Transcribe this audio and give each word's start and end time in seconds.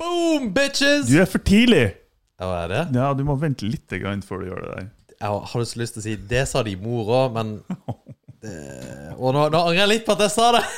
Boom, 0.00 0.52
bitches! 0.56 1.10
Du 1.10 1.18
er 1.20 1.28
for 1.28 1.42
tidlig! 1.44 1.90
Ja, 2.40 2.48
er 2.62 2.70
det? 2.72 2.84
Ja, 2.96 3.10
du 3.12 3.20
må 3.28 3.36
vente 3.36 3.68
litt 3.68 3.92
grann 4.00 4.22
før 4.24 4.40
du 4.40 4.46
gjør 4.48 4.62
det 4.64 4.70
der. 4.72 4.86
Jeg 5.20 5.40
har 5.52 5.66
så 5.68 5.80
lyst 5.82 5.92
til 5.98 6.00
å 6.00 6.04
si 6.06 6.14
Det 6.30 6.46
sa 6.48 6.62
de 6.64 6.72
mor 6.80 7.10
òg, 7.12 7.34
men 7.36 7.50
det, 8.40 8.56
Og 9.18 9.34
nå, 9.34 9.48
nå 9.52 9.58
angrer 9.60 9.82
jeg 9.82 9.88
litt 9.90 10.06
på 10.06 10.12
at 10.16 10.22
jeg 10.24 10.32
sa 10.32 10.46
det! 10.56 10.64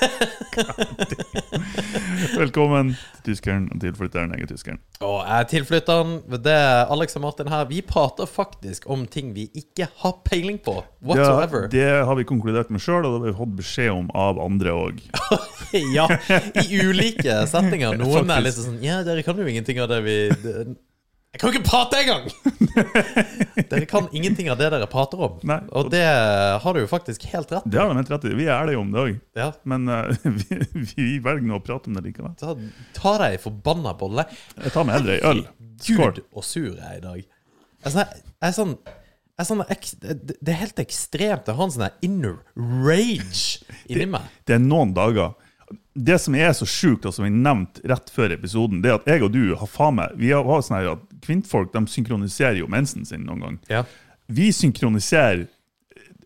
Velkommen 2.43 2.93
til 3.23 3.32
tyskeren 3.32 3.69
og 3.73 3.80
tilflytteren. 3.82 4.32
Jeg 4.34 4.46
er 4.46 4.50
tyskeren. 4.50 4.80
Og 5.02 5.19
jeg 5.20 5.37
er 5.37 5.46
tilflytteren. 5.52 6.12
Det 6.43 6.55
er 6.55 6.91
Alex 6.93 7.16
og 7.19 7.25
Martin 7.25 7.51
her. 7.52 7.64
Vi 7.70 7.80
prater 7.87 8.29
faktisk 8.30 8.88
om 8.91 9.05
ting 9.11 9.33
vi 9.37 9.45
ikke 9.59 9.88
har 10.02 10.14
peiling 10.27 10.59
på. 10.62 10.75
Ja, 11.14 11.46
det 11.73 11.88
har 12.06 12.14
vi 12.19 12.27
konkludert 12.29 12.70
med 12.75 12.80
sjøl, 12.83 13.06
og 13.06 13.14
det 13.14 13.20
har 13.20 13.27
vi 13.30 13.38
fått 13.41 13.56
beskjed 13.62 13.91
om 13.95 14.10
av 14.15 14.41
andre 14.42 14.70
òg. 14.77 15.02
Ja, 15.97 16.05
i 16.60 16.83
ulike 16.84 17.33
settinger. 17.48 17.97
Noen 18.01 18.29
er 18.29 18.42
litt 18.45 18.59
sånn 18.59 18.83
Ja, 18.84 18.98
dere 19.06 19.23
kan 19.24 19.38
jo 19.41 19.47
ingenting 19.48 19.79
av 19.80 19.88
det 19.88 20.02
vi 20.05 20.16
Jeg 21.32 21.41
kan 21.41 21.48
jo 21.48 21.56
ikke 21.56 21.64
prate 21.64 21.98
engang! 22.02 22.27
dere 23.70 23.86
kan 23.88 24.09
ingenting 24.12 24.50
av 24.52 24.59
det 24.60 24.66
dere 24.74 24.88
prater 24.91 25.20
om. 25.24 25.38
Nei. 25.48 25.62
Og 25.72 25.88
det 25.92 26.02
har 26.05 26.77
du 26.77 26.82
jo 26.82 26.88
faktisk 26.91 27.24
helt 27.30 27.55
rett 27.55 27.64
i. 27.64 27.72
Det 27.72 27.80
har 27.80 27.88
de 27.88 27.96
helt 28.02 28.10
rett 28.12 28.27
i. 28.28 28.34
Vi 28.36 28.48
er 28.50 28.52
ærlige 28.58 28.82
om 28.82 28.91
det 28.92 29.00
òg. 29.00 29.14
Ja. 29.41 29.46
Men 29.64 29.88
uh, 29.88 30.12
vi, 30.42 30.58
vi 30.92 31.06
velger 31.24 31.48
nå 31.48 31.56
å 31.56 31.64
prate 31.64 31.88
om 31.88 31.96
det 31.96 32.05
likevel. 32.05 32.34
Ta, 32.36 32.52
ta 32.98 33.14
deg 33.24 33.38
forbanna 33.41 33.95
bolle. 33.96 34.27
Jeg 34.58 34.74
tar 34.74 34.84
meg 34.84 34.98
heller 34.98 35.14
ei 35.16 35.22
øl. 35.30 35.41
Skål. 35.80 36.02
Gud 36.18 36.20
og 36.28 36.45
sur 36.45 36.68
jeg 36.68 36.84
er 36.84 36.98
i 37.00 37.05
dag. 37.06 37.24
Altså, 37.83 38.05
jeg 38.28 38.50
er 38.50 38.56
sånn, 38.58 38.77
jeg 39.33 39.42
er 39.42 39.48
sånn 39.48 39.64
ek, 39.72 39.88
det, 40.05 40.36
det 40.36 40.52
er 40.52 40.60
helt 40.66 40.84
ekstremt. 40.84 41.48
Jeg 41.48 41.58
har 41.62 41.70
en 41.70 41.74
sånn 41.78 42.05
inner 42.05 42.36
rage 42.84 43.64
inni 43.91 44.10
meg. 44.19 44.28
Det 44.44 44.60
er 44.60 44.62
noen 44.69 44.92
dager 45.00 45.33
Det 45.95 46.16
som 46.20 46.34
er 46.34 46.52
så 46.56 46.66
sjukt, 46.69 47.05
og 47.05 47.12
som 47.14 47.27
vi 47.27 47.32
nevnte 47.32 47.82
rett 47.91 48.09
før 48.12 48.33
episoden, 48.33 48.80
det 48.84 48.91
er 48.91 49.00
at 49.00 49.09
jeg 49.10 49.24
og 49.27 49.33
du 49.34 49.55
har 49.60 49.69
faen 49.69 49.98
meg 49.98 50.14
Vi 50.16 50.30
har, 50.33 50.46
har 50.46 50.62
sånn 50.64 50.78
her 50.78 50.94
at 50.94 51.03
Kvinnfolk 51.22 51.72
de 51.75 51.83
synkroniserer 51.86 52.58
jo 52.62 52.69
mensen 52.70 53.05
sin 53.06 53.27
noen 53.28 53.44
gang. 53.44 53.58
Ja. 53.70 53.83
Vi 54.33 54.48
synkroniserer 54.56 55.44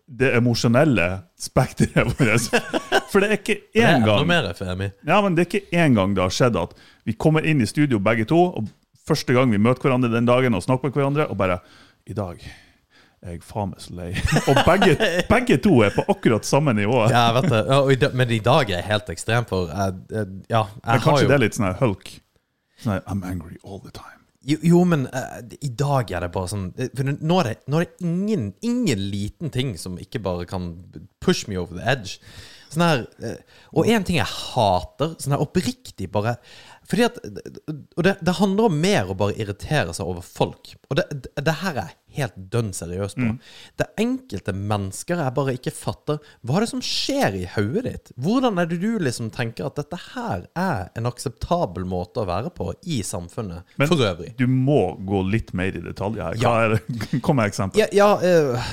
det 0.07 0.29
emosjonelle 0.37 1.07
spekteret 1.37 2.13
vårt. 2.15 2.47
For 3.11 3.19
det 3.19 3.27
er 3.27 3.35
ikke 3.37 3.57
Det 3.73 3.83
er 3.83 3.89
én 3.91 3.99
enda 3.99 4.13
gang 4.13 4.29
mer. 4.29 4.93
Ja, 5.05 5.19
men 5.23 5.35
det 5.35 5.43
er 5.43 5.49
ikke 5.51 5.83
én 5.83 5.97
gang 5.97 6.15
det 6.15 6.23
har 6.23 6.33
skjedd 6.33 6.59
at 6.59 6.77
vi 7.07 7.15
kommer 7.19 7.45
inn 7.45 7.61
i 7.61 7.67
studio 7.67 7.99
begge 8.03 8.27
to, 8.29 8.39
og 8.55 8.71
første 9.07 9.35
gang 9.35 9.51
vi 9.51 9.59
møter 9.59 9.87
hverandre 9.87 10.11
den 10.13 10.27
dagen 10.27 10.55
og 10.55 10.63
snakker 10.63 10.89
med 10.89 10.99
hverandre, 11.01 11.27
og 11.27 11.39
bare 11.39 11.59
I 12.07 12.15
dag 12.15 12.39
er 12.39 12.66
jeg 13.25 13.41
faen 13.41 13.71
meg 13.71 13.81
så 13.81 13.95
lei. 13.97 14.11
Og 14.49 14.59
begge, 14.67 14.93
begge 15.29 15.57
to 15.63 15.79
er 15.85 15.95
på 15.95 16.05
akkurat 16.13 16.45
samme 16.47 16.73
nivå. 16.77 17.01
Ja, 17.11 17.31
vet 17.37 17.49
det. 17.51 17.63
Ja, 17.65 18.11
men 18.13 18.35
i 18.35 18.39
dag 18.43 18.69
er 18.69 18.79
jeg 18.79 18.87
helt 18.91 19.09
ekstrem, 19.13 19.47
for 19.49 19.71
jeg, 19.71 19.97
jeg, 20.13 20.29
ja, 20.51 20.63
jeg 20.69 20.85
Men 20.85 21.03
kanskje 21.07 21.25
jo 21.25 21.31
det 21.31 21.37
er 21.39 21.43
litt 21.47 21.57
sånn 21.57 21.73
hulk. 21.81 22.13
Sånn 22.83 23.01
I'm 23.09 23.25
angry 23.25 23.57
all 23.63 23.81
the 23.81 23.93
time. 23.93 24.17
Jo, 24.47 24.59
jo 24.63 24.83
men 24.87 25.07
uh, 25.11 25.39
i 25.59 25.71
dag 25.75 26.11
er 26.13 26.23
det 26.23 26.29
bare 26.31 26.47
sånn 26.47 26.67
eh, 26.79 26.91
For 26.95 27.03
nå 27.03 27.39
er 27.41 27.49
det, 27.49 27.55
nå 27.67 27.81
er 27.81 27.87
det 27.87 28.05
ingen, 28.05 28.51
ingen 28.63 29.01
liten 29.11 29.51
ting 29.51 29.73
som 29.81 29.97
ikke 29.99 30.21
bare 30.23 30.45
kan 30.47 30.69
push 31.23 31.49
me 31.49 31.57
over 31.59 31.75
the 31.75 31.83
edge. 31.83 32.21
Sånn 32.71 32.85
her 32.85 33.03
uh, 33.25 33.35
Og 33.73 33.89
en 33.91 34.05
ting 34.07 34.21
jeg 34.21 34.29
hater, 34.29 35.17
sånn 35.19 35.35
her 35.35 35.43
oppriktig 35.43 36.07
bare 36.13 36.37
Fordi 36.87 37.03
at 37.03 37.17
Og 37.97 38.03
det, 38.05 38.13
det 38.23 38.33
handler 38.39 38.69
om 38.69 38.75
mer 38.79 39.09
å 39.11 39.15
bare 39.19 39.35
irritere 39.35 39.93
seg 39.93 40.07
over 40.07 40.23
folk. 40.23 40.73
Og 40.89 40.95
det, 40.99 41.03
det, 41.11 41.31
det 41.43 41.55
her 41.61 41.73
er 41.81 41.89
jeg 41.89 41.95
helt 42.17 42.37
dønn 42.53 42.69
seriøs 42.73 43.13
på. 43.19 43.27
Det 43.77 43.85
er 43.85 44.01
enkelte 44.01 44.53
mennesker 44.57 45.19
jeg 45.21 45.35
bare 45.37 45.53
ikke 45.57 45.73
fatter. 45.75 46.17
Hva 46.41 46.57
er 46.57 46.65
det 46.65 46.69
som 46.71 46.81
skjer 46.85 47.35
i 47.37 47.43
hodet 47.57 47.83
ditt? 47.91 48.11
Hvordan 48.23 48.57
er 48.63 48.69
det 48.71 48.79
du 48.81 48.89
liksom 49.03 49.29
tenker 49.35 49.67
at 49.67 49.77
dette 49.77 49.99
her 50.15 50.47
er 50.57 50.87
en 50.97 51.09
akseptabel 51.11 51.85
måte 51.85 52.23
å 52.23 52.29
være 52.29 52.49
på 52.57 52.71
i 52.89 53.01
samfunnet 53.05 53.77
Men 53.77 53.91
for 53.91 54.01
øvrig? 54.07 54.31
du 54.39 54.47
må 54.49 54.95
gå 55.05 55.21
litt 55.29 55.51
mer 55.57 55.75
i 55.77 55.83
detalj 55.83 56.23
her. 56.23 56.39
Hva 56.39 56.55
Ja. 56.55 56.55
er 56.65 56.77
det? 56.77 57.21
Kom 57.25 57.37
med 57.37 57.51
eksempel. 57.51 57.83
Ja, 57.83 57.91
ja 57.93 58.09
eh, 58.23 58.71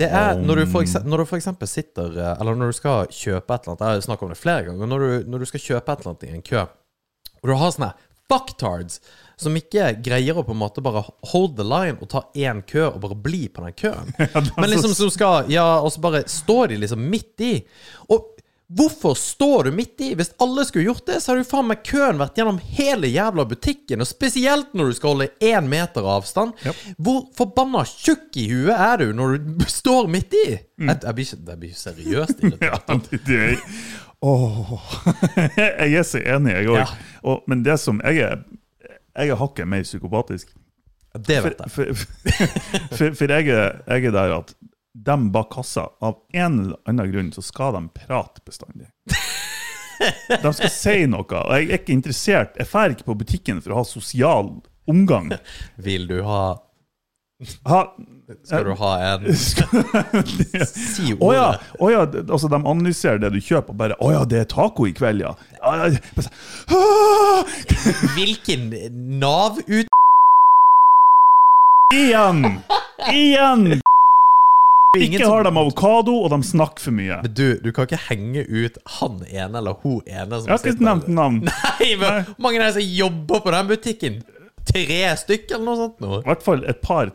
Det 0.00 0.08
er 0.08 0.38
når 0.40 0.62
du, 0.62 0.66
for 0.72 1.06
når 1.06 1.22
du 1.22 1.28
for 1.28 1.36
eksempel 1.36 1.68
sitter 1.68 2.14
eh, 2.16 2.36
Eller 2.40 2.56
når 2.56 2.72
du 2.72 2.76
skal 2.78 3.10
kjøpe 3.12 3.52
et 3.52 3.66
eller 3.66 3.74
annet 3.74 3.82
Jeg 3.84 3.98
har 3.98 4.06
snakket 4.06 4.26
om 4.26 4.32
det 4.32 4.40
flere 4.40 4.68
ganger. 4.68 4.92
Når 4.92 5.02
du, 5.04 5.32
når 5.32 5.42
du 5.42 5.50
skal 5.50 5.64
kjøpe 5.66 5.92
et 5.92 6.00
eller 6.00 6.14
annet 6.14 6.28
i 6.28 6.36
en 6.38 6.46
kø, 6.46 6.62
og 7.40 7.48
du 7.48 7.56
har 7.56 7.74
sånne 7.74 7.92
fucktards 8.30 9.00
som 9.40 9.56
ikke 9.56 9.86
greier 10.04 10.36
å 10.36 10.44
på 10.44 10.52
en 10.54 10.60
måte 10.60 10.82
bare 10.84 11.02
hold 11.32 11.54
the 11.58 11.64
line 11.64 11.96
og 11.98 12.10
ta 12.12 12.20
én 12.36 12.60
kø 12.68 12.84
og 12.90 13.00
bare 13.02 13.16
bli 13.16 13.46
på 13.48 13.64
den 13.64 13.76
køen. 13.78 14.12
Men 14.60 14.68
liksom 14.70 14.94
som 14.96 15.10
skal 15.12 15.48
Ja, 15.50 15.80
og 15.80 15.90
så 15.94 16.02
bare 16.04 16.26
står 16.28 16.72
de 16.72 16.82
liksom 16.82 17.02
midt 17.10 17.44
i. 17.46 17.54
Og 18.12 18.36
Hvorfor 18.70 19.16
står 19.18 19.64
du 19.66 19.70
midt 19.74 19.98
i? 20.00 20.12
Hvis 20.14 20.30
alle 20.38 20.62
skulle 20.64 20.84
gjort 20.86 21.06
det, 21.08 21.16
så 21.22 21.32
hadde 21.32 21.42
jo 21.42 21.48
faen 21.48 21.66
meg 21.66 21.80
køen 21.86 22.20
vært 22.20 22.36
gjennom 22.38 22.60
hele 22.76 23.08
jævla 23.10 23.42
butikken. 23.50 24.04
Og 24.04 24.06
spesielt 24.06 24.76
når 24.78 24.92
du 24.92 24.98
skal 24.98 25.10
holde 25.14 25.26
én 25.42 25.66
meter 25.70 26.06
avstand. 26.06 26.54
Hvor 27.02 27.24
forbanna 27.34 27.82
tjukk 27.88 28.38
i 28.38 28.46
huet 28.52 28.76
er 28.76 29.02
du 29.02 29.10
når 29.18 29.40
du 29.42 29.66
står 29.80 30.06
midt 30.12 30.36
i? 30.38 30.44
Jeg, 30.54 31.00
jeg, 31.02 31.16
blir 31.18 31.26
ikke, 31.26 31.40
jeg 31.50 31.60
blir 31.64 31.74
seriøst 31.82 32.44
irritert. 32.46 32.94
Ja, 32.94 33.00
det, 33.26 33.58
Åh. 34.22 34.72
Jeg 35.56 35.94
er 35.96 36.02
så 36.04 36.20
enig, 36.20 36.52
jeg 36.52 36.68
òg. 36.68 36.80
Ja. 36.82 37.36
Men 37.48 37.62
det 37.64 37.78
som 37.80 38.02
Jeg 38.04 38.20
er, 38.26 38.42
jeg 39.16 39.32
er 39.32 39.38
hakket 39.40 39.68
mer 39.68 39.82
psykopatisk. 39.82 40.52
Det 41.26 41.40
vet 41.42 41.58
jeg. 41.58 41.70
for, 41.74 42.02
for, 42.94 43.14
for 43.18 43.32
jeg, 43.32 43.48
er, 43.50 43.80
jeg 43.88 44.04
er 44.06 44.12
der 44.14 44.34
at 44.36 44.52
dem 44.94 45.32
bak 45.32 45.52
kassa, 45.52 45.88
av 46.00 46.18
en 46.32 46.60
eller 46.60 46.76
annen 46.88 47.12
grunn, 47.12 47.32
så 47.32 47.42
skal 47.42 47.76
de 47.76 47.88
prate 47.94 48.42
bestandig. 48.46 48.90
De 50.42 50.52
skal 50.56 50.70
si 50.72 51.06
noe, 51.12 51.26
og 51.28 51.50
jeg 51.52 51.66
er 51.68 51.76
ikke 51.76 51.92
interessert. 51.92 52.54
Jeg 52.56 52.70
drar 52.70 52.94
ikke 52.94 53.04
på 53.10 53.18
butikken 53.20 53.60
for 53.60 53.74
å 53.74 53.82
ha 53.82 53.84
sosial 53.84 54.48
omgang. 54.88 55.34
Vil 55.76 56.08
du 56.08 56.22
ha 56.24 56.58
Ha, 57.64 57.78
Skal 58.44 58.66
du 58.68 58.74
ha 58.76 58.88
en 59.00 59.22
Si 60.68 61.14
Å 61.16 61.30
ja, 61.32 61.46
å 61.80 61.88
ja, 61.88 62.02
altså 62.04 62.50
de 62.52 62.58
analyserer 62.58 63.22
det 63.22 63.30
du 63.32 63.40
kjøper, 63.40 63.72
og 63.72 63.78
bare 63.80 63.96
'Å 63.96 64.10
ja, 64.12 64.24
det 64.28 64.42
er 64.42 64.48
taco 64.50 64.84
i 64.88 64.92
kveld, 64.92 65.24
ja'. 65.24 65.36
sånn, 65.60 65.96
Hvilken 68.16 68.68
Nav-ut... 69.20 69.88
Igjen! 71.96 72.44
Igjen! 73.08 73.80
Ikke 74.98 75.22
har 75.28 75.44
de 75.46 75.50
avokado, 75.54 76.12
og 76.24 76.30
de 76.32 76.38
snakker 76.42 76.82
for 76.88 76.94
mye. 76.96 77.20
Men 77.22 77.34
du, 77.38 77.44
du 77.62 77.68
kan 77.72 77.86
ikke 77.86 78.00
henge 78.08 78.42
ut 78.48 78.78
han 78.98 79.20
ene 79.30 79.60
eller 79.60 79.76
hun 79.84 80.00
ene 80.02 80.40
som 80.40 80.48
Jeg 80.48 80.50
har 80.50 80.58
ikke 80.58 80.72
sitter- 80.72 80.88
nevnt 80.88 81.10
navn. 81.14 81.36
Nei, 81.46 81.90
men 82.00 82.24
hvor 82.26 82.40
mange 82.42 82.58
er 82.58 82.64
det 82.66 82.72
som 82.80 82.88
jobber 82.98 83.44
på 83.44 83.52
den 83.54 83.68
butikken? 83.70 84.16
Tre 84.70 84.98
stykker 85.22 85.54
eller 85.56 85.68
noe 85.68 85.78
sånt 85.78 86.02
nå? 86.02 86.10
I 86.18 86.26
hvert 86.26 86.42
fall 86.44 86.64
et 86.68 86.80
par 86.82 87.12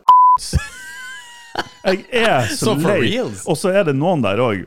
Jeg 1.86 2.00
er 2.12 2.48
så, 2.50 2.56
Så 2.64 2.72
for 2.80 2.88
lei. 2.90 2.96
reals? 3.10 3.44
Og 3.48 3.56
så 3.60 3.70
er 3.76 3.86
det 3.90 3.94
noen 3.96 4.24
der 4.24 4.40
òg 4.42 4.64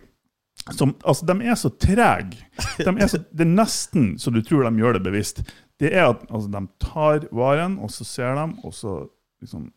som 0.75 0.91
Altså, 1.07 1.25
de 1.25 1.35
er 1.49 1.57
så 1.57 1.69
trege. 1.81 2.37
De 2.77 2.91
er 2.93 3.09
så, 3.09 3.19
det 3.37 3.45
er 3.45 3.51
nesten 3.55 4.11
så 4.21 4.29
du 4.33 4.39
tror 4.45 4.67
de 4.69 4.83
gjør 4.83 4.97
det 4.99 5.03
bevisst. 5.09 5.41
Det 5.81 5.91
er 5.95 6.11
at 6.11 6.21
altså, 6.29 6.49
de 6.53 6.61
tar 6.83 7.25
varen, 7.33 7.77
og 7.81 7.89
så 7.93 8.05
ser 8.05 8.35
de, 8.37 8.45
og 8.67 8.73
så 8.75 8.95
liksom 9.41 9.69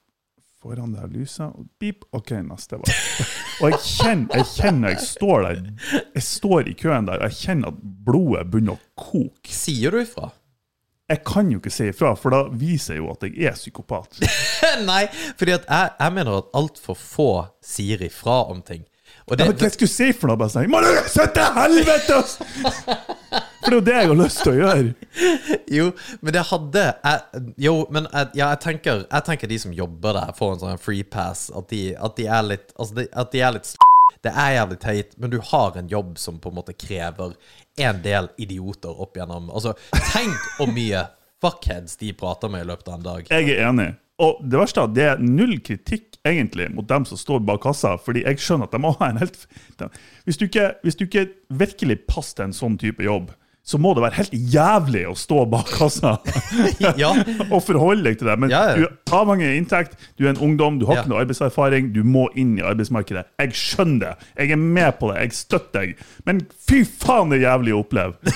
får 0.62 0.77
han 0.78 0.93
det 0.95 1.00
her 1.03 1.11
lyset, 1.11 1.56
og 1.59 1.67
beep, 1.83 2.05
OK, 2.15 2.31
neste 2.47 2.78
vare. 2.78 3.25
Og 3.62 3.73
jeg 3.73 3.81
kjenner, 3.87 4.37
jeg 4.39 4.49
kjenner 4.53 4.95
jeg 4.95 5.03
står 5.06 5.49
der, 5.49 5.65
jeg 6.15 6.23
står 6.27 6.71
i 6.71 6.77
køen 6.78 7.09
der, 7.09 7.19
og 7.19 7.33
jeg 7.33 7.39
kjenner 7.41 7.73
at 7.73 7.83
blodet 8.06 8.47
begynner 8.53 8.78
å 8.78 9.03
koke. 9.09 9.51
Sier 9.55 9.95
du 9.95 10.01
ifra? 10.03 10.31
Jeg 11.11 11.21
kan 11.28 11.51
jo 11.53 11.59
ikke 11.61 11.72
si 11.75 11.89
ifra, 11.91 12.15
for 12.17 12.33
da 12.33 12.45
viser 12.56 12.97
jeg 12.97 13.03
jo 13.03 13.11
at 13.12 13.27
jeg 13.27 13.51
er 13.51 13.59
psykopat. 13.59 14.22
Nei, 14.91 15.03
fordi 15.41 15.59
at 15.59 15.67
jeg, 15.69 15.93
jeg 15.99 16.17
mener 16.17 16.39
at 16.39 16.55
altfor 16.62 16.97
få 16.99 17.31
sier 17.65 18.06
ifra 18.06 18.45
om 18.53 18.62
ting. 18.65 18.87
Og 19.27 19.37
det, 19.37 19.45
Ja, 19.45 19.51
men 19.51 19.59
hva 19.59 19.72
skal 19.75 19.87
jeg 19.87 19.93
si 19.93 20.12
for 20.17 20.31
noe? 20.31 20.39
Bare 20.41 20.55
sånn, 20.55 20.71
«Må 20.72 20.81
du 20.83 20.89
sette 21.11 21.34
til 21.37 21.59
helvete! 21.59 23.19
Ass!» 23.62 23.68
For 23.68 23.70
det 23.70 23.78
er 23.78 23.78
jo 23.78 23.86
det 23.86 23.94
jeg 23.97 24.10
har 24.10 24.18
lyst 24.20 24.42
til 24.42 24.53
å 24.53 24.56
gjøre. 24.59 25.54
jo, 25.78 25.86
men 26.20 26.36
det 26.36 26.44
hadde 26.50 26.84
jeg, 26.88 27.47
Jo, 27.66 27.74
men 27.91 28.09
jeg, 28.10 28.28
ja, 28.34 28.50
jeg, 28.50 28.60
tenker, 28.66 29.06
jeg 29.06 29.26
tenker 29.28 29.53
de 29.53 29.59
som 29.62 29.72
jobber 29.76 30.18
der, 30.18 30.34
får 30.36 30.53
en 30.53 30.60
sånn 30.64 30.82
free 30.82 31.06
pass. 31.06 31.48
At 31.54 31.70
de, 31.72 31.82
at 31.97 32.18
de 32.18 32.28
er 32.28 32.44
litt 32.50 32.74
Altså, 32.76 32.98
de, 33.00 33.09
at 33.12 33.32
de 33.32 33.42
er 33.42 33.56
litt 33.56 33.72
Det 34.22 34.34
er 34.34 34.54
jævlig 34.59 34.78
teit, 34.82 35.16
men 35.18 35.32
du 35.32 35.41
har 35.53 35.78
en 35.78 35.91
jobb 35.91 36.14
som 36.20 36.38
på 36.42 36.53
en 36.53 36.60
måte 36.60 36.76
krever 36.78 37.34
en 37.80 38.03
del 38.04 38.28
idioter 38.42 39.00
opp 39.03 39.16
gjennom 39.16 39.50
Altså, 39.50 39.74
tenk 40.12 40.36
hvor 40.59 40.70
mye 40.70 41.06
fuckheads 41.42 41.97
de 41.98 42.12
prater 42.14 42.53
med 42.53 42.62
i 42.62 42.68
løpet 42.68 42.86
av 42.86 43.00
en 43.00 43.06
dag. 43.06 43.30
Jeg 43.32 43.50
er 43.50 43.66
enig. 43.66 43.88
Og 44.22 44.42
det 44.47 44.60
verste 44.60 44.78
er 44.78 44.86
at 44.86 44.94
det 44.94 45.06
er 45.10 45.22
null 45.24 45.56
kritikk 45.64 46.12
egentlig 46.28 46.68
mot 46.74 46.86
dem 46.88 47.04
som 47.09 47.18
står 47.18 47.42
bak 47.47 47.62
kassa, 47.64 47.97
fordi 47.98 48.22
jeg 48.22 48.38
skjønner 48.42 48.68
at 48.68 48.74
de 48.74 48.80
må 48.82 48.92
ha 49.00 49.10
en 49.10 49.18
helt 49.18 49.47
Hvis 50.24 50.38
du 50.38 50.47
ikke, 50.47 50.74
hvis 50.82 50.98
du 50.98 51.06
ikke 51.09 51.26
virkelig 51.48 51.98
passer 52.06 52.38
til 52.38 52.50
en 52.50 52.56
sånn 52.56 52.78
type 52.78 53.03
jobb, 53.03 53.32
så 53.62 53.78
må 53.78 53.92
det 53.94 54.03
være 54.03 54.16
helt 54.18 54.32
jævlig 54.53 55.04
å 55.06 55.12
stå 55.14 55.44
bak 55.47 55.68
kassa 55.70 56.16
Ja. 57.03 57.12
og 57.47 57.60
forholde 57.62 58.09
deg 58.09 58.18
til 58.18 58.26
det. 58.32 58.34
Men 58.42 58.50
Ja, 58.50 58.62
ja. 58.72 58.74
du 58.74 58.86
er 58.88 59.14
avhengig 59.20 59.47
av 59.53 59.59
inntekt, 59.60 59.94
du 60.18 60.26
er 60.26 60.32
en 60.32 60.41
ungdom, 60.42 60.80
du 60.80 60.86
har 60.88 60.98
ikke 61.03 61.12
noe 61.12 61.22
arbeidserfaring, 61.22 61.92
du 61.94 62.03
må 62.03 62.26
inn 62.34 62.56
i 62.59 62.64
arbeidsmarkedet. 62.66 63.22
Jeg 63.38 63.54
skjønner 63.54 64.03
det. 64.16 64.30
Jeg 64.42 64.56
er 64.56 64.62
med 64.62 64.98
på 64.98 65.12
det. 65.12 65.20
Jeg 65.28 65.38
støtter 65.38 65.78
deg. 65.78 65.94
Men 66.26 66.42
fy 66.66 66.82
faen, 66.84 67.30
det 67.30 67.38
er 67.42 67.48
jævlig 67.53 67.76
å 67.76 67.84
oppleve. 67.84 68.18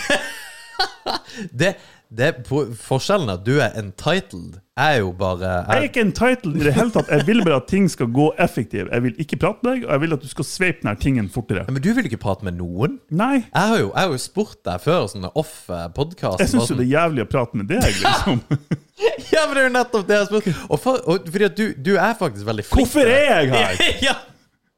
Det, 1.52 1.74
det 2.14 2.30
Forskjellen 2.46 3.30
er 3.30 3.40
at 3.40 3.44
du 3.46 3.56
er 3.58 3.74
entitled, 3.80 4.60
er 4.78 4.98
jo 5.00 5.08
bare 5.16 5.48
Jeg 5.48 5.76
er 5.76 5.86
ikke 5.88 6.02
entitled 6.04 6.58
i 6.60 6.66
det 6.68 6.74
hele 6.76 6.92
tatt. 6.94 7.08
Jeg 7.10 7.26
vil 7.26 7.42
bare 7.42 7.58
at 7.58 7.66
ting 7.70 7.88
skal 7.90 8.10
gå 8.14 8.28
effektivt. 8.42 8.92
Jeg 8.92 9.02
vil 9.02 9.16
ikke 9.22 9.38
prate 9.42 9.64
med 9.64 9.72
deg, 9.72 9.86
og 9.88 9.94
jeg 9.94 10.02
vil 10.04 10.16
at 10.18 10.22
du 10.22 10.28
skal 10.30 10.46
sveipe 10.46 10.84
denne 10.84 10.94
tingen 11.02 11.30
fortere. 11.32 11.64
Men 11.72 11.82
du 11.82 11.90
vil 11.96 12.06
ikke 12.06 12.20
prate 12.22 12.46
med 12.46 12.58
noen? 12.60 12.98
Nei. 13.10 13.40
Jeg 13.42 13.72
har 13.72 13.80
jo, 13.80 13.88
jeg 13.88 14.02
har 14.02 14.14
jo 14.14 14.22
spurt 14.22 14.60
deg 14.68 14.84
før, 14.84 15.08
sånne 15.10 15.32
off-podkast. 15.34 16.44
Jeg 16.44 16.52
syns 16.52 16.70
jo 16.70 16.78
det 16.78 16.86
er 16.86 16.92
jævlig 16.94 17.26
å 17.26 17.30
prate 17.32 17.62
med 17.62 17.72
deg, 17.72 17.88
liksom. 18.04 18.42
Ja, 18.96 19.42
men 19.44 19.52
det 19.52 19.60
er 19.60 19.66
jo 19.66 19.72
nettopp 19.74 20.06
det 20.08 20.14
jeg 20.14 20.22
har 20.22 20.28
spurt. 20.30 20.46
Og, 20.70 20.78
for, 20.80 21.02
og 21.04 21.26
fordi 21.28 21.44
at 21.44 21.58
du, 21.58 21.64
du 21.84 21.90
er 22.00 22.14
faktisk 22.16 22.46
veldig 22.48 22.64
flink. 22.64 22.86
Hvorfor 22.86 23.10
er 23.12 23.26
jeg 23.26 23.50
her? 23.52 23.82
ja, 24.06 24.14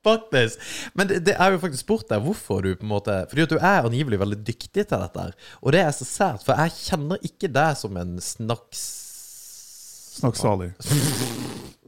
faktisk. 0.09 0.69
Men 0.99 1.11
det, 1.11 1.21
det 1.29 1.37
er 1.39 1.55
jo 1.55 1.61
faktisk 1.63 1.85
spurt 1.87 2.09
deg 2.11 2.25
hvorfor 2.25 2.65
du 2.65 2.73
på 2.75 2.87
en 2.87 2.93
måte 2.93 3.19
Fordi 3.31 3.45
at 3.47 3.55
du 3.55 3.59
er 3.61 3.89
angivelig 3.89 4.21
veldig 4.25 4.41
dyktig 4.47 4.87
til 4.89 5.05
dette. 5.05 5.29
Og 5.63 5.75
det 5.77 5.85
er 5.85 5.93
så 5.97 6.09
sært, 6.09 6.45
for 6.47 6.59
jeg 6.65 6.77
kjenner 6.83 7.29
ikke 7.31 7.53
deg 7.55 7.77
som 7.81 8.01
en 8.01 8.17
snakks... 8.23 8.87
Snakksalig. 10.19 10.73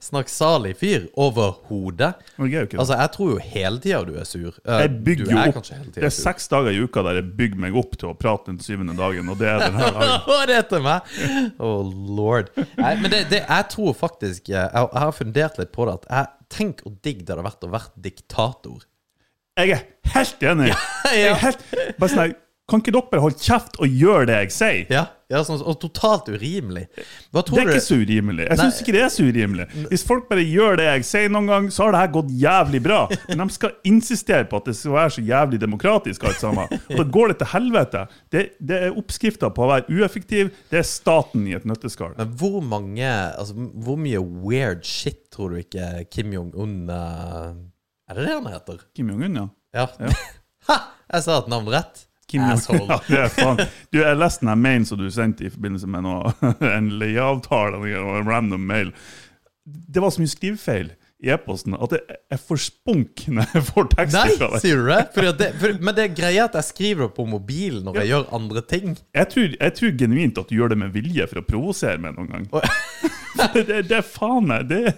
snakksalig 0.00 0.74
fyr 0.78 1.06
overhodet. 1.18 2.12
Jeg 2.38 2.54
er 2.54 2.66
det. 2.66 2.78
Altså, 2.80 2.96
jeg 2.98 3.10
tror 3.14 3.30
jo 3.30 3.38
hele 3.42 3.80
tida 3.82 4.00
du 4.06 4.14
er 4.18 4.26
sur. 4.28 4.56
Eh, 4.64 4.80
Jeg 4.84 4.92
bygger 5.04 5.32
jo 5.32 5.38
opp 5.52 5.70
Det 5.94 6.04
er 6.08 6.14
seks 6.14 6.48
dager 6.50 6.74
i 6.74 6.80
uka 6.82 7.04
der 7.06 7.20
jeg 7.20 7.28
bygger 7.38 7.62
meg 7.66 7.76
opp 7.78 7.96
til 7.98 8.10
å 8.12 8.16
prate 8.18 8.50
den 8.52 8.60
syvende 8.64 8.96
dagen, 8.98 9.28
og 9.28 9.38
det 9.40 9.50
er 9.50 9.62
denne 9.66 9.90
dagen. 9.94 10.14
Hva 10.28 10.40
er 10.42 10.50
det 10.52 10.60
til 10.72 10.84
meg? 10.86 11.12
Oh 11.58 11.84
lord. 12.18 12.50
Nei, 12.78 12.94
men 13.02 13.10
det, 13.12 13.24
det, 13.32 13.44
jeg 13.44 13.68
tror 13.74 13.94
faktisk 13.98 14.48
Jeg, 14.52 14.66
jeg 14.74 15.02
har 15.04 15.14
fundert 15.16 15.58
litt 15.60 15.72
på 15.74 15.88
det. 15.88 15.98
At 16.00 16.10
jeg 16.10 16.34
Tenk 16.52 16.82
hvor 16.84 16.94
digg 17.04 17.24
det 17.24 17.34
hadde 17.34 17.46
vært 17.46 17.66
å 17.66 17.72
være 17.72 18.04
diktator. 18.08 18.86
Jeg 19.58 19.74
er 19.74 19.82
helt 20.14 20.44
enig. 20.46 20.68
Jeg 21.12 21.32
er 21.32 21.40
helt, 21.42 21.64
bare 21.98 22.12
sånn, 22.12 22.36
kan 22.68 22.82
ikke 22.82 22.92
dere 22.92 23.22
holde 23.22 23.40
kjeft 23.40 23.78
og 23.80 23.94
gjøre 23.96 24.26
det 24.28 24.34
jeg 24.42 24.50
sier? 24.52 24.90
Ja, 24.92 25.04
ja 25.32 25.40
sånn, 25.44 25.62
Og 25.64 25.78
totalt 25.80 26.26
urimelig. 26.28 26.82
Det 27.32 27.42
er 27.56 27.70
ikke 27.72 27.80
så 27.80 27.96
urimelig. 27.96 28.44
Jeg 28.44 28.60
syns 28.60 28.80
ikke 28.82 28.92
det 28.92 29.02
er 29.06 29.12
så 29.12 29.24
urimelig. 29.24 29.66
Hvis 29.88 30.04
folk 30.04 30.26
bare 30.28 30.44
gjør 30.44 30.76
det 30.80 30.88
jeg 30.90 31.06
sier 31.08 31.32
noen 31.32 31.48
gang, 31.48 31.68
så 31.72 31.86
har 31.86 31.96
det 31.96 32.02
her 32.02 32.10
gått 32.18 32.34
jævlig 32.42 32.80
bra. 32.84 32.98
Men 33.30 33.46
de 33.46 33.54
skal 33.56 33.72
insistere 33.88 34.44
på 34.50 34.60
at 34.60 34.68
det 34.68 34.74
skal 34.76 34.96
være 34.98 35.14
så 35.16 35.24
jævlig 35.24 35.60
demokratisk 35.62 36.26
alt 36.28 36.42
sammen. 36.42 36.74
Og 36.90 37.00
da 37.00 37.06
går 37.16 37.32
det 37.32 37.38
til 37.40 37.50
helvete. 37.54 38.02
Det, 38.36 38.42
det 38.60 38.80
er 38.88 38.98
oppskrifta 39.00 39.50
på 39.56 39.64
å 39.64 39.70
være 39.72 39.96
ueffektiv. 39.96 40.50
Det 40.68 40.82
er 40.82 40.88
staten 40.88 41.46
i 41.48 41.56
et 41.56 41.64
nøtteskall. 41.68 42.12
Men 42.20 42.34
hvor 42.40 42.60
mange 42.64 43.08
Altså, 43.08 43.54
hvor 43.56 43.96
mye 44.00 44.20
weird 44.20 44.84
shit 44.84 45.28
tror 45.32 45.54
du 45.54 45.62
ikke 45.62 46.04
Kim 46.12 46.32
Jong-un 46.34 46.90
eh, 46.92 47.56
Er 48.10 48.18
det 48.18 48.26
det 48.26 48.34
han 48.34 48.50
heter? 48.52 48.84
Kim 48.96 49.12
Jong-un, 49.12 49.40
ja. 49.40 49.48
Ja. 49.76 50.12
ha! 50.68 50.78
Jeg 51.08 51.24
sa 51.24 51.38
et 51.40 51.48
navn 51.48 51.70
rett. 51.72 52.07
Kim 52.28 52.44
Asshole. 52.44 53.00
ja. 53.08 53.26
Du, 53.92 54.00
jeg 54.02 54.20
leste 54.20 54.46
den 54.46 54.62
mailen 54.62 54.86
som 54.88 55.00
du 55.00 55.08
sendte 55.12 55.48
i 55.48 55.52
forbindelse 55.52 55.88
med 55.90 56.04
noe, 56.06 56.34
en 56.76 56.92
leieavtale 57.00 57.80
og 57.80 58.14
en 58.20 58.28
random 58.28 58.64
mail. 58.68 58.94
Det 59.64 60.02
var 60.04 60.12
så 60.14 60.22
mye 60.22 60.32
skrivefeil 60.32 60.94
i 61.18 61.32
e-posten 61.34 61.74
at 61.74 61.94
jeg, 61.96 62.16
jeg 62.30 62.40
får 62.46 62.60
spunk 62.62 63.24
når 63.34 63.54
jeg 63.56 63.62
får 63.66 63.88
tekster 63.90 64.34
fra 64.38 64.48
deg. 64.52 64.60
sier 64.62 64.78
du 64.78 64.84
det? 64.86 64.98
At 65.32 65.40
det 65.40 65.48
for, 65.58 65.80
men 65.82 65.96
det 65.96 66.04
er 66.04 66.12
greia 66.14 66.44
at 66.46 66.58
jeg 66.60 66.68
skriver 66.68 67.08
det 67.08 67.14
på 67.16 67.26
mobilen 67.26 67.82
når 67.88 67.98
jeg 68.02 68.12
gjør 68.12 68.28
andre 68.38 68.62
ting. 68.70 68.94
Jeg 69.18 69.30
tror, 69.32 69.56
jeg 69.56 69.74
tror 69.80 69.96
genuint 70.04 70.38
at 70.38 70.52
du 70.52 70.54
gjør 70.54 70.74
det 70.74 70.78
med 70.84 70.94
vilje 70.94 71.26
for 71.32 71.42
å 71.42 71.46
provosere 71.48 71.98
meg 72.04 72.14
noen 72.14 72.30
gang. 72.36 72.46
det, 73.54 73.82
det 73.88 73.96
er 73.98 74.04
faen 74.06 74.46
meg 74.48 74.68
det, 74.70 74.94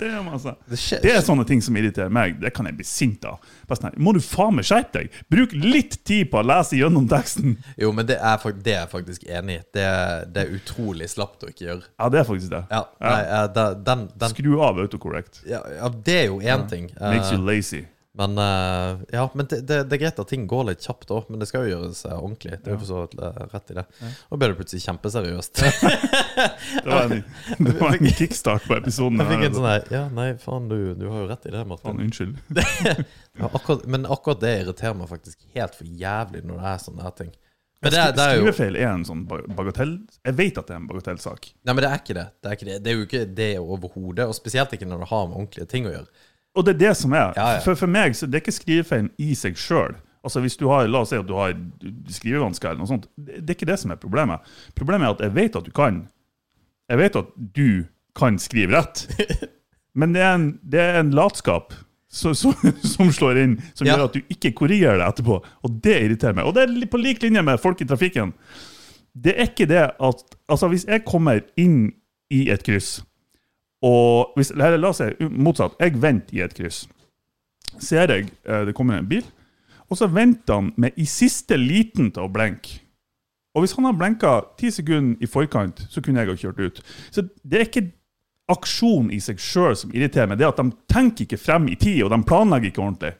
det, 0.00 0.10
altså. 0.20 0.54
Det 0.68 1.12
er 1.12 1.20
sånne 1.24 1.46
ting 1.48 1.62
som 1.64 1.76
irriterer 1.78 2.12
meg. 2.12 2.38
Det 2.42 2.52
kan 2.54 2.68
jeg 2.68 2.78
bli 2.78 2.86
sint 2.88 3.24
av. 3.28 3.42
Sånn 3.70 3.94
Må 4.02 4.14
du 4.16 4.20
faen 4.24 4.58
meg 4.58 4.68
skjerpe 4.68 5.04
deg? 5.04 5.22
Bruk 5.32 5.54
litt 5.56 6.00
tid 6.06 6.30
på 6.32 6.40
å 6.40 6.46
lese 6.46 6.78
gjennom 6.78 7.08
teksten. 7.10 7.56
Jo, 7.80 7.92
men 7.96 8.08
det 8.08 8.18
er, 8.20 8.44
det 8.60 8.74
er 8.74 8.80
jeg 8.82 8.92
faktisk 8.92 9.26
enig 9.28 9.60
i. 9.60 9.64
Det, 9.78 9.88
det 10.34 10.44
er 10.44 10.54
utrolig 10.58 11.08
slapt 11.12 11.46
å 11.46 11.50
ikke 11.52 11.68
gjøre. 11.68 11.88
Ja, 11.96 12.10
det 12.12 12.22
er 12.22 12.28
faktisk 12.28 12.52
det. 12.52 12.62
Ja, 12.70 12.84
nei, 13.00 13.16
ja. 13.24 13.72
den, 13.88 14.06
den 14.14 14.34
Skru 14.34 14.52
av 14.64 14.78
autocorrect. 14.82 15.42
ja, 15.48 15.62
ja, 15.78 15.90
det 16.04 16.20
er 16.24 16.30
jo 16.32 16.40
én 16.40 16.68
ting. 16.70 16.90
Eh, 16.96 17.10
Makes 17.14 17.32
you 17.32 17.40
lazy. 17.44 17.84
Men, 18.14 18.38
uh, 18.38 19.00
ja, 19.10 19.30
men 19.34 19.46
det, 19.50 19.60
det, 19.66 19.80
det 19.90 19.96
er 19.96 20.00
greit 20.04 20.18
at 20.22 20.28
ting 20.30 20.44
går 20.46 20.68
litt 20.68 20.84
kjapt 20.86 21.10
òg, 21.10 21.26
men 21.32 21.40
det 21.42 21.48
skal 21.50 21.64
jo 21.66 21.72
gjøres 21.72 22.04
uh, 22.06 22.14
ordentlig. 22.14 22.60
Det 22.62 22.70
er 22.70 22.76
jo 22.76 22.82
for 22.84 22.90
så 22.90 23.00
vidt 23.02 23.16
eh, 23.18 23.40
rett 23.50 23.72
i 23.72 23.76
det. 23.80 23.84
Nå 24.30 24.38
ble 24.38 24.50
det 24.52 24.58
plutselig 24.60 24.84
kjempeseriøst. 24.84 25.62
Det 26.84 26.90
var 26.90 27.12
en, 27.14 27.20
det 27.62 27.72
var 27.78 27.94
en 27.94 28.08
kickstart 28.18 28.64
på 28.66 28.74
episoden. 28.76 29.20
Jeg 29.22 29.28
fikk 29.30 29.44
en 29.44 29.46
altså. 29.46 29.60
sånn 29.60 29.68
her 29.70 29.92
Ja, 29.94 30.00
nei, 30.12 30.26
faen, 30.42 30.66
du, 30.68 30.78
du 30.98 31.04
har 31.08 31.22
jo 31.22 31.28
rett 31.30 31.46
i 31.46 31.52
det, 31.54 31.62
Martin. 31.70 31.86
Faen, 31.86 32.02
unnskyld. 32.04 33.04
Ja, 33.38 33.48
akkurat, 33.48 33.86
men 33.90 34.04
akkurat 34.06 34.42
det 34.42 34.52
irriterer 34.60 34.94
meg 34.98 35.08
faktisk 35.10 35.40
helt 35.56 35.74
for 35.74 35.88
jævlig 36.02 36.44
når 36.46 36.60
det 36.60 36.68
er 36.70 36.82
sånne 36.84 37.06
her 37.06 37.14
ting. 37.18 37.32
Men 37.84 37.92
det, 37.92 38.02
det 38.16 38.24
er 38.24 38.36
jo 38.38 38.44
Skrivefeil 38.44 38.78
er 38.80 38.90
en 38.90 39.06
sånn 39.06 39.24
bagatell... 39.28 39.96
Jeg 40.24 40.36
vet 40.38 40.60
at 40.60 40.70
det 40.70 40.76
er 40.76 40.78
en 40.80 40.86
bagatellsak. 40.88 41.48
Nei, 41.66 41.74
men 41.74 41.82
det 41.84 41.90
er 41.90 41.98
ikke 42.00 42.16
det. 42.16 42.26
Det 42.38 42.50
er, 42.50 42.58
ikke 42.58 42.68
det. 42.68 42.76
Det 42.84 42.92
er 42.92 42.96
jo 42.96 43.08
ikke 43.08 43.24
det 43.40 43.50
overhodet. 43.60 44.28
Og 44.30 44.38
spesielt 44.38 44.72
ikke 44.76 44.88
når 44.88 45.02
det 45.04 45.10
har 45.10 45.26
med 45.28 45.40
ordentlige 45.40 45.68
ting 45.74 45.88
å 45.90 45.92
gjøre. 45.92 46.24
Og 46.54 46.64
det 46.66 46.74
er 46.76 46.78
det 46.88 46.96
som 46.96 47.12
er. 47.12 47.32
Ja, 47.36 47.46
ja. 47.56 47.60
For, 47.64 47.74
for 47.78 47.90
meg 47.90 48.14
så 48.14 48.26
det 48.30 48.38
er 48.38 48.44
ikke 48.44 48.54
skrivefeilen 48.60 49.10
i 49.18 49.34
seg 49.38 49.56
sjøl. 49.58 49.96
Altså 50.24 50.40
hvis 50.40 50.56
du 50.56 50.68
har, 50.70 50.86
La 50.88 51.00
oss 51.04 51.10
si 51.12 51.18
at 51.18 51.26
du 51.28 51.34
har 51.36 51.52
skrivevansker 52.14 52.70
eller 52.70 52.84
noe 52.84 52.88
sånt. 52.90 53.08
Det 53.16 53.40
det 53.42 53.50
er 53.52 53.58
ikke 53.58 53.68
det 53.72 53.78
som 53.82 53.92
er 53.92 53.98
problemet. 54.00 54.44
Problemet 54.78 55.08
er 55.08 55.16
at 55.16 55.24
jeg 55.26 55.34
vet 55.36 55.58
at 55.60 55.66
du 55.66 55.72
kan. 55.74 55.98
Jeg 56.88 57.00
vet 57.00 57.16
at 57.20 57.32
du 57.58 57.66
kan 58.16 58.38
skrive 58.38 58.76
rett. 58.78 59.06
Men 59.98 60.14
det 60.14 60.22
er 60.24 60.34
en, 60.38 60.46
det 60.62 60.80
er 60.80 61.00
en 61.00 61.10
latskap 61.14 61.74
så, 62.14 62.30
så, 62.38 62.52
som 62.94 63.10
slår 63.12 63.40
inn, 63.42 63.56
som 63.74 63.86
Ja. 63.88 63.96
gjør 63.96 64.08
at 64.08 64.14
du 64.16 64.32
ikke 64.36 64.52
korrigerer 64.62 65.00
det 65.02 65.08
etterpå. 65.10 65.40
Og 65.66 65.80
det 65.84 65.96
irriterer 66.04 66.36
meg. 66.38 66.46
Og 66.46 66.54
det 66.56 66.64
er 66.68 66.86
på 66.90 67.00
lik 67.02 67.22
linje 67.26 67.42
med 67.42 67.58
folk 67.62 67.82
i 67.82 67.88
trafikken. 67.90 68.32
Det 69.14 69.34
er 69.36 69.50
ikke 69.50 69.66
det 69.70 69.82
at 69.98 70.24
Altså, 70.48 70.68
hvis 70.68 70.84
jeg 70.86 71.04
kommer 71.08 71.40
inn 71.56 71.88
i 72.30 72.46
et 72.52 72.62
kryss 72.66 72.98
og 73.84 74.36
hvis, 74.38 74.52
eller 74.54 74.78
la 74.80 74.90
oss 74.90 75.02
si 75.02 75.28
motsatt. 75.28 75.76
Jeg 75.80 75.98
venter 76.02 76.38
i 76.38 76.44
et 76.44 76.54
kryss. 76.56 76.84
Ser 77.82 78.12
jeg 78.12 78.30
eh, 78.46 78.62
det 78.68 78.74
kommer 78.76 79.00
en 79.00 79.10
bil, 79.10 79.24
og 79.90 79.98
så 79.98 80.08
venter 80.08 80.60
han 80.60 80.72
med 80.80 80.96
i 80.96 81.06
siste 81.08 81.58
liten 81.60 82.12
til 82.14 82.26
å 82.26 82.32
blenke. 82.32 82.80
Og 83.54 83.62
hvis 83.62 83.74
han 83.76 83.86
har 83.86 83.94
blenka 83.94 84.30
ti 84.58 84.70
sekunder 84.74 85.20
i 85.22 85.30
forkant, 85.30 85.84
så 85.90 86.02
kunne 86.02 86.22
jeg 86.22 86.32
ha 86.32 86.38
kjørt 86.38 86.62
ut. 86.62 86.80
Så 87.14 87.22
det 87.44 87.60
er 87.60 87.68
ikke 87.68 87.84
aksjon 88.50 89.12
i 89.14 89.20
seg 89.22 89.38
sjøl 89.40 89.76
som 89.78 89.92
irriterer 89.94 90.28
meg, 90.28 90.40
det 90.40 90.48
er 90.48 90.52
at 90.52 90.60
de 90.60 90.74
tenker 90.90 91.24
ikke 91.26 91.40
frem 91.40 91.68
i 91.70 91.76
tid, 91.80 92.02
og 92.04 92.10
de 92.12 92.18
planlegger 92.26 92.72
ikke 92.72 92.82
ordentlig. 92.82 93.12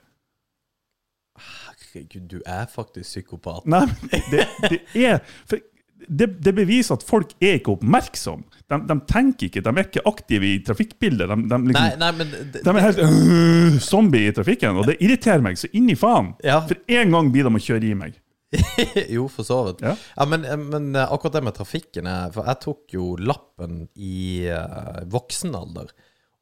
Herregud, 1.45 2.27
du 2.31 2.41
er 2.47 2.67
faktisk 2.71 3.09
psykopat. 3.09 3.69
Nei, 3.71 3.87
det, 4.33 4.49
det 4.67 4.81
er 5.07 5.23
for 5.47 5.63
det, 6.09 6.29
det 6.45 6.55
beviser 6.57 6.99
at 6.99 7.05
folk 7.07 7.33
er 7.41 7.59
ikke 7.59 7.75
oppmerksomme. 7.77 8.45
De, 8.71 8.79
de 8.89 8.97
tenker 9.11 9.49
ikke, 9.49 9.63
de 9.65 9.73
er 9.73 9.87
ikke 9.87 10.05
aktive 10.09 10.49
i 10.49 10.59
trafikkbildet. 10.65 11.31
De, 11.31 11.39
de, 11.51 11.61
liksom, 11.69 11.79
Nei, 11.79 11.95
nei, 12.01 12.11
men 12.19 12.35
De 12.55 12.75
er 12.75 12.83
helt 12.87 13.01
øh, 13.05 13.79
zombie 13.85 14.31
i 14.31 14.35
trafikken, 14.37 14.81
og 14.81 14.89
det 14.91 14.99
irriterer 15.05 15.45
meg 15.45 15.61
så 15.61 15.71
inn 15.77 15.91
i 15.93 15.99
faen. 15.99 16.35
Ja. 16.45 16.63
For 16.69 16.81
en 17.01 17.17
gang 17.17 17.33
blir 17.35 17.49
de 17.49 17.55
å 17.55 17.65
kjøre 17.69 17.91
i 17.91 17.97
meg. 17.99 18.21
Jo, 19.17 19.29
for 19.29 19.47
så 19.47 19.61
vidt. 19.69 19.85
Ja. 19.85 19.95
Ja, 20.17 20.27
men, 20.31 20.47
men 20.71 20.95
eh, 20.95 21.13
akkurat 21.13 21.39
det 21.39 21.45
med 21.47 21.57
trafikken 21.57 22.07
For 22.35 22.47
jeg 22.47 22.61
tok 22.63 22.95
jo 22.95 23.15
lappen 23.19 23.87
i 23.99 24.47
uh, 24.47 25.03
voksen 25.11 25.57
alder. 25.59 25.91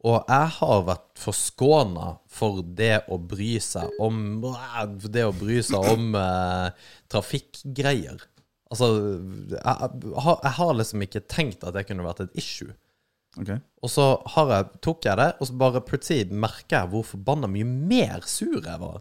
Og 0.02 0.18
jeg 0.26 0.50
har 0.56 0.80
vært 0.88 1.20
forskåna 1.22 2.08
for 2.32 2.64
det 2.66 3.04
å 3.12 3.20
bry 3.22 3.54
seg 3.62 3.92
om 4.02 4.42
det 5.06 5.22
å 5.28 5.34
bry 5.36 5.60
seg 5.62 5.92
om 5.92 6.16
uh, 6.18 6.74
trafikkgreier. 7.12 8.24
Altså, 8.72 8.88
jeg, 9.52 9.58
jeg, 9.60 10.14
har, 10.26 10.38
jeg 10.42 10.56
har 10.58 10.72
liksom 10.78 11.04
ikke 11.06 11.24
tenkt 11.28 11.66
at 11.68 11.76
det 11.76 11.84
kunne 11.88 12.06
vært 12.06 12.24
et 12.24 12.40
issue. 12.40 12.72
Ok? 13.40 13.54
Og 13.84 13.92
så 13.92 14.06
har 14.34 14.52
jeg, 14.56 14.80
tok 14.84 15.08
jeg 15.08 15.20
det, 15.20 15.30
og 15.38 15.48
så 15.48 15.56
bare 15.60 15.84
plutselig 15.84 16.32
merker 16.32 16.78
jeg 16.78 16.92
hvor 16.92 17.06
forbanna 17.06 17.50
mye 17.52 17.68
mer 17.68 18.24
sur 18.28 18.60
jeg 18.60 18.80
var. 18.80 19.00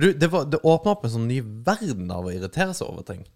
Du, 0.00 0.08
det, 0.16 0.28
var 0.32 0.48
det 0.48 0.62
åpna 0.64 0.94
opp 0.94 1.04
en 1.04 1.12
sånn 1.12 1.28
ny 1.28 1.42
verden 1.44 2.12
av 2.12 2.28
å 2.28 2.32
irritere 2.32 2.72
seg 2.76 2.88
over 2.88 3.04
ting. 3.08 3.26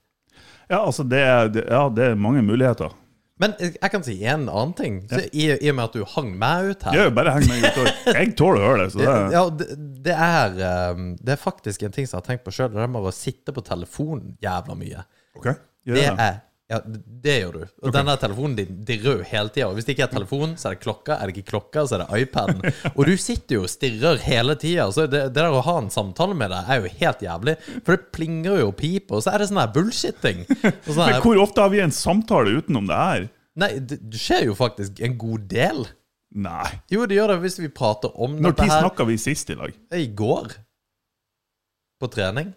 Ja, 0.70 0.80
altså, 0.80 1.04
det 1.06 1.20
er, 1.22 1.50
det, 1.52 1.66
ja, 1.68 1.86
det 1.92 2.12
er 2.12 2.20
mange 2.20 2.42
muligheter. 2.44 2.94
Men 3.36 3.52
jeg 3.60 3.90
kan 3.92 4.04
si 4.04 4.14
en 4.24 4.46
annen 4.48 4.72
ting. 4.76 4.94
Så 5.10 5.20
i, 5.28 5.50
I 5.52 5.68
og 5.68 5.76
med 5.76 5.90
at 5.90 5.96
du 5.98 6.06
hang 6.08 6.30
meg 6.40 6.70
ut 6.70 6.86
her 6.88 6.96
Ja, 6.96 7.10
bare 7.12 7.34
heng 7.36 7.44
meg 7.50 7.66
ut. 7.68 7.90
Jeg 8.08 8.32
tåler 8.38 8.62
å 8.62 8.70
høre 8.70 8.86
det. 8.86 8.94
Så 8.94 9.02
det 9.02 9.16
ja, 9.34 9.42
det, 10.06 10.14
er, 10.14 10.56
eh, 10.70 11.02
det 11.20 11.34
er 11.34 11.42
faktisk 11.42 11.84
en 11.84 11.92
ting 11.92 12.08
som 12.08 12.16
jeg 12.16 12.22
har 12.22 12.30
tenkt 12.30 12.46
på 12.46 12.54
sjøl. 12.56 12.70
Det 12.72 12.80
er 12.80 12.94
med 12.94 13.04
å 13.04 13.12
sitte 13.12 13.52
på 13.52 13.64
telefonen 13.66 14.38
jævla 14.40 14.78
mye. 14.80 15.04
Ok, 15.36 15.50
gjør 15.86 16.02
Det 16.02 16.10
er 16.26 16.42
ja, 16.66 16.80
det 17.22 17.34
gjør 17.38 17.52
du. 17.60 17.64
Og 17.86 17.92
denne 17.94 18.14
telefonen 18.18 18.56
din 18.58 18.78
dirrer 18.88 19.20
jo 19.20 19.26
hele 19.28 19.52
tida. 19.54 19.68
Hvis 19.70 19.86
det 19.86 19.94
ikke 19.94 20.08
er 20.08 20.14
telefonen, 20.16 20.56
så 20.58 20.66
er 20.66 20.74
det 20.74 20.80
klokka. 20.82 21.14
Er 21.14 21.30
det 21.30 21.36
ikke 21.36 21.52
klokka, 21.52 21.84
så 21.86 21.94
er 21.94 22.02
det 22.02 22.24
iPaden. 22.24 22.64
Og 22.96 23.06
du 23.06 23.12
sitter 23.22 23.60
jo 23.60 23.60
og 23.62 23.70
stirrer 23.70 24.18
hele 24.24 24.56
tida. 24.58 24.88
Så 24.90 25.04
det, 25.06 25.20
det 25.30 25.36
der 25.38 25.54
å 25.54 25.60
ha 25.62 25.76
en 25.78 25.92
samtale 25.94 26.34
med 26.34 26.50
deg 26.50 26.72
er 26.74 26.80
jo 26.82 26.90
helt 27.04 27.22
jævlig. 27.22 27.54
For 27.86 27.94
det 27.94 28.10
plinger 28.16 28.58
jo 28.64 28.72
og 28.72 28.74
piper, 28.80 29.20
og 29.20 29.22
så 29.22 29.36
er 29.36 29.44
det 29.44 29.48
sånn 29.52 29.62
her 29.62 29.70
bullshitting. 29.78 30.42
Sånn 30.88 31.04
Men 31.04 31.22
hvor 31.22 31.38
ofte 31.44 31.62
har 31.62 31.70
vi 31.70 31.84
en 31.84 31.94
samtale 31.94 32.58
utenom 32.58 32.90
det 32.90 32.98
her? 32.98 33.28
nei, 33.56 33.70
det, 33.78 34.02
det 34.02 34.18
skjer 34.20 34.50
jo 34.50 34.58
faktisk 34.58 34.98
en 35.06 35.14
god 35.22 35.46
del. 35.48 35.86
Nei. 36.36 36.66
Jo, 36.92 37.06
det 37.08 37.16
gjør 37.16 37.36
det 37.36 37.40
hvis 37.46 37.60
vi 37.62 37.70
prater 37.72 38.10
om 38.18 38.34
Når 38.36 38.52
dette 38.52 38.66
tid 38.66 38.74
Når 38.74 38.82
snakka 38.88 39.06
vi 39.08 39.16
sist 39.22 39.54
i 39.54 39.56
lag? 39.56 39.78
i 39.94 40.08
går. 40.18 40.50
På 42.02 42.10
trening. 42.12 42.50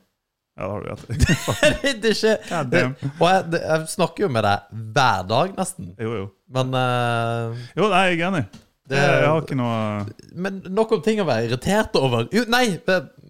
Ja, 0.60 0.68
det 0.68 0.72
har 0.72 0.82
du 0.84 0.88
rett 0.92 1.04
i. 1.10 1.94
det 2.04 2.10
er 2.12 2.89
ikke. 2.89 3.12
Og 3.16 3.28
jeg, 3.32 3.62
jeg 3.63 3.92
snakker 3.96 4.25
jo 4.25 4.32
med 4.36 4.44
deg 4.44 4.82
hver 4.96 5.22
dag, 5.30 5.54
nesten. 5.58 5.94
Jo, 5.96 6.16
jo. 6.18 6.25
Men, 6.51 6.74
uh, 6.75 7.62
Jo, 7.78 7.88
nei, 7.88 8.10
jeg 8.12 8.20
er 8.20 8.28
enig. 8.34 8.44
Det- 8.89 8.98
Jeg, 8.98 9.28
har 9.30 9.44
ikke 9.44 9.56
noe 9.58 10.06
men 10.34 10.63
nok 10.74 10.96
om 10.96 11.01
ting 11.06 11.20
å 11.22 11.25
være 11.28 11.46
irritert 11.46 11.94
over. 12.00 12.25
Jo, 12.34 12.42
nei, 12.50 12.63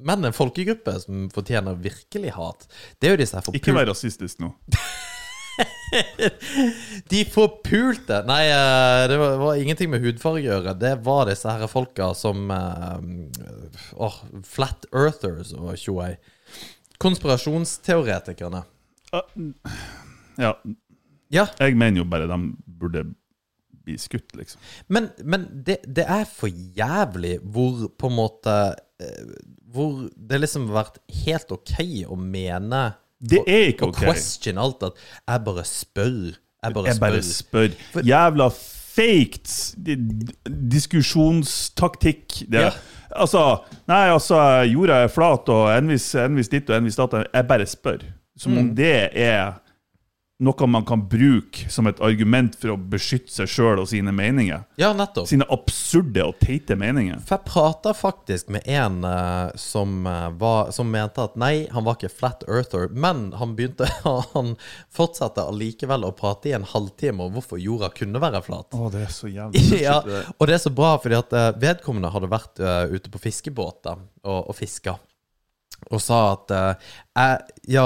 men 0.07 0.29
en 0.29 0.35
folkegruppe 0.35 0.93
som 1.03 1.27
fortjener 1.35 1.75
virkelig 1.83 2.31
hat, 2.37 2.63
det 2.99 3.09
er 3.09 3.15
jo 3.17 3.19
disse 3.19 3.35
her 3.35 3.43
Ikke 3.51 3.67
forpul... 3.67 3.79
vær 3.81 3.89
rasistisk 3.91 4.39
nå. 4.39 4.53
De 7.09 7.23
forpulte 7.27 8.21
Nei, 8.29 8.43
eh, 8.53 9.03
det 9.11 9.17
var, 9.19 9.37
var 9.41 9.59
ingenting 9.59 9.89
med 9.91 10.03
hudfarge 10.03 10.39
å 10.39 10.45
gjøre. 10.45 10.75
Det 10.79 10.93
var 11.03 11.27
disse 11.27 11.51
her 11.51 11.67
folka 11.71 12.11
som 12.15 12.51
uh, 12.53 12.99
oh, 13.99 14.19
Flat 14.47 14.87
Earthers 14.93 15.51
og 15.57 15.73
tjoei. 15.79 16.13
Konspirasjonsteoretikerne. 16.99 18.63
Ah, 19.13 19.21
Ja, 20.39 20.53
Ja, 21.31 21.45
jeg 21.59 21.75
mener 21.77 21.97
jo 22.01 22.05
bare 22.09 22.25
de 22.29 22.37
burde 22.79 23.03
bli 23.85 23.97
skutt, 24.01 24.35
liksom. 24.37 24.59
men, 24.87 25.09
men 25.23 25.43
det, 25.65 25.77
det 25.85 26.05
er 26.09 26.23
for 26.25 26.47
jævlig 26.49 27.39
hvor 27.43 27.87
på 27.97 28.07
en 28.09 28.15
måte 28.17 28.55
eh, 29.01 29.29
Hvor 29.69 30.07
det 30.15 30.39
liksom 30.41 30.67
har 30.69 30.83
vært 30.83 30.97
helt 31.25 31.51
OK 31.53 31.75
å 32.09 32.15
mene 32.17 32.81
Det 33.21 33.43
er 33.47 33.67
ikke 33.73 33.85
og 33.89 33.93
ok. 33.95 34.01
question 34.07 34.57
alt 34.61 34.83
at 34.83 34.93
Jeg 35.27 35.43
bare 35.45 35.63
spør. 35.65 36.35
Jeg 36.63 36.73
bare 36.75 36.87
Jeg 36.89 36.95
spør. 36.95 37.09
bare 37.09 37.21
spør. 37.23 38.03
Jævla 38.09 38.49
faked 38.49 39.47
diskusjonstaktikk. 40.75 42.43
Det, 42.49 42.61
Ja. 42.61 42.71
Altså, 43.19 43.41
nei, 43.89 44.05
altså, 44.13 44.37
jorda 44.69 45.01
er 45.03 45.11
flat, 45.11 45.49
og 45.49 45.69
envis, 45.75 46.09
envis 46.15 46.49
ditt 46.51 46.69
og 46.69 46.77
envis 46.79 46.95
datt. 46.99 47.17
Jeg 47.33 47.47
bare 47.49 47.65
spør. 47.69 48.05
Som 48.39 48.53
Mm. 48.53 48.57
om 48.59 48.75
det 48.75 48.93
er 49.13 49.53
noe 50.39 50.67
man 50.67 50.85
kan 50.85 51.01
bruke 51.09 51.69
som 51.69 51.87
et 51.87 51.99
argument 51.99 52.55
for 52.55 52.71
å 52.71 52.77
beskytte 52.79 53.31
seg 53.33 53.49
sjøl 53.51 53.81
og 53.81 53.89
sine 53.91 54.13
meninger. 54.15 54.61
Ja, 54.79 54.93
nettopp. 54.95 55.27
Sine 55.27 55.43
absurde 55.51 56.23
og 56.29 56.37
teite 56.39 56.77
meninger. 56.79 57.19
For 57.27 57.35
jeg 57.35 57.49
prata 57.49 57.91
faktisk 57.97 58.51
med 58.55 58.63
en 58.71 59.01
uh, 59.03 59.51
som, 59.59 60.07
eh, 60.07 60.29
var, 60.39 60.71
som 60.75 60.87
mente 60.91 61.25
at 61.25 61.35
nei, 61.39 61.67
han 61.73 61.83
var 61.83 61.97
ikke 61.97 62.11
flat 62.21 62.45
earther, 62.47 62.87
men 62.95 63.29
han 63.39 63.57
begynte 63.57 63.89
Han 64.33 64.55
fortsatte 64.93 65.43
allikevel 65.49 66.05
å 66.07 66.13
prate 66.15 66.51
i 66.51 66.55
en 66.55 66.67
halvtime 66.67 67.25
om 67.25 67.35
hvorfor 67.35 67.59
jorda 67.59 67.89
kunne 67.95 68.21
være 68.21 68.41
flat. 68.45 68.71
Å, 68.75 68.89
det 68.93 69.03
er 69.07 69.13
så 69.13 69.29
jævlig 69.31 69.81
Ja, 69.87 69.99
og 70.37 70.47
det 70.47 70.55
er 70.55 70.63
så 70.63 70.71
bra, 70.73 70.95
fordi 71.03 71.19
at 71.19 71.35
eh, 71.35 71.51
vedkommende 71.59 72.13
hadde 72.13 72.31
vært 72.31 72.63
uh, 72.63 72.87
ute 72.87 73.11
på 73.11 73.21
fiskebåt 73.27 73.91
og, 73.91 74.07
og 74.23 74.55
fiska. 74.55 74.95
Og 75.89 76.01
sa 76.03 76.21
at 76.35 76.55
eh, 76.55 76.87
jeg, 77.17 77.59
Ja, 77.75 77.85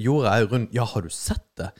jorda 0.00 0.38
er 0.38 0.48
rund. 0.50 0.72
Ja, 0.74 0.86
har 0.88 1.04
du 1.04 1.12
sett 1.12 1.46
det? 1.60 1.70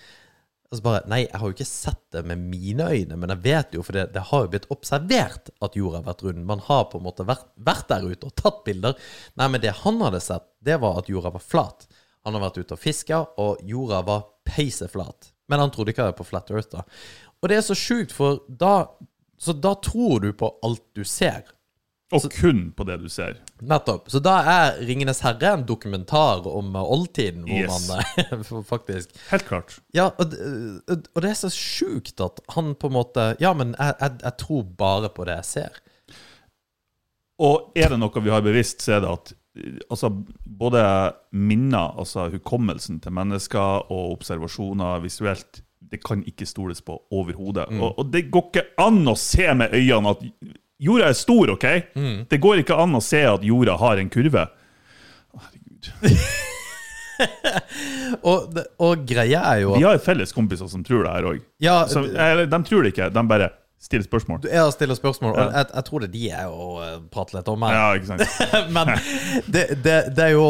Og 0.70 0.78
så 0.78 0.84
bare 0.84 1.02
Nei, 1.10 1.20
jeg 1.26 1.38
har 1.38 1.50
jo 1.50 1.54
ikke 1.54 1.68
sett 1.68 2.00
det 2.14 2.24
med 2.26 2.40
mine 2.50 2.88
øyne, 2.90 3.18
men 3.20 3.30
jeg 3.30 3.42
vet 3.44 3.76
jo, 3.76 3.82
for 3.86 3.94
det, 3.94 4.08
det 4.14 4.24
har 4.30 4.46
jo 4.46 4.50
blitt 4.50 4.70
observert 4.74 5.52
at 5.62 5.76
jorda 5.78 6.00
har 6.00 6.08
vært 6.08 6.24
rund. 6.26 6.46
Man 6.48 6.64
har 6.66 6.88
på 6.90 6.98
en 6.98 7.06
måte 7.06 7.26
vært, 7.28 7.46
vært 7.54 7.92
der 7.92 8.08
ute 8.08 8.30
og 8.30 8.34
tatt 8.40 8.64
bilder. 8.66 8.96
Nei, 9.38 9.50
men 9.52 9.62
det 9.62 9.76
han 9.84 10.02
hadde 10.02 10.22
sett, 10.24 10.48
det 10.64 10.80
var 10.82 10.98
at 10.98 11.10
jorda 11.12 11.30
var 11.36 11.44
flat. 11.44 11.86
Han 12.24 12.34
har 12.34 12.46
vært 12.48 12.58
ute 12.64 12.74
og 12.74 12.80
fiska, 12.80 13.20
og 13.38 13.62
jorda 13.68 14.00
var 14.08 14.26
peiseflat. 14.48 15.30
Men 15.52 15.60
han 15.60 15.70
trodde 15.70 15.92
ikke 15.92 16.08
på 16.16 16.26
Flat 16.26 16.50
Earth, 16.50 16.72
da. 16.72 16.84
Og 17.42 17.50
det 17.52 17.58
er 17.58 17.66
så 17.66 17.76
sjukt, 17.76 18.14
for 18.16 18.42
da 18.48 18.94
Så 19.36 19.52
da 19.52 19.74
tror 19.74 20.20
du 20.22 20.32
på 20.32 20.46
alt 20.62 20.82
du 20.94 21.02
ser. 21.04 21.42
Og 22.12 22.26
kun 22.30 22.58
på 22.76 22.84
det 22.86 22.98
du 23.00 23.08
ser. 23.08 23.38
Nettopp. 23.64 24.10
Så 24.12 24.20
da 24.22 24.34
er 24.44 24.76
'Ringenes 24.84 25.22
herre' 25.24 25.54
en 25.54 25.64
dokumentar 25.66 26.44
om 26.46 26.74
eh, 26.76 26.82
oldtiden, 26.82 27.42
hvor 27.48 27.62
Yes. 27.64 27.88
man 27.88 28.04
eh, 28.18 28.62
faktisk 28.74 29.10
Helt 29.30 29.46
klart. 29.48 29.78
Ja, 29.94 30.10
og, 30.18 30.30
d- 30.30 31.08
og 31.14 31.22
det 31.22 31.30
er 31.30 31.34
så 31.40 31.50
sjukt 31.50 32.20
at 32.20 32.40
han 32.54 32.74
på 32.74 32.86
en 32.86 32.92
måte 32.92 33.36
Ja, 33.40 33.52
men 33.54 33.74
jeg, 33.78 33.94
jeg, 34.00 34.18
jeg 34.22 34.36
tror 34.38 34.62
bare 34.62 35.08
på 35.08 35.24
det 35.24 35.36
jeg 35.40 35.44
ser. 35.44 35.80
Og 37.42 37.72
er 37.74 37.88
det 37.90 37.98
noe 37.98 38.22
vi 38.22 38.30
har 38.30 38.44
bevisst, 38.44 38.84
så 38.84 38.92
er 38.98 39.00
det 39.02 39.10
at 39.10 39.32
eh, 39.58 39.78
altså, 39.90 40.10
både 40.46 40.84
minner, 41.32 41.96
altså 41.98 42.28
hukommelsen 42.30 43.00
til 43.02 43.12
mennesker 43.16 43.90
og 43.90 44.12
observasjoner 44.18 45.00
visuelt, 45.02 45.62
det 45.80 45.98
kan 46.04 46.22
ikke 46.26 46.46
stoles 46.46 46.80
på 46.82 46.94
overhodet. 47.12 47.66
Og, 47.80 47.98
og 47.98 48.12
det 48.12 48.28
går 48.32 48.46
ikke 48.52 48.68
an 48.82 49.02
å 49.10 49.16
se 49.18 49.50
med 49.54 49.74
øynene 49.74 50.14
at 50.14 50.22
jorda 50.84 51.08
er 51.10 51.16
stor, 51.18 51.54
OK? 51.56 51.66
Det 52.30 52.40
går 52.44 52.60
ikke 52.64 52.76
an 52.84 52.94
å 52.98 53.02
se 53.04 53.22
at 53.26 53.42
jorda 53.46 53.76
har 53.80 54.02
en 54.02 54.10
kurve. 54.12 54.46
Herregud. 55.34 55.90
Og, 58.26 58.56
og 58.82 59.04
greia 59.06 59.40
er 59.52 59.60
jo 59.62 59.74
Vi 59.76 59.84
at 59.84 59.92
har 59.94 60.00
felles 60.02 60.32
kompiser 60.34 60.66
som 60.70 60.82
tror 60.86 61.04
det 61.06 61.12
her 61.14 61.26
òg. 61.30 61.44
Ja, 61.62 61.76
de 61.86 62.58
tror 62.66 62.82
det 62.82 62.90
ikke, 62.94 63.06
de 63.14 63.22
bare 63.30 63.50
stiller 63.84 64.06
spørsmål. 64.06 64.40
du 64.40 64.48
er 64.48 64.62
og 64.64 64.72
stiller 64.72 64.96
spørsmål, 64.98 65.34
og 65.36 65.52
jeg, 65.58 65.66
jeg 65.76 65.84
tror 65.86 66.00
det 66.02 66.08
er 66.08 66.12
de 66.14 66.22
jeg 66.24 66.48
å 66.48 66.68
eh, 66.82 66.94
prate 67.12 67.36
litt 67.36 67.50
om 67.52 67.66
her. 67.68 67.76
Ja, 67.76 67.86
ikke 67.98 68.10
sant? 68.10 68.50
Men 68.76 68.92
det, 69.46 69.64
det, 69.84 69.96
det 70.16 70.24
er 70.30 70.32
jo 70.34 70.46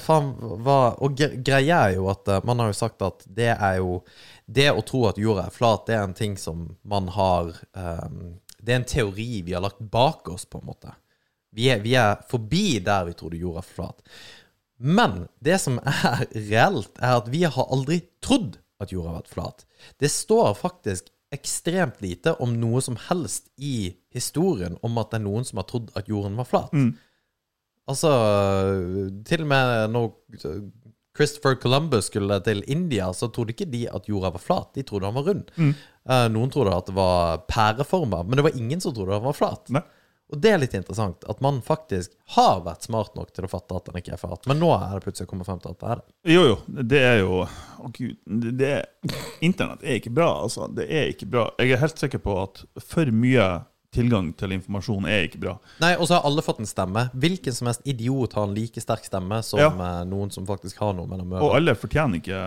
Faen, 0.00 0.30
hva 0.64 0.78
Og 1.04 1.14
gre- 1.18 1.34
greia 1.44 1.82
er 1.90 1.98
jo 1.98 2.08
at 2.10 2.30
eh, 2.32 2.40
man 2.48 2.62
har 2.64 2.72
jo 2.72 2.78
sagt 2.80 3.04
at 3.06 3.26
det 3.28 3.50
er 3.52 3.78
jo 3.82 4.00
Det 4.48 4.70
å 4.72 4.80
tro 4.86 5.04
at 5.10 5.20
jorda 5.20 5.44
er 5.50 5.54
flat, 5.54 5.84
det 5.86 5.98
er 5.98 6.06
en 6.08 6.16
ting 6.16 6.38
som 6.40 6.70
man 6.88 7.06
har 7.14 7.52
ehm, 7.76 8.39
Det 8.60 8.74
er 8.74 8.82
en 8.82 8.88
teori 8.88 9.42
vi 9.46 9.54
har 9.56 9.64
lagt 9.64 9.80
bak 9.92 10.28
oss, 10.32 10.46
på 10.46 10.60
en 10.60 10.68
måte. 10.70 10.92
Vi 11.56 11.66
er, 11.72 11.80
vi 11.82 11.96
er 11.98 12.20
forbi 12.30 12.78
der 12.84 13.08
vi 13.08 13.16
trodde 13.18 13.40
jorda 13.40 13.62
var 13.62 13.68
flat. 13.68 14.02
Men 14.80 15.24
det 15.44 15.58
som 15.60 15.78
er 15.82 16.26
reelt, 16.50 16.92
er 17.00 17.18
at 17.18 17.30
vi 17.32 17.44
har 17.44 17.72
aldri 17.72 18.00
trodd 18.24 18.60
at 18.80 18.92
jorda 18.94 19.12
har 19.12 19.22
vært 19.22 19.34
flat. 19.34 19.66
Det 20.00 20.10
står 20.12 20.54
faktisk 20.60 21.10
ekstremt 21.34 22.00
lite 22.02 22.32
om 22.42 22.56
noe 22.58 22.80
som 22.82 22.96
helst 23.08 23.52
i 23.62 23.92
historien 24.14 24.74
om 24.82 24.98
at 24.98 25.12
det 25.12 25.20
er 25.20 25.26
noen 25.28 25.46
som 25.46 25.60
har 25.60 25.68
trodd 25.70 25.92
at 25.98 26.08
jorden 26.10 26.38
var 26.40 26.48
flat. 26.48 26.72
Altså, 27.90 28.10
til 29.26 29.44
og 29.44 29.50
med 29.50 29.94
når 29.94 30.08
Christopher 31.16 31.56
Columbus 31.58 32.06
skulle 32.10 32.38
til 32.46 32.62
India, 32.70 33.12
så 33.12 33.28
trodde 33.28 33.54
ikke 33.54 33.68
de 33.70 33.84
at 33.90 34.08
jorda 34.08 34.30
var 34.34 34.42
flat. 34.42 34.74
De 34.74 34.82
trodde 34.86 35.06
han 35.10 35.14
var 35.18 35.26
rund. 35.28 35.50
Eh, 35.58 35.80
noen 36.32 36.50
trodde 36.52 36.72
at 36.74 36.88
det 36.88 36.94
var 36.96 37.42
pæreforma, 37.50 38.22
men 38.24 38.38
det 38.38 38.46
var 38.46 38.56
ingen 38.56 38.80
som 38.80 38.94
trodde 38.96 39.12
det 39.12 39.24
var 39.26 39.36
flat. 39.36 39.68
Nei. 39.74 39.82
Og 40.30 40.38
det 40.38 40.50
er 40.52 40.60
litt 40.62 40.74
interessant, 40.78 41.24
at 41.26 41.40
man 41.42 41.58
faktisk 41.66 42.12
har 42.36 42.60
vært 42.62 42.86
smart 42.86 43.16
nok 43.18 43.32
til 43.34 43.46
å 43.46 43.50
fatte 43.50 43.74
at 43.74 43.88
den 43.88 43.98
ikke 43.98 44.12
er 44.14 44.20
flat. 44.20 44.46
Men 44.46 44.60
nå 44.62 44.68
er 44.76 44.92
det 44.94 45.02
plutselig 45.02 45.30
kommet 45.30 45.48
frem 45.48 45.58
til 45.62 45.72
at 45.72 45.80
det 45.80 45.88
er 45.90 46.02
det. 46.02 46.14
Jo, 46.30 46.44
jo. 46.46 46.58
Det 46.92 47.00
er 47.02 47.16
jo 47.24 47.40
Å, 47.42 47.90
gud. 47.96 48.14
Det, 48.24 48.52
det, 48.60 48.70
internett 49.42 49.82
er 49.82 49.98
ikke 49.98 50.12
bra, 50.14 50.28
altså. 50.44 50.68
Det 50.76 50.86
er 50.86 51.10
ikke 51.10 51.26
bra. 51.32 51.48
Jeg 51.58 51.74
er 51.74 51.82
helt 51.82 52.02
sikker 52.04 52.22
på 52.22 52.36
at 52.44 52.62
for 52.92 53.10
mye 53.10 53.48
tilgang 53.90 54.28
til 54.38 54.52
informasjon 54.54 55.06
er 55.10 55.24
ikke 55.26 55.40
bra. 55.42 55.52
Nei, 55.82 55.96
Og 55.98 56.06
så 56.06 56.14
har 56.14 56.26
alle 56.28 56.42
fått 56.46 56.60
en 56.62 56.68
stemme. 56.70 57.08
Hvilken 57.18 57.52
som 57.56 57.66
helst 57.66 57.82
idiot 57.90 58.32
har 58.38 58.44
en 58.46 58.54
like 58.54 58.78
sterk 58.80 59.02
stemme 59.04 59.40
som 59.42 59.58
Ja. 59.58 59.68
eh, 59.70 60.04
noen 60.06 60.30
som 60.30 60.46
faktisk 60.46 60.78
har 60.78 60.92
noe 60.94 61.06
mellom 61.10 61.32
Og 61.42 61.56
alle 61.56 61.74
fortjener 61.74 62.20
ikke 62.20 62.38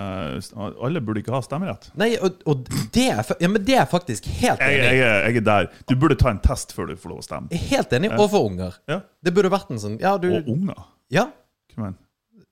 Alle 0.82 1.02
burde 1.02 1.20
ikke 1.22 1.34
ha 1.36 1.42
stemmerett. 1.42 1.90
Nei, 2.00 2.16
og, 2.18 2.40
og 2.48 2.64
det, 2.94 3.10
er, 3.12 3.24
ja, 3.44 3.48
men 3.52 3.64
det 3.66 3.76
er 3.76 3.86
faktisk 3.92 4.26
helt 4.40 4.60
enig. 4.60 4.80
jeg, 4.84 5.00
er- 5.04 5.28
jeg 5.28 5.38
er 5.38 5.42
der. 5.42 5.70
Du 5.90 5.96
burde 5.96 6.16
ta 6.16 6.30
en 6.30 6.40
test 6.40 6.72
før 6.74 6.88
du 6.88 6.96
får 6.96 7.10
lov 7.10 7.20
å 7.20 7.28
stemme. 7.28 7.52
Helt 7.52 7.92
enig. 7.92 8.12
Og 8.18 8.30
for 8.32 8.48
unger. 8.50 8.80
Ja. 8.88 9.02
Det 9.24 9.34
burde 9.36 9.52
vært 9.52 9.70
en 9.72 9.80
sånn 9.84 10.00
Ja, 10.00 10.18
du 10.18 10.30
Og 10.38 10.48
unger. 10.48 10.80
Ja. 11.12 11.28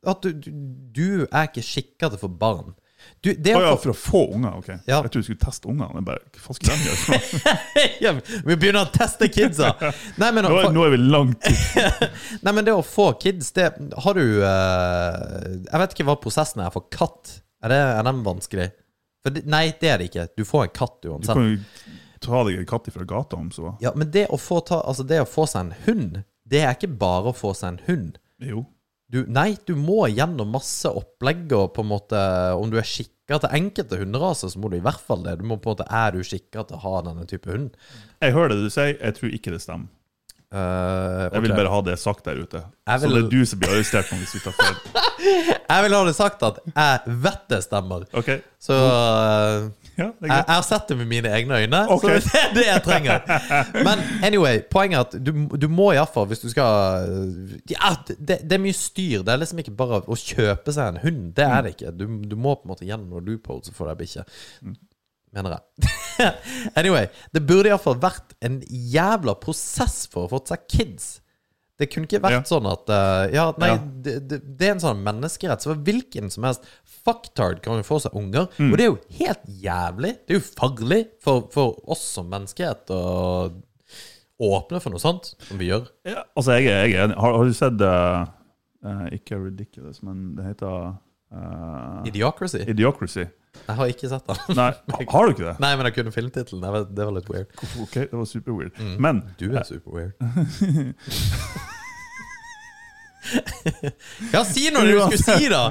At 0.03 0.21
du, 0.25 0.33
du, 0.33 0.51
du 0.91 1.27
er 1.31 1.45
ikke 1.47 1.61
skikka 1.63 2.09
til 2.09 2.17
å 2.17 2.21
få 2.25 2.29
barn. 2.41 2.73
Du, 3.21 3.29
det 3.37 3.53
å 3.53 3.59
ja, 3.61 3.71
for 3.77 3.91
å 3.91 3.95
få 3.97 4.21
unger? 4.33 4.55
ok. 4.57 4.67
Ja. 4.89 4.97
Jeg 5.03 5.11
trodde 5.11 5.21
du 5.21 5.27
skulle 5.27 5.41
teste 5.43 5.69
ungene. 5.69 5.91
Men 5.93 6.05
bare, 6.07 6.23
Hva 6.41 6.55
skal 6.57 6.73
de 6.73 6.89
gjøre? 6.89 7.51
ja, 8.05 8.13
Vi 8.47 8.55
begynner 8.57 8.87
å 8.87 8.91
teste 8.95 9.29
kidsa! 9.29 9.75
Nei, 10.17 10.31
men, 10.33 10.47
Nå, 10.47 10.55
er- 10.63 10.73
nå 10.73 10.85
er 10.87 10.93
vi 10.95 10.99
langt 11.03 11.45
nei, 12.45 12.53
men 12.53 12.65
det 12.65 12.73
å 12.73 12.81
få 12.85 13.11
kids, 13.21 13.51
det 13.57 13.67
Har 14.05 14.17
du 14.17 14.23
uh, 14.41 15.17
Jeg 15.67 15.83
vet 15.83 15.93
ikke 15.95 16.07
hva 16.09 16.17
prosessen 16.23 16.63
er 16.65 16.73
for 16.73 16.89
katt. 16.93 17.37
Er, 17.61 17.69
det, 17.73 17.81
er 17.99 18.07
den 18.09 18.23
vanskelig? 18.25 18.71
Det, 19.29 19.43
nei, 19.45 19.67
det 19.77 19.89
er 19.93 20.01
det 20.01 20.09
ikke. 20.09 20.27
Du 20.37 20.45
får 20.49 20.65
en 20.65 20.73
katt 20.81 21.05
uansett. 21.11 21.37
Du 21.37 21.37
kan 21.37 21.51
jo 21.53 21.99
ta 22.21 22.43
deg 22.47 22.57
en 22.61 22.67
katt 22.69 22.89
fra 22.93 23.05
gata 23.09 23.37
om 23.37 23.51
så. 23.53 23.75
Ja, 23.81 23.93
Men 23.97 24.09
det 24.13 24.27
å, 24.33 24.37
få 24.41 24.59
ta, 24.65 24.81
altså 24.81 25.05
det 25.05 25.21
å 25.21 25.29
få 25.29 25.45
seg 25.49 25.67
en 25.67 25.73
hund, 25.85 26.19
det 26.49 26.61
er 26.65 26.73
ikke 26.75 26.89
bare 27.01 27.31
å 27.31 27.37
få 27.37 27.53
seg 27.57 27.75
en 27.75 27.79
hund. 27.87 28.17
Jo. 28.41 28.65
Du, 29.11 29.23
nei, 29.27 29.57
du 29.67 29.73
må 29.75 30.05
gjennom 30.07 30.53
masse 30.55 30.87
opplegg 30.87 31.51
og 31.57 31.73
på 31.75 31.83
en 31.83 31.89
måte 31.89 32.19
Om 32.55 32.71
du 32.71 32.77
er 32.79 32.87
skikka 32.87 33.41
til 33.43 33.55
enkelte 33.57 33.99
hunderaser, 33.99 34.51
så 34.53 34.59
må 34.59 34.69
du 34.71 34.77
i 34.77 34.83
hvert 34.83 35.01
fall 35.03 35.25
det. 35.25 35.37
Du 35.41 35.47
må 35.47 35.57
på 35.59 35.71
en 35.71 35.75
måte 35.75 35.87
Er 35.91 36.15
du 36.15 36.21
skikka 36.23 36.63
til 36.69 36.79
å 36.79 36.83
ha 36.85 37.01
denne 37.09 37.25
type 37.27 37.51
hund? 37.51 37.73
Jeg 38.23 38.37
hører 38.37 38.55
det 38.55 38.61
du 38.69 38.71
sier, 38.71 38.95
jeg 38.95 39.17
tror 39.17 39.35
ikke 39.35 39.51
det 39.55 39.59
stemmer. 39.63 39.91
Eh, 40.51 41.25
Jeg 41.31 41.43
vil 41.45 41.53
bare 41.55 41.71
ha 41.71 41.79
det 41.87 41.93
sagt 41.99 42.25
der 42.27 42.41
ute. 42.43 42.59
Vil... 42.63 42.99
Så 43.03 43.11
det 43.13 43.19
er 43.21 43.29
du 43.31 43.45
som 43.47 43.59
blir 43.61 43.71
arrestert 43.71 44.09
nå 44.11 44.17
hvis 44.19 44.33
vi 44.35 44.41
tar 44.43 44.55
feil. 44.57 44.79
Jeg 45.71 45.85
vil 45.85 45.95
ha 45.95 46.01
det 46.07 46.15
sagt 46.17 46.41
at 46.43 46.57
jeg 46.67 47.13
vet 47.23 47.43
det 47.53 47.59
stemmer. 47.63 48.03
Okay. 48.19 48.41
Så 48.59 48.75
eh, 48.75 49.67
ja, 49.97 50.07
jeg, 50.07 50.29
jeg 50.29 50.47
har 50.47 50.63
sett 50.65 50.87
det 50.89 50.97
med 51.01 51.09
mine 51.11 51.31
egne 51.35 51.57
øyne, 51.63 51.81
okay. 51.93 52.19
så 52.21 52.29
det 52.31 52.41
er 52.41 52.53
det 52.55 52.65
jeg 52.67 52.83
trenger. 52.85 53.25
Men 53.75 54.03
anyway, 54.23 54.61
poenget 54.71 54.97
er 54.99 55.07
at 55.07 55.25
du, 55.25 55.31
du 55.59 55.67
må 55.71 55.91
iallfall, 55.95 56.29
hvis 56.31 56.43
du 56.43 56.49
skal 56.51 57.09
ja, 57.69 57.93
det, 58.07 58.41
det 58.43 58.57
er 58.57 58.63
mye 58.63 58.77
styr. 58.77 59.25
Det 59.25 59.33
er 59.33 59.41
liksom 59.41 59.63
ikke 59.63 59.75
bare 59.77 60.01
å 60.05 60.17
kjøpe 60.17 60.75
seg 60.75 60.93
en 60.93 61.01
hund. 61.05 61.25
Det 61.37 61.47
er 61.47 61.65
det 61.65 61.75
ikke. 61.75 61.95
Du, 61.97 62.07
du 62.31 62.37
må 62.39 62.55
på 62.57 62.67
en 62.67 62.73
måte 62.73 62.87
gjennom 62.87 63.11
noen 63.11 63.27
loopholes 63.27 63.73
for 63.75 63.91
deg 63.91 63.99
bikkje. 64.01 64.25
Mener 65.31 65.57
jeg. 65.57 65.91
anyway, 66.79 67.07
det 67.31 67.43
burde 67.47 67.71
iallfall 67.71 67.99
vært 68.01 68.35
en 68.43 68.59
jævla 68.67 69.37
prosess 69.39 70.03
for 70.11 70.27
å 70.27 70.33
få 70.33 70.41
seg 70.49 70.65
kids. 70.71 71.11
Det 71.81 71.87
kunne 71.89 72.05
ikke 72.09 72.21
vært 72.21 72.37
Ja. 72.37 72.41
sånn 72.45 72.67
at 72.69 72.91
eh, 72.93 73.33
Ja, 73.35 73.47
nei, 73.61 73.71
Ja. 73.73 73.79
Det, 74.05 74.13
det, 74.29 74.39
det 74.59 74.67
er 74.69 74.75
en 74.75 74.83
sånn 74.83 75.01
menneskerett. 75.05 75.65
Så 75.65 75.73
hvilken 75.75 76.29
som 76.33 76.45
helst 76.47 76.65
fucktard 77.01 77.63
kan 77.65 77.81
jo 77.81 77.85
få 77.87 77.97
seg 78.03 78.13
unger. 78.17 78.47
Mm. 78.61 78.69
Og 78.71 78.77
det 78.77 78.85
er 78.85 78.91
jo 78.91 78.99
helt 79.19 79.49
jævlig. 79.65 80.13
Det 80.27 80.35
er 80.35 80.39
jo 80.39 80.47
farlig 80.53 81.01
for, 81.25 81.47
for 81.53 81.79
oss 81.89 82.03
som 82.15 82.29
menneskehet 82.31 82.93
å 82.93 83.01
åpne 84.41 84.79
for 84.81 84.89
noe 84.93 85.01
sånt, 85.01 85.33
som 85.45 85.59
vi 85.61 85.67
gjør. 85.69 85.85
Ja, 86.07 86.23
altså, 86.33 86.55
jeg 86.57 86.69
er, 86.71 86.85
jeg 86.89 86.97
er 86.97 87.03
enig. 87.09 87.17
Har, 87.21 87.35
har 87.37 87.45
du 87.45 87.53
sett 87.57 87.83
uh, 87.85 89.03
Ikke 89.13 89.37
Ridiculous, 89.37 90.01
men 90.05 90.31
det 90.37 90.47
heter 90.53 90.95
uh, 91.33 92.01
Idiocracy. 92.09 92.63
Idiocracy. 92.65 93.27
Jeg 93.67 93.75
har 93.77 93.89
ikke 93.91 94.09
sett 94.09 94.25
den. 94.29 94.55
Nei, 94.57 94.69
har 95.13 95.27
du 95.27 95.33
ikke 95.35 95.45
det? 95.49 95.55
Nei, 95.61 95.71
men 95.77 95.89
jeg 95.89 95.97
kunne 95.99 96.13
filmtittelen. 96.15 96.63
Det 96.95 97.05
var 97.05 97.13
litt 97.17 97.29
weird. 97.29 97.51
Ok, 97.83 97.97
det 97.99 98.15
var 98.15 98.25
super 98.29 98.55
weird. 98.57 98.77
Mm. 98.79 98.95
Men 99.03 99.21
Du 99.37 99.49
er 99.51 99.67
super 99.67 99.91
weird. 99.97 100.15
ja, 104.33 104.43
si 104.47 104.67
noe 104.73 104.87
du 104.87 104.97
skulle 104.97 105.21
si, 105.21 105.49
da! 105.51 105.63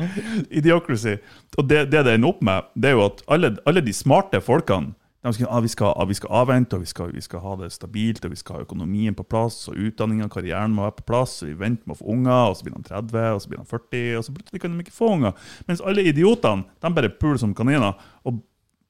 Idiocracy. 0.51 1.19
Og 1.59 1.69
det, 1.69 1.87
det 1.93 2.05
det 2.07 2.17
ender 2.17 2.33
opp 2.33 2.41
med, 2.47 2.71
det 2.75 2.93
er 2.93 2.99
jo 2.99 3.05
at 3.09 3.23
alle, 3.31 3.55
alle 3.69 3.85
de 3.85 3.95
smarte 3.97 4.41
folkene 4.45 4.95
de 5.21 5.33
skal, 5.37 5.49
ah, 5.53 5.61
vi, 5.61 5.69
skal, 5.69 5.93
ah, 6.01 6.07
vi 6.09 6.15
skal 6.17 6.31
avvente, 6.33 6.77
og 6.79 6.81
vi 6.81 6.89
skal, 6.89 7.11
vi 7.13 7.21
skal 7.21 7.43
ha 7.45 7.51
det 7.61 7.67
stabilt, 7.75 8.25
og 8.25 8.31
vi 8.33 8.39
skal 8.41 8.57
ha 8.57 8.63
økonomien 8.65 9.13
på 9.17 9.27
plass, 9.29 9.67
og 9.69 9.77
utdanninga 9.77 10.31
og 10.31 10.33
karrieren 10.33 10.73
må 10.73 10.87
være 10.87 10.97
på 10.97 11.05
plass, 11.11 11.35
og 11.43 11.51
vi 11.51 11.59
venter 11.61 11.91
med 11.91 11.99
å 11.99 11.99
få 11.99 12.07
unger, 12.15 12.39
og 12.49 12.57
så 12.57 12.65
blir 12.65 12.77
de 12.79 12.87
30, 12.89 13.27
og 13.35 13.43
så 13.45 13.51
blir 13.51 13.61
de 13.61 13.69
40, 13.69 14.07
og 14.17 14.25
så 14.25 14.35
plutselig 14.39 14.63
kan 14.63 14.73
de 14.79 14.87
ikke 14.87 14.97
få 14.97 15.11
unger. 15.19 15.51
Mens 15.69 15.83
alle 15.85 16.07
idiotene, 16.09 16.65
de 16.81 16.93
bare 16.97 17.13
puler 17.21 17.43
som 17.43 17.53
kaniner. 17.59 18.01
og 18.25 18.41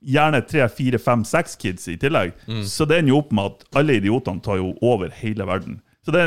Gjerne 0.00 0.38
tre, 0.48 0.62
fire, 0.72 0.96
fem, 1.02 1.26
seks 1.28 1.58
kids 1.60 1.90
i 1.90 1.98
tillegg. 2.00 2.30
Så 2.64 2.86
det 2.88 3.00
ender 3.02 3.10
jo 3.12 3.18
opp 3.20 3.34
med 3.36 3.50
at 3.50 3.80
alle 3.82 3.98
idiotene 3.98 4.40
tar 4.40 4.56
jo 4.62 4.70
over 4.80 5.10
hele 5.18 5.44
verden. 5.50 5.80
Så 6.06 6.14
det, 6.14 6.22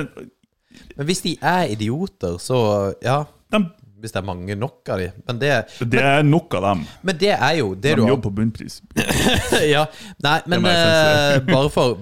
Men 0.98 1.08
hvis 1.10 1.24
de 1.26 1.38
er 1.42 1.72
idioter, 1.74 2.38
så 2.42 2.60
Ja, 3.04 3.24
de, 3.54 3.60
hvis 4.04 4.12
det 4.12 4.20
er 4.20 4.26
mange 4.28 4.56
nok 4.60 4.90
av 4.92 5.00
de. 5.00 5.06
Men 5.28 5.38
det, 5.40 5.52
det 5.94 6.02
er 6.04 6.26
nok 6.28 6.54
av 6.60 6.66
dem. 6.66 6.82
men 7.08 7.20
det 7.22 7.30
er 7.38 7.54
jo 7.62 7.70
det 7.74 7.94
De 7.94 7.96
du 7.96 8.02
har 8.04 8.10
jobber 8.12 8.26
på 8.26 8.34
bunnpris. 8.42 8.82
ja, 9.74 9.86
nei, 10.26 10.40
men 10.52 10.66
eh, 10.68 11.38
bare, 11.48 11.70
for, 11.72 11.96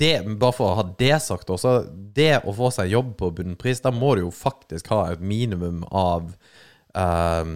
det, 0.00 0.14
bare 0.40 0.56
for 0.56 0.72
å 0.72 0.80
ha 0.80 0.86
det 0.98 1.12
sagt 1.22 1.52
også 1.54 1.76
Det 2.16 2.40
å 2.42 2.54
få 2.56 2.72
seg 2.74 2.90
jobb 2.90 3.14
på 3.20 3.30
bunnpris, 3.38 3.84
da 3.84 3.92
må 3.94 4.16
du 4.18 4.24
jo 4.24 4.32
faktisk 4.34 4.90
ha 4.90 5.04
et 5.12 5.22
minimum 5.22 5.84
av 5.94 6.32
um, 6.98 7.54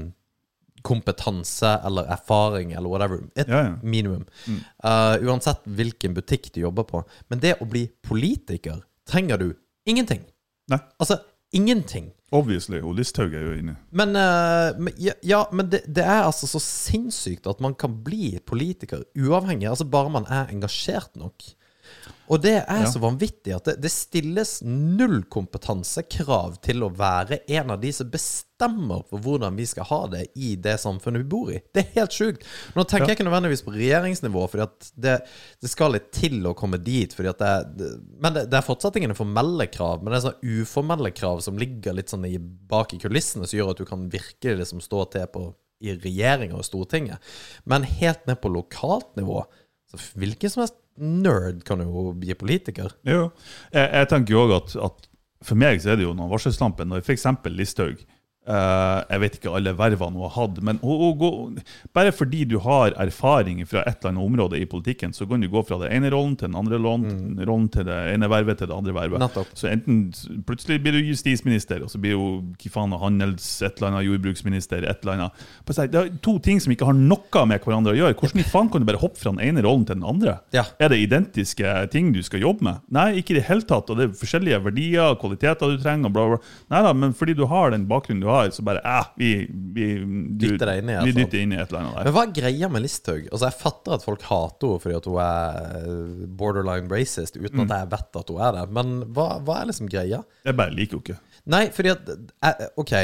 kompetanse 0.86 1.74
eller 1.84 2.06
erfaring 2.14 2.72
eller 2.78 2.88
whatever. 2.88 3.24
Et 3.34 3.48
Ja, 3.50 3.64
ja. 3.66 3.74
minimum. 3.82 4.24
Uh, 4.84 5.18
uansett 5.26 5.66
hvilken 5.66 6.14
butikk 6.14 6.52
du 6.54 6.60
jobber 6.62 6.86
på. 6.88 7.02
Men 7.28 7.42
det 7.42 7.56
å 7.60 7.66
bli 7.68 7.88
politiker 8.06 8.84
trenger 9.10 9.42
du 9.42 9.48
ingenting. 9.90 10.22
Nei. 10.68 10.80
Altså 11.00 11.20
ingenting. 11.56 12.10
Obviously. 12.32 12.80
Og 12.84 12.94
Listhaug 12.98 13.32
er 13.32 13.46
jo 13.46 13.54
inne. 13.56 13.76
Men, 13.96 14.12
uh, 14.16 14.90
ja, 15.00 15.14
ja, 15.24 15.44
men 15.52 15.70
det, 15.72 15.82
det 15.88 16.04
er 16.04 16.26
altså 16.26 16.48
så 16.50 16.60
sinnssykt 16.60 17.48
at 17.48 17.62
man 17.64 17.76
kan 17.78 17.94
bli 18.04 18.36
politiker 18.46 19.06
uavhengig, 19.16 19.68
altså 19.70 19.88
bare 19.88 20.12
man 20.12 20.28
er 20.28 20.52
engasjert 20.52 21.16
nok. 21.16 21.46
Og 22.28 22.42
det 22.44 22.58
er 22.68 22.82
Ja. 22.84 22.88
så 22.92 23.00
vanvittig 23.00 23.54
at 23.56 23.64
det, 23.64 23.78
det 23.80 23.88
stilles 23.90 24.58
null 24.62 25.22
kompetansekrav 25.32 26.58
til 26.64 26.82
å 26.84 26.90
være 26.92 27.38
en 27.48 27.70
av 27.72 27.80
de 27.80 27.90
som 27.96 28.10
bestemmer 28.12 29.04
for 29.08 29.22
hvordan 29.24 29.56
vi 29.56 29.64
skal 29.70 29.86
ha 29.88 30.00
det 30.12 30.24
i 30.36 30.50
det 30.60 30.74
samfunnet 30.82 31.22
vi 31.22 31.28
bor 31.32 31.52
i. 31.54 31.60
Det 31.72 31.84
er 31.86 31.94
helt 32.02 32.12
sjukt. 32.12 32.44
Nå 32.76 32.84
tenker 32.84 33.06
Ja. 33.06 33.14
jeg 33.14 33.18
ikke 33.18 33.28
nødvendigvis 33.30 33.64
på 33.64 33.72
regjeringsnivå, 33.72 34.42
for 34.50 34.66
det, 35.00 35.14
det 35.62 35.70
skal 35.72 35.92
litt 35.96 36.10
til 36.12 36.44
å 36.50 36.54
komme 36.58 36.76
dit. 36.82 37.14
Det, 37.16 37.32
det, 37.38 37.88
men 38.20 38.34
det, 38.36 38.42
det 38.50 38.58
er 38.60 38.66
fortsatt 38.66 38.96
ingen 39.00 39.14
formelle 39.16 39.66
krav, 39.72 40.02
men 40.02 40.12
det 40.12 40.18
er 40.20 40.26
sånne 40.28 40.58
uformelle 40.64 41.12
krav 41.16 41.40
som 41.44 41.56
ligger 41.60 41.96
litt 41.96 42.12
sånn 42.12 42.26
i, 42.28 42.36
bak 42.38 42.92
i 42.92 43.00
kulissene, 43.00 43.46
som 43.48 43.56
gjør 43.58 43.72
at 43.72 43.80
du 43.80 43.86
kan 43.88 44.04
virkelig 44.12 44.58
liksom 44.64 44.84
stå 44.84 45.06
til 45.14 45.24
på 45.32 45.46
i 45.80 45.92
regjeringa 45.94 46.58
og 46.58 46.64
Stortinget. 46.66 47.22
Men 47.64 47.84
helt 47.86 48.24
ned 48.26 48.40
på 48.42 48.50
lokalt 48.50 49.12
nivå 49.16 49.44
så 49.88 50.00
Hvilken 50.20 50.52
som 50.52 50.62
helst 50.64 50.78
nerd 50.98 51.62
kan 51.66 51.80
jo 51.80 52.10
bli 52.18 52.34
politiker. 52.38 52.92
Jo. 53.06 53.28
Jeg, 53.72 53.86
jeg 53.86 54.10
tenker 54.10 54.34
jo 54.34 54.44
òg 54.46 54.54
at, 54.56 54.74
at 54.88 55.08
for 55.46 55.58
meg 55.60 55.80
så 55.82 55.92
er 55.92 56.00
det 56.00 56.06
jo 56.08 56.14
noen 56.16 56.32
varselslamper 56.32 56.88
når 56.88 57.04
f.eks. 57.04 57.26
Listhaug 57.54 58.02
eh, 58.48 58.98
Jeg 59.12 59.22
vet 59.22 59.38
ikke 59.38 59.54
alle 59.58 59.74
vervene 59.78 60.18
hun 60.18 60.26
har 60.26 60.34
hatt, 60.36 60.60
men 60.64 60.80
å, 60.82 60.96
å 61.08 61.10
gå, 61.20 61.30
bare 61.96 62.12
fordi 62.14 62.44
du 62.48 62.56
har 62.64 62.96
erfaring 63.00 63.60
fra 63.68 63.84
et 63.84 64.00
eller 64.00 64.14
annet 64.14 64.24
område 64.24 64.60
i 64.60 64.66
politikken, 64.68 65.14
så 65.16 65.26
kan 65.28 65.42
du 65.44 65.48
gå 65.52 65.62
fra 65.68 65.80
den 65.84 65.92
ene 65.98 66.12
rollen 66.14 66.36
til 66.38 66.50
den 66.50 66.58
andre 66.58 66.80
rollen, 66.80 67.38
rollen 67.42 67.68
til 67.74 67.86
det 67.88 67.98
ene 68.14 68.30
vervet 68.30 68.60
til 68.62 68.70
det 68.70 68.76
andre 68.76 68.94
vervet. 68.96 69.22
Nettopp. 69.22 69.52
Så 69.58 69.70
enten 69.70 70.08
plutselig 70.48 70.80
blir 70.84 70.96
du 70.96 71.10
justisminister, 71.12 71.82
og 71.84 71.92
så 71.92 72.00
blir 72.02 72.18
hun 72.18 72.52
hva 72.58 72.74
faen, 72.74 72.96
handels, 73.02 73.48
et 73.62 73.78
eller 73.78 73.92
annet, 73.92 74.06
jordbruksminister, 74.08 74.84
et 74.88 75.04
eller 75.04 75.16
annet. 75.16 75.46
Det 75.68 76.00
er 76.02 76.12
to 76.24 76.38
ting 76.42 76.60
som 76.62 76.72
ikke 76.74 76.88
har 76.88 76.96
noe 76.96 77.44
med 77.48 77.62
hverandre 77.64 77.94
å 77.94 77.98
gjøre. 77.98 78.16
Hvordan 78.18 78.42
i 78.42 78.46
faen 78.48 78.70
kan 78.72 78.82
du 78.82 78.88
bare 78.88 79.02
hoppe 79.02 79.20
fra 79.20 79.32
den 79.34 79.42
ene 79.44 79.64
rollen 79.66 79.86
til 79.88 79.98
den 79.98 80.06
andre? 80.08 80.38
Ja. 80.54 80.64
Er 80.80 80.92
det 80.92 81.00
identiske 81.02 81.74
ting 81.92 82.12
du 82.14 82.20
skal 82.26 82.42
jobbe 82.44 82.64
med? 82.66 82.84
Nei, 82.94 83.08
ikke 83.20 83.34
i 83.34 83.38
det 83.40 83.46
hele 83.48 83.66
tatt. 83.68 83.90
Og 83.90 83.98
det 83.98 84.08
er 84.08 84.16
forskjellige 84.18 84.60
verdier 84.64 85.12
og 85.12 85.20
kvaliteter 85.22 85.74
du 85.74 85.82
trenger. 85.82 86.08
og 86.10 86.14
bla, 86.14 86.26
bla. 86.34 86.38
Nei 86.72 86.82
da, 86.86 86.92
men 86.94 87.14
fordi 87.18 87.34
du 87.38 87.44
har 87.50 87.74
den 87.74 87.86
bakgrunnen 87.90 88.22
du 88.22 88.28
har, 88.30 88.37
så 88.54 88.64
bare 88.66 88.82
eh, 88.82 89.08
vi, 89.20 89.30
vi, 89.74 89.86
du, 90.02 90.44
Dytter 90.44 90.72
deg 90.72 90.82
inn 90.82 90.92
i 90.92 90.96
et 90.98 91.08
vi 91.08 91.14
dytter 91.16 91.42
inn 91.42 91.54
i 91.54 91.58
et 91.60 91.68
eller 91.68 91.82
annet 91.84 91.96
der. 91.98 92.08
Men 92.08 92.16
hva 92.16 92.24
er 92.26 92.34
greia 92.40 92.70
med 92.72 92.84
Listhaug? 92.84 93.28
Altså, 93.30 93.44
jeg 93.46 93.58
fatter 93.62 93.96
at 93.98 94.06
folk 94.06 94.26
hater 94.28 94.74
henne 94.74 94.84
fordi 94.84 94.98
at 94.98 95.08
hun 95.10 95.20
er 95.24 96.26
borderline 96.40 96.92
racist, 96.92 97.38
uten 97.38 97.64
at 97.66 97.74
jeg 97.76 97.92
vet 97.94 98.20
at 98.22 98.32
hun 98.34 98.42
er 98.48 98.58
det. 98.58 98.66
Men 98.78 98.98
hva, 99.16 99.30
hva 99.44 99.60
er 99.62 99.70
liksom 99.72 99.90
greia? 99.92 100.22
Jeg 100.46 100.58
bare 100.58 100.74
liker 100.74 100.98
henne 100.98 101.06
ikke. 101.06 101.22
Nei, 101.48 101.62
fordi 101.72 101.94
at 101.94 102.10
eh, 102.12 102.66
Ok. 102.80 102.94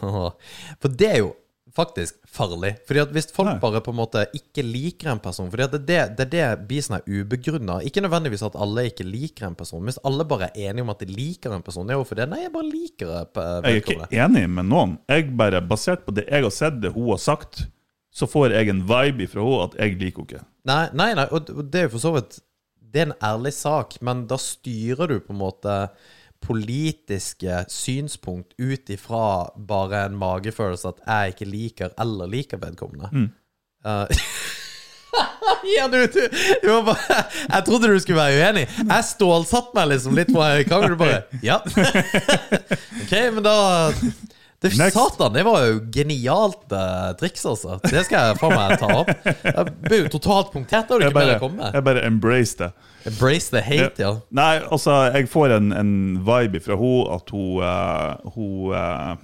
For 0.82 0.88
det 0.90 1.10
er 1.10 1.22
jo 1.22 1.34
faktisk 1.76 2.16
farlig. 2.28 2.72
Fordi 2.88 3.02
at 3.02 3.12
hvis 3.14 3.28
folk 3.34 3.48
Nei. 3.50 3.58
bare 3.62 3.80
på 3.84 3.92
en 3.92 3.98
måte 4.00 4.24
ikke 4.36 4.64
liker 4.66 5.12
en 5.12 5.22
person 5.22 5.50
Fordi 5.50 5.66
at 5.66 5.74
det, 5.86 5.96
er 5.96 6.12
det, 6.16 6.26
det 6.32 6.42
er 6.44 6.56
det 6.58 6.68
blir 6.68 6.86
er 6.96 7.06
ubegrunna. 7.06 7.80
Ikke 7.86 8.02
nødvendigvis 8.04 8.44
at 8.46 8.58
alle 8.58 8.86
ikke 8.90 9.06
liker 9.06 9.48
en 9.48 9.58
person. 9.58 9.84
Hvis 9.86 10.00
alle 10.04 10.26
bare 10.28 10.50
er 10.50 10.70
enige 10.70 10.86
om 10.86 10.92
at 10.94 11.02
de 11.04 11.10
liker 11.10 11.54
en 11.54 11.64
person, 11.66 11.86
det 11.86 11.94
er 11.94 12.00
jo 12.00 12.06
fordi 12.08 12.28
Nei, 12.30 12.42
jeg 12.44 12.54
bare 12.54 12.70
liker 12.70 13.12
det. 13.12 13.24
Jeg 13.34 13.70
er 13.70 13.82
ikke 13.82 14.24
enig 14.24 14.46
med 14.50 14.70
noen. 14.70 14.98
Jeg 15.08 15.30
bare, 15.36 15.62
Basert 15.70 16.06
på 16.06 16.14
det 16.16 16.26
jeg 16.28 16.42
har 16.46 16.54
sett, 16.54 16.80
det 16.82 16.94
hun 16.94 17.12
har 17.12 17.22
sagt, 17.22 17.64
så 18.12 18.26
får 18.26 18.56
jeg 18.56 18.70
en 18.72 18.84
vibe 18.88 19.26
ifra 19.26 19.44
henne 19.44 19.66
at 19.68 19.76
jeg 19.78 19.98
liker 20.00 20.24
henne 20.24 20.30
ikke. 20.30 20.46
Nei, 20.70 20.84
nei, 20.92 21.10
nei, 21.16 21.26
og 21.32 21.50
det 21.72 21.84
er 21.84 21.86
jo 21.86 21.94
for 21.94 22.02
så 22.02 22.10
vidt 22.18 22.34
Det 22.90 23.00
er 23.00 23.06
en 23.06 23.20
ærlig 23.24 23.52
sak, 23.56 23.94
men 24.04 24.26
da 24.28 24.36
styrer 24.40 25.08
du 25.08 25.20
på 25.22 25.32
en 25.32 25.40
måte 25.40 25.74
politiske 26.46 27.64
synspunkt 27.68 28.54
ut 28.58 28.90
ifra 28.90 29.50
bare 29.56 30.06
en 30.08 30.16
magefølelse 30.20 30.94
at 30.94 31.04
jeg 31.06 31.34
ikke 31.34 31.50
liker 31.50 31.92
eller 32.00 32.30
liker 32.30 32.60
vedkommende. 32.62 33.28
Eh, 33.84 34.22
ja, 35.76 35.88
du, 35.88 36.06
du, 36.06 36.20
du 36.62 36.82
bare, 36.86 37.22
Jeg 37.48 37.64
trodde 37.66 37.92
du 37.92 38.00
skulle 38.00 38.20
være 38.20 38.40
uenig. 38.40 38.66
Jeg 38.80 39.08
stålsatte 39.12 39.76
meg 39.76 39.92
liksom 39.94 40.16
litt 40.18 40.32
på 40.32 40.48
kan 40.68 40.88
Du 40.88 40.98
bare 41.00 41.22
Ja. 41.44 41.60
OK, 43.02 43.14
men 43.36 43.42
da 43.44 43.56
det, 44.60 44.74
Satan, 44.92 45.32
det 45.32 45.40
var 45.46 45.62
jo 45.64 45.78
genialt 45.88 46.66
uh, 46.68 47.14
triks, 47.16 47.46
altså. 47.48 47.78
Det 47.80 48.02
skal 48.04 48.26
jeg 48.28 48.40
faen 48.42 48.52
meg 48.58 48.74
ta 48.76 48.90
opp. 48.92 49.12
Jeg 49.24 49.70
ble 49.86 50.00
jo 50.02 50.10
totalt 50.12 50.50
punktert 50.52 50.90
da 50.90 50.98
du 51.00 51.06
ikke 51.06 51.16
bare, 51.16 51.38
kom 51.40 51.54
med. 51.56 51.70
jeg 51.78 51.86
bare 51.86 52.02
embrace 52.04 52.58
det. 52.58 52.68
Embrace 53.06 53.50
the 53.50 53.62
hate, 53.64 53.96
ja. 54.02 54.12
Nei, 54.36 54.60
altså, 54.66 54.98
jeg 55.14 55.28
får 55.32 55.56
en, 55.56 55.72
en 55.72 55.92
vibe 56.26 56.60
fra 56.64 56.76
henne 56.76 57.16
at 57.16 57.32
hun 57.34 57.60
uh, 57.64 58.32
Hun 58.36 58.72
uh, 58.76 59.18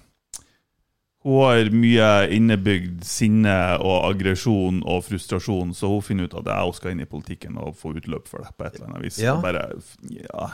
hun 1.26 1.40
har 1.42 1.72
mye 1.74 2.08
innebygd 2.36 3.00
sinne 3.02 3.54
og 3.82 4.04
aggresjon 4.12 4.76
og 4.86 5.00
frustrasjon, 5.08 5.72
så 5.74 5.88
hun 5.90 6.04
finner 6.06 6.28
ut 6.28 6.36
at 6.38 6.46
jeg 6.46 6.68
også 6.70 6.78
skal 6.84 6.92
inn 6.94 7.02
i 7.02 7.08
politikken 7.10 7.56
og 7.58 7.74
få 7.80 7.96
utløp 7.98 8.30
for 8.30 8.44
det. 8.44 8.52
på 8.54 8.68
et 8.68 8.76
eller 8.76 8.92
annet 8.92 9.06
vis. 9.08 9.18
Ja. 9.18 9.34
Bare, 9.42 9.64
ja. 10.06 10.46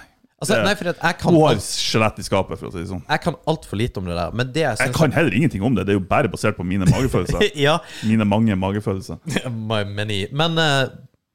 Altså, 0.43 0.57
nei, 0.65 0.73
for 0.75 0.89
jeg 0.91 1.19
kan, 1.21 1.37
Hun 1.37 1.45
har 1.45 1.61
skjelett 1.63 2.17
i 2.19 2.25
skapet, 2.27 2.59
for 2.59 2.71
å 2.71 2.73
si 2.73 2.81
det 2.81 2.89
sånn. 2.89 3.05
jeg 3.05 3.23
kan 3.23 3.37
altfor 3.53 3.79
lite 3.79 4.01
om 4.01 4.09
det 4.09 4.17
der. 4.17 4.33
Men 4.35 4.49
det 4.55 4.65
jeg 4.65 4.81
Jeg 4.81 4.95
kan 4.97 5.13
heller 5.15 5.37
ingenting 5.37 5.63
om 5.63 5.77
det. 5.77 5.85
Det 5.87 5.93
er 5.95 6.01
jo 6.01 6.07
bare 6.09 6.33
basert 6.33 6.57
på 6.57 6.65
mine 6.67 6.89
magefølelser. 6.95 7.53
Ja, 7.55 7.77
Mine 8.09 8.25
mange 8.27 8.57
magefølelser. 8.57 9.21
my 9.71 9.85
many. 9.85 10.25
Men 10.33 10.57
eh, 10.59 10.89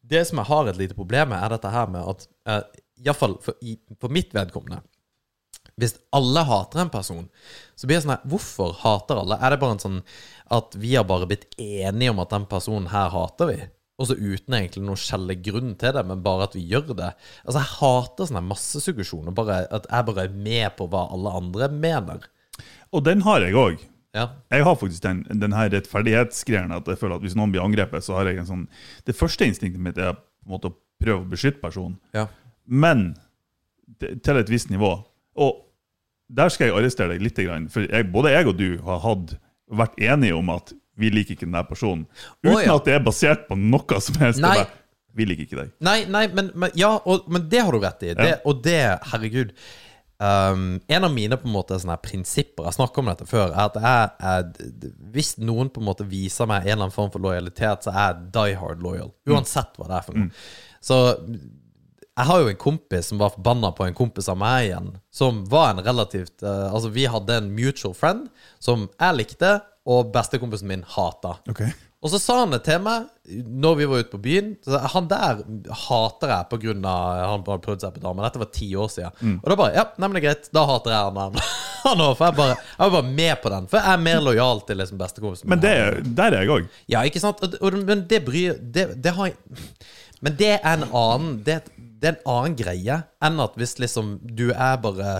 det 0.07 0.23
som 0.29 0.39
jeg 0.41 0.49
har 0.49 0.67
et 0.71 0.77
lite 0.79 0.95
problem 0.97 1.29
med, 1.33 1.39
er 1.43 1.55
dette 1.55 1.71
her 1.73 1.89
med 1.91 2.07
at 2.13 2.27
uh, 2.49 2.61
iallfall 3.03 3.37
for, 3.43 3.57
i- 3.61 3.79
for 4.01 4.13
mitt 4.13 4.31
vedkommende 4.33 4.79
Hvis 5.77 5.97
alle 6.15 6.41
hater 6.47 6.79
en 6.81 6.89
person, 6.93 7.25
så 7.77 7.85
blir 7.87 7.99
det 7.99 8.05
sånn 8.05 8.15
her 8.15 8.23
Hvorfor 8.31 8.71
hater 8.81 9.19
alle? 9.21 9.37
Er 9.37 9.53
det 9.53 9.59
bare 9.61 9.75
en 9.77 9.83
sånn 9.83 9.99
at 10.57 10.77
vi 10.79 10.95
har 10.95 11.03
bare 11.05 11.27
blitt 11.29 11.43
enige 11.61 12.13
om 12.13 12.21
at 12.23 12.31
den 12.33 12.47
personen 12.49 12.87
her 12.93 13.11
hater 13.13 13.51
vi? 13.51 13.57
Og 13.97 14.07
så 14.09 14.15
uten 14.17 14.53
egentlig 14.53 14.83
noen 14.85 14.99
skjellig 15.01 15.35
grunn 15.45 15.71
til 15.81 15.93
det, 15.95 16.03
men 16.05 16.19
bare 16.25 16.45
at 16.47 16.55
vi 16.57 16.63
gjør 16.69 16.91
det. 16.97 17.11
Altså, 17.43 17.59
jeg 17.63 17.71
hater 17.79 18.27
sånn 18.29 18.45
massesuggesjon, 18.45 19.29
og 19.31 19.39
at 19.49 19.87
jeg 19.89 20.05
bare 20.09 20.25
er 20.27 20.35
med 20.47 20.75
på 20.77 20.85
hva 20.93 21.07
alle 21.15 21.31
andre 21.39 21.69
mener. 21.73 22.27
Og 22.93 23.01
den 23.07 23.23
har 23.25 23.41
jeg 23.41 23.57
òg. 23.57 23.81
Ja. 24.17 24.25
Jeg 24.53 24.65
har 24.65 24.77
faktisk 24.81 25.03
den, 25.05 25.21
den 25.43 25.53
her 25.53 25.69
rettferdighetsgreien 25.73 26.73
at 26.75 26.89
jeg 26.89 26.99
føler 26.99 27.19
at 27.19 27.25
hvis 27.25 27.37
noen 27.37 27.53
blir 27.53 27.63
angrepet, 27.63 28.05
så 28.05 28.17
har 28.17 28.29
jeg 28.29 28.41
en 28.41 28.49
sånn 28.49 28.65
Det 29.05 29.15
første 29.17 29.45
instinktet 29.45 29.83
mitt 29.83 29.99
er 30.01 30.17
på 30.17 30.49
en 30.49 30.55
måte 30.55 30.71
å 30.71 30.77
prøve 30.97 31.21
å 31.21 31.29
beskytte 31.29 31.61
personen, 31.61 31.99
ja. 32.17 32.25
men 32.65 33.11
til 34.01 34.39
et 34.39 34.49
visst 34.49 34.71
nivå. 34.73 34.95
Og 35.37 35.59
der 36.27 36.49
skal 36.51 36.69
jeg 36.69 36.75
arrestere 36.79 37.13
deg 37.13 37.23
litt, 37.23 37.39
for 37.71 37.85
jeg, 37.85 38.09
både 38.11 38.33
jeg 38.33 38.49
og 38.49 38.57
du 38.59 38.67
har 38.87 39.03
hatt, 39.03 39.37
vært 39.67 39.99
enige 40.01 40.35
om 40.35 40.49
at 40.53 40.73
vi 40.97 41.11
liker 41.13 41.35
ikke 41.35 41.45
den 41.45 41.55
der 41.55 41.67
personen. 41.67 42.05
Uten 42.41 42.63
ja. 42.65 42.75
at 42.75 42.87
det 42.87 42.95
er 42.97 43.03
basert 43.05 43.45
på 43.49 43.57
noe 43.59 43.99
som 44.01 44.17
helst. 44.23 44.41
Nei. 44.41 44.63
Vi 45.17 45.25
liker 45.25 45.45
ikke 45.45 45.59
deg. 45.59 45.73
Nei, 45.85 45.99
nei, 46.09 46.25
men, 46.33 46.51
men 46.57 46.73
Ja, 46.77 46.95
og, 46.97 47.29
men 47.31 47.47
det 47.49 47.61
har 47.65 47.73
du 47.73 47.81
rett 47.81 48.05
i. 48.05 48.13
Det. 48.17 48.31
Og 48.49 48.63
det, 48.65 48.81
herregud 49.11 49.53
um, 50.23 50.65
En 50.87 51.07
av 51.07 51.13
mine 51.13 51.37
på 51.39 51.47
en 51.49 51.53
måte 51.55 51.77
sånne 51.79 51.97
prinsipper 52.03 52.67
Jeg 52.67 52.77
snakket 52.77 53.01
om 53.01 53.11
dette 53.11 53.27
før, 53.29 53.51
er 53.51 53.67
at 53.67 53.77
jeg, 53.81 54.09
jeg, 54.23 54.91
Hvis 55.13 55.35
noen 55.41 55.71
på 55.73 55.83
en 55.83 55.89
måte 55.89 56.07
viser 56.07 56.49
meg 56.49 56.65
en 56.65 56.73
eller 56.73 56.87
annen 56.87 56.95
form 56.95 57.13
for 57.13 57.23
lojalitet, 57.23 57.85
så 57.85 57.93
er 57.93 58.03
jeg 58.09 58.27
die 58.35 58.57
hard 58.59 58.83
loyal. 58.83 59.13
Uansett 59.29 59.77
hva 59.77 59.89
det 59.89 59.97
er 59.99 60.07
for 60.09 60.19
noe. 60.19 60.43
Så 60.83 60.99
jeg 62.17 62.25
har 62.25 62.41
jo 62.41 62.49
en 62.49 62.57
kompis 62.57 63.11
som 63.11 63.19
var 63.21 63.33
forbanna 63.35 63.69
på 63.77 63.85
en 63.85 63.97
kompis 63.97 64.29
av 64.31 64.39
meg 64.41 64.71
igjen, 64.71 64.87
som 65.13 65.43
var 65.49 65.75
en 65.75 65.83
relativt 65.85 66.41
uh, 66.41 66.71
Altså, 66.71 66.89
vi 66.93 67.05
hadde 67.05 67.35
en 67.37 67.51
mutual 67.53 67.93
friend 67.97 68.25
som 68.63 68.87
jeg 68.89 69.17
likte, 69.19 69.51
og 69.87 70.09
bestekompisen 70.15 70.67
min 70.67 70.81
hata. 70.95 71.37
Og 72.07 72.13
så 72.13 72.19
sa 72.23 72.39
han 72.45 72.53
det 72.55 72.61
til 72.65 72.79
meg 72.85 73.09
når 73.59 73.73
vi 73.75 73.85
var 73.91 73.99
ute 74.05 74.11
på 74.13 74.19
byen. 74.23 74.53
Så 74.63 74.79
han 74.93 75.07
der 75.11 75.41
hater 75.83 76.31
jeg 76.31 76.47
pga. 76.53 76.73
han 77.27 77.43
bare 77.43 77.59
prøvde 77.63 77.83
seg 77.83 77.97
på 77.97 78.03
dame. 78.05 78.23
Dette 78.23 78.39
var 78.39 78.49
ti 78.55 78.69
år 78.79 78.87
siden. 78.93 79.33
Og 79.43 79.49
da 79.51 79.57
bare 79.59 79.73
Ja, 79.75 79.83
nei, 79.97 80.07
men 80.07 80.15
det 80.15 80.21
er 80.23 80.27
greit. 80.29 80.47
Da 80.55 80.63
hater 80.69 80.93
jeg 80.95 81.17
han. 81.17 81.39
han. 81.83 82.03
også, 82.05 82.15
for 82.21 82.25
jeg, 82.29 82.35
bare, 82.39 82.55
jeg 82.55 82.79
var 82.85 82.95
bare 83.01 83.15
med 83.19 83.41
på 83.43 83.51
den. 83.53 83.67
For 83.67 83.81
jeg 83.83 83.93
er 83.97 84.05
mer 84.07 84.21
lojal 84.23 84.63
til 84.69 84.79
liksom 84.79 85.01
bestekompisen. 85.01 85.49
Men 85.51 85.59
det, 85.65 85.73
er- 85.83 85.99
der 86.21 86.31
er 86.37 86.45
jeg 86.47 86.53
òg. 86.55 86.69
Ja, 86.95 87.03
ikke 87.03 87.19
sant? 87.25 87.43
Men 87.91 88.05
det 88.07 88.23
bryr 88.25 88.55
det, 88.61 88.87
det 89.03 89.13
har 89.19 89.35
Men 90.23 90.37
det 90.39 90.53
er 90.63 90.71
en 90.79 90.87
annen 90.87 91.35
det, 91.45 91.59
det 91.77 92.09
er 92.09 92.15
en 92.15 92.31
annen 92.31 92.55
greie 92.57 92.95
enn 93.25 93.39
at 93.43 93.53
hvis 93.59 93.75
liksom 93.81 94.15
du 94.23 94.47
er 94.53 94.79
bare 94.81 95.19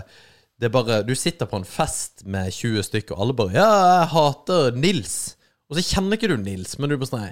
det 0.58 0.71
er 0.71 0.73
bare, 0.73 1.04
Du 1.06 1.13
sitter 1.13 1.45
på 1.45 1.60
en 1.60 1.67
fest 1.69 2.23
med 2.26 2.50
20 2.50 2.82
stykker, 2.88 3.13
og 3.13 3.21
alle 3.28 3.34
bare 3.38 3.54
'Ja, 3.54 3.67
jeg 4.00 4.08
hater 4.15 4.71
Nils'. 4.73 5.36
Og 5.68 5.78
så 5.78 5.84
kjenner 5.84 6.18
ikke 6.18 6.30
du 6.32 6.38
Nils, 6.40 6.78
men 6.80 6.92
du 6.92 6.98
bare 6.98 7.10
sånn 7.10 7.26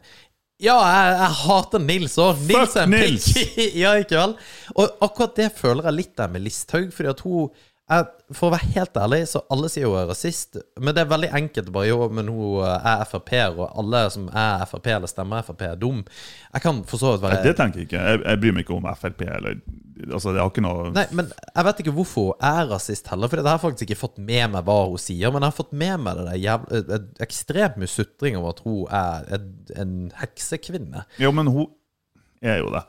Ja, 0.64 0.76
jeg, 0.80 1.14
jeg 1.20 1.38
hater 1.42 1.84
Nils 1.84 2.18
òg. 2.22 2.42
Nils 2.50 2.76
er 2.76 2.88
en 2.88 2.96
pikk. 2.96 3.56
ja, 3.84 3.94
ikke 4.02 4.20
vel? 4.20 4.36
Og 4.76 5.06
akkurat 5.08 5.40
det 5.40 5.50
føler 5.58 5.90
jeg 5.90 6.00
litt 6.02 6.14
der 6.20 6.32
med 6.34 6.46
Listhaug, 6.46 6.92
fordi 6.96 7.12
at 7.12 7.24
hun 7.26 7.50
For 7.86 8.48
å 8.48 8.56
være 8.56 8.72
helt 8.74 8.96
ærlig, 8.98 9.20
så 9.30 9.44
alle 9.54 9.68
sier 9.70 9.86
hun 9.86 10.00
er 10.00 10.08
rasist, 10.10 10.58
men 10.82 10.96
det 10.98 11.04
er 11.04 11.10
veldig 11.12 11.28
enkelt 11.38 11.68
bare 11.74 11.92
Jo, 11.92 12.08
men 12.10 12.32
hun 12.34 12.64
er 12.66 13.04
Frp-er, 13.06 13.54
og 13.54 13.76
alle 13.78 14.00
som 14.10 14.26
er 14.34 14.64
Frp 14.66 14.90
eller 14.90 15.12
stemmer 15.12 15.46
Frp, 15.46 15.62
er 15.68 15.76
dum. 15.78 16.00
Jeg 16.50 16.64
kan 16.64 16.80
for 16.90 16.98
så 16.98 17.14
vidt 17.14 17.26
være 17.28 17.44
Det 17.46 17.54
tenker 17.60 17.84
jeg 17.84 17.92
ikke. 17.92 18.02
Jeg, 18.02 18.24
jeg 18.24 18.42
bryr 18.42 18.56
meg 18.58 18.66
ikke 18.66 18.80
om 18.80 18.90
Frp 18.98 19.22
eller 19.28 19.62
Altså, 20.10 20.34
det 20.36 20.42
har 20.42 20.50
ikke 20.50 20.64
noe 20.66 20.90
Nei, 20.92 21.06
men 21.16 21.30
jeg 21.30 21.66
vet 21.70 21.78
ikke 21.84 21.94
hvorfor 21.96 22.26
hun 22.34 22.48
er 22.50 22.72
rasist 22.74 23.08
heller. 23.14 23.32
For 23.32 23.40
jeg 23.40 23.48
har 23.48 23.62
faktisk 23.62 23.86
ikke 23.88 24.02
fått 24.02 24.18
med 24.18 24.50
meg 24.52 24.66
hva 24.68 24.80
hun 24.90 25.00
sier. 25.00 25.30
Men 25.32 25.46
jeg 25.46 25.54
har 25.54 25.60
fått 25.62 25.78
med 25.78 26.04
meg 26.04 26.20
det 26.20 26.26
der 26.28 26.42
jævla 26.42 27.00
Ekstremt 27.24 27.80
mye 27.80 27.94
sutring 27.94 28.36
om 28.42 28.50
at 28.50 28.60
hun 28.66 28.82
er 28.90 29.30
en, 29.78 29.96
heksekvinne. 30.20 31.06
Jo, 31.22 31.32
men 31.36 31.54
hun 31.54 31.70
er 32.44 32.60
jo 32.64 32.74
det. 32.74 32.84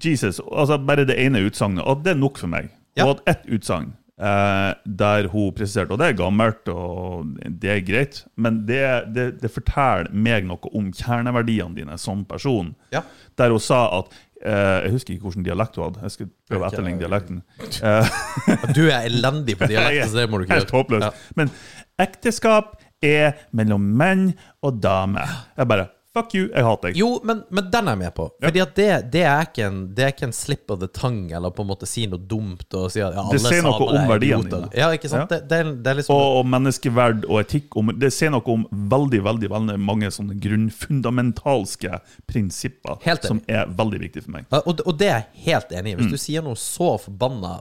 Jesus, 0.00 0.40
altså 0.48 0.80
Bare 0.80 1.04
det 1.06 1.20
ene 1.20 1.44
utsagnet, 1.44 1.84
og 1.84 2.02
det 2.06 2.16
er 2.16 2.22
nok 2.24 2.40
for 2.40 2.50
meg. 2.50 2.72
Ja. 2.96 3.04
Hun 3.04 3.12
hadde 3.12 3.30
ett 3.30 3.46
utsagn 3.52 3.92
eh, 4.20 4.70
der 4.84 5.28
hun 5.32 5.52
presiserte, 5.56 5.94
og 5.94 6.00
det 6.02 6.10
er 6.10 6.18
gammelt, 6.20 6.68
og 6.72 7.36
det 7.62 7.70
er 7.74 7.84
greit, 7.86 8.22
men 8.36 8.62
det, 8.68 8.82
det, 9.14 9.28
det 9.42 9.52
forteller 9.52 10.10
meg 10.12 10.48
noe 10.48 10.72
om 10.76 10.90
kjerneverdiene 10.94 11.78
dine 11.78 11.98
som 12.00 12.24
person. 12.28 12.74
Ja. 12.94 13.02
Der 13.40 13.54
hun 13.54 13.62
sa 13.64 13.86
at 14.00 14.12
eh, 14.44 14.84
Jeg 14.86 14.92
husker 14.96 15.14
ikke 15.14 15.28
hvilken 15.28 15.46
dialekt 15.46 15.78
hun 15.78 15.88
hadde. 15.88 16.04
Jeg 16.06 16.16
skal 16.16 16.30
prøve 16.50 16.66
å 16.66 16.70
etterligne 16.70 17.02
dialekten. 17.02 17.42
Eh, 17.80 18.20
Du 18.76 18.84
er 18.88 19.08
elendig 19.08 19.56
på 19.60 19.68
dialekt, 19.70 20.10
så 20.10 20.20
det 20.22 20.28
må 20.30 20.40
du 20.40 20.46
ikke 20.48 20.62
håpløst. 20.76 21.08
Ja. 21.08 21.32
Men 21.40 21.52
ekteskap 22.00 22.76
er 23.04 23.38
mellom 23.56 23.84
menn 23.96 24.30
og 24.64 24.80
damer. 24.84 25.28
Jeg 25.56 25.68
bare 25.70 25.88
Fuck 26.10 26.32
you, 26.34 26.48
jeg 26.50 26.64
hater 26.66 26.90
deg. 26.90 26.96
Jo, 26.98 27.20
men, 27.22 27.44
men 27.54 27.68
den 27.70 27.86
er 27.86 27.94
jeg 27.94 28.00
med 28.00 28.14
på. 28.16 28.24
Fordi 28.42 28.62
at 28.64 28.72
det, 28.74 28.86
det, 29.14 29.20
er 29.30 29.44
ikke 29.46 29.66
en, 29.68 29.76
det 29.94 30.02
er 30.02 30.10
ikke 30.10 30.26
en 30.26 30.34
slip 30.34 30.72
of 30.74 30.80
the 30.80 30.88
tongue, 30.90 31.30
eller 31.36 31.52
på 31.54 31.62
en 31.62 31.68
måte 31.70 31.86
si 31.86 32.02
noe 32.10 32.18
dumt 32.18 32.74
og 32.74 32.88
si 32.90 32.98
at 32.98 33.14
ja, 33.14 33.22
alle 33.22 33.38
Det 33.38 33.44
sier 33.44 33.62
noe 33.62 33.76
om 33.78 33.94
verdien 33.94 34.10
verdiene 34.10 34.50
dine. 34.50 34.70
Ja, 34.74 34.88
ikke 34.96 35.10
sant? 35.12 35.30
Ja. 35.30 35.38
Det, 35.38 35.46
det, 35.52 35.60
er, 35.62 35.70
det 35.78 35.92
er 35.92 36.00
liksom 36.00 36.16
og, 36.16 36.40
og 36.40 36.48
menneskeverd 36.50 37.28
og 37.28 37.38
etikk. 37.44 37.78
Om, 37.78 37.94
det 38.02 38.10
sier 38.16 38.34
noe 38.34 38.42
om 38.56 38.66
veldig 38.90 39.22
veldig, 39.28 39.52
veldig 39.54 39.78
mange 39.86 40.10
sånne 40.16 40.34
grunnfundamentalske 40.42 42.02
prinsipper 42.26 42.98
som 43.22 43.44
er 43.46 43.70
veldig 43.78 44.02
viktige 44.02 44.26
for 44.26 44.34
meg. 44.34 44.50
Og, 44.64 44.82
og 44.82 44.98
det 44.98 45.12
er 45.12 45.20
jeg 45.20 45.46
helt 45.46 45.78
enig 45.78 45.94
i. 45.94 45.94
Mm. 45.94 46.02
Hvis 46.02 46.18
du 46.18 46.24
sier 46.26 46.42
noe 46.42 46.58
så 46.58 46.96
forbanna 47.04 47.60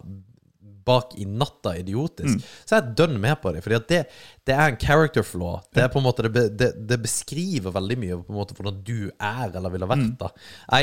bak 0.90 1.14
i 1.22 1.28
natta 1.30 1.76
idiotisk, 1.80 2.40
Mm. 2.40 2.44
så 2.66 2.76
er 2.76 2.82
jeg 2.82 2.96
dønn 3.00 3.16
med 3.22 3.38
på 3.44 3.54
det. 3.54 3.62
Fordi 3.66 3.78
det, 3.92 4.00
det 4.50 4.56
er 4.56 4.72
en 4.74 4.78
character 4.82 5.24
flaw. 5.26 5.60
Det 5.76 5.84
er 5.86 5.92
på 5.94 6.02
en 6.02 6.06
måte 6.08 6.26
Det, 6.34 6.46
det, 6.58 6.70
det 6.90 6.98
beskriver 7.04 7.72
veldig 7.76 7.98
mye 8.02 8.18
på 8.24 8.34
en 8.34 8.40
måte 8.40 8.56
hvordan 8.58 8.80
du 8.88 9.12
er 9.14 9.52
eller 9.54 9.74
ville 9.74 9.90
vært. 9.90 10.04
Mm. 10.08 10.16
da 10.20 10.30
Nei, 10.72 10.82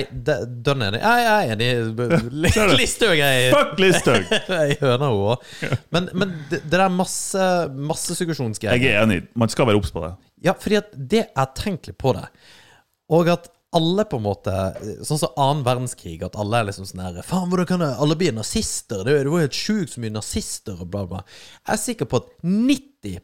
dønn 0.67 0.87
enig. 0.89 1.01
Jeg 1.03 1.27
er 1.33 1.55
enig. 1.57 1.71
Listhaug 2.81 3.19
er 3.27 3.51
Fuck 3.57 3.81
Listhaug! 3.83 4.31
Jeg 4.55 4.79
høner 4.81 4.95
henne 4.95 5.11
òg. 5.11 5.49
Men, 5.95 6.09
men 6.15 6.37
det, 6.51 6.63
det 6.65 6.79
der 6.81 6.93
masse 6.93 7.43
massesuggesjonsgreier 7.91 8.79
Jeg 8.81 8.95
er 8.95 9.05
enig. 9.07 9.21
Man 9.39 9.51
skal 9.53 9.69
være 9.71 9.81
obs 9.81 9.93
på 9.95 10.05
det. 10.07 10.15
ja, 10.47 10.55
fordi 10.59 10.79
at 10.81 10.93
det 10.97 11.25
Jeg 11.27 11.53
tenkelig 11.59 11.97
på 11.99 12.15
det. 12.17 12.27
Og 13.11 13.29
at 13.33 13.51
alle 13.77 14.07
på 14.09 14.19
en 14.21 14.27
måte 14.27 14.55
Sånn 15.07 15.21
som 15.21 15.37
annen 15.41 15.65
verdenskrig, 15.67 16.19
at 16.25 16.39
alle 16.41 16.61
er 16.61 16.69
liksom 16.71 16.89
sånn 16.89 17.05
her 17.05 17.21
Faen, 17.27 17.51
hvordan 17.53 17.69
kan 17.69 17.85
alle 17.87 18.19
bli 18.19 18.33
nazister? 18.35 19.05
Det 19.05 19.19
var 19.19 19.29
jo 19.29 19.43
helt 19.43 19.57
sjukt 19.57 19.95
så 19.95 20.03
mye 20.03 20.17
nazister 20.17 20.81
og 20.81 20.91
bla, 20.93 21.05
bla. 21.11 21.23
Jeg 21.63 21.75
er 21.77 21.83
sikker 21.83 22.11
på 22.11 22.23
at 22.23 22.33
90 22.43 23.21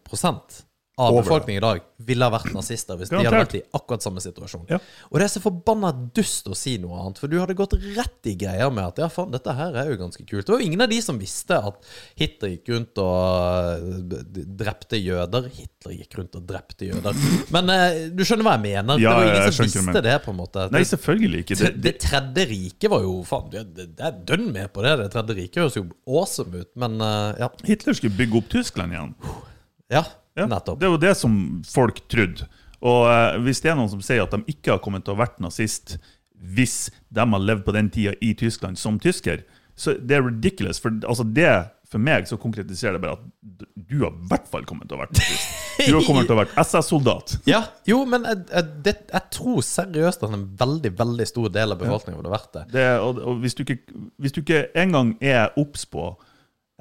av 1.01 1.15
befolkningen 1.17 1.63
i 1.63 1.65
dag 1.65 1.79
ville 2.05 2.27
ha 2.27 2.33
vært 2.35 2.53
nazister 2.53 2.99
hvis 3.01 3.09
de 3.09 3.17
hadde 3.17 3.31
vært 3.33 3.55
i 3.57 3.63
akkurat 3.79 4.05
samme 4.05 4.21
situasjon. 4.21 4.67
Ja. 4.69 4.77
Og 5.09 5.17
det 5.17 5.25
er 5.25 5.31
så 5.33 5.41
forbanna 5.41 5.89
dust 6.13 6.51
å 6.53 6.57
si 6.59 6.75
noe 6.83 6.99
annet, 7.01 7.21
for 7.23 7.33
du 7.33 7.39
hadde 7.41 7.57
gått 7.57 7.77
rett 7.97 8.29
i 8.29 8.35
greia 8.37 8.69
med 8.69 8.91
at 8.91 9.01
ja, 9.01 9.09
faen, 9.13 9.33
dette 9.33 9.55
her 9.57 9.79
er 9.81 9.89
jo 9.89 9.97
ganske 10.03 10.27
kult. 10.29 10.45
Det 10.45 10.53
var 10.53 10.61
jo 10.61 10.69
ingen 10.69 10.85
av 10.85 10.93
de 10.93 11.01
som 11.05 11.17
visste 11.21 11.57
at 11.57 11.89
Hitler 12.21 12.53
gikk 12.57 12.69
rundt 12.75 13.01
og 13.01 13.89
øh, 13.89 14.45
drepte 14.61 15.01
jøder. 15.01 15.49
Hitler 15.57 15.97
gikk 15.97 16.19
rundt 16.21 16.37
og 16.37 16.47
drepte 16.53 16.91
jøder. 16.91 17.25
Men 17.57 17.73
eh, 17.73 17.99
du 18.13 18.25
skjønner 18.29 18.51
hva 18.51 18.57
jeg 18.59 18.65
mener? 18.69 19.01
Ja, 19.01 19.17
det 19.17 19.17
var 19.17 19.29
jeg 19.31 19.37
ingen 19.41 19.57
som 19.57 19.71
visste 19.71 20.07
det, 20.11 20.17
på 20.27 20.35
en 20.37 20.41
måte. 20.45 20.69
Nei, 20.77 20.85
selvfølgelig 20.93 21.45
ikke. 21.47 21.57
det, 21.63 21.73
Det, 21.73 21.85
det 21.89 21.97
tredje 22.05 22.49
riket 22.53 22.93
var 22.93 23.07
jo 23.07 23.17
Faen, 23.25 23.49
det, 23.55 23.65
det, 23.79 23.93
det 23.97 24.11
er 24.11 24.21
dønn 24.29 24.51
med 24.53 24.69
på 24.77 24.85
det. 24.85 24.99
Det 25.01 25.13
tredje 25.17 25.41
riket 25.41 25.63
høres 25.65 25.81
jo 25.81 25.87
awesome 26.05 26.67
ut, 26.67 26.75
men 26.85 27.01
eh, 27.01 27.47
ja. 27.47 27.49
Hitler 27.71 27.97
skulle 27.97 28.19
bygge 28.21 28.43
opp 28.43 28.53
Tyskland 28.53 28.93
igjen. 28.93 29.15
ja. 29.97 30.05
Ja, 30.39 30.49
Nettopp. 30.49 30.81
Det 30.81 30.89
er 30.89 30.95
jo 30.95 31.01
det 31.01 31.15
som 31.19 31.37
folk 31.69 32.01
trodde. 32.13 32.49
Og 32.83 33.07
eh, 33.11 33.39
hvis 33.45 33.63
det 33.63 33.73
er 33.73 33.79
noen 33.79 33.93
som 33.93 34.03
sier 34.05 34.25
at 34.25 34.35
de 34.35 34.43
ikke 34.51 34.75
har 34.75 34.83
kommet 34.83 35.05
til 35.07 35.15
å 35.15 35.21
vært 35.21 35.39
nazist 35.43 35.99
hvis 36.43 36.89
de 37.15 37.23
har 37.23 37.43
levd 37.43 37.63
på 37.67 37.75
den 37.77 37.91
tida 37.95 38.17
i 38.19 38.33
Tyskland 38.35 38.79
som 38.81 38.97
tysker, 38.99 39.45
så 39.79 39.95
det 39.95 40.17
er 40.17 40.25
ridiculous. 40.27 40.81
For 40.83 40.95
altså 41.07 41.23
det, 41.23 41.51
for 41.91 42.03
meg 42.03 42.27
så 42.27 42.39
konkretiserer 42.41 42.97
det 42.97 43.03
bare 43.05 43.21
at 43.21 43.69
du 43.77 44.03
har 44.03 44.11
i 44.11 44.27
hvert 44.31 44.49
fall 44.51 44.67
kommet 44.67 44.91
til 44.91 44.99
å 44.99 45.03
være 45.05 45.15
nazist. 45.15 45.53
Du 45.79 45.95
har 45.95 46.05
kommet 46.09 46.27
til 46.27 46.35
å 46.35 46.41
være 46.41 46.57
SS-soldat. 46.65 47.37
Ja, 47.49 47.63
jo, 47.89 48.03
men 48.09 48.27
jeg, 48.27 48.43
jeg, 48.51 48.69
det, 48.89 48.97
jeg 49.13 49.31
tror 49.39 49.63
seriøst 49.69 50.27
at 50.27 50.35
en 50.35 50.49
veldig 50.59 50.93
veldig 50.99 51.29
stor 51.31 51.55
del 51.55 51.77
av 51.77 51.81
befolkningen 51.85 52.19
ville 52.19 52.35
vært 52.35 52.51
det. 52.59 52.67
Det, 52.75 52.89
og, 53.05 53.23
og 53.23 53.41
hvis, 53.45 53.57
du 53.57 53.65
ikke, 53.65 53.79
hvis 54.23 54.35
du 54.35 54.43
ikke 54.43 54.65
engang 54.83 55.15
er 55.23 55.55
obs 55.61 55.87
på 55.87 56.11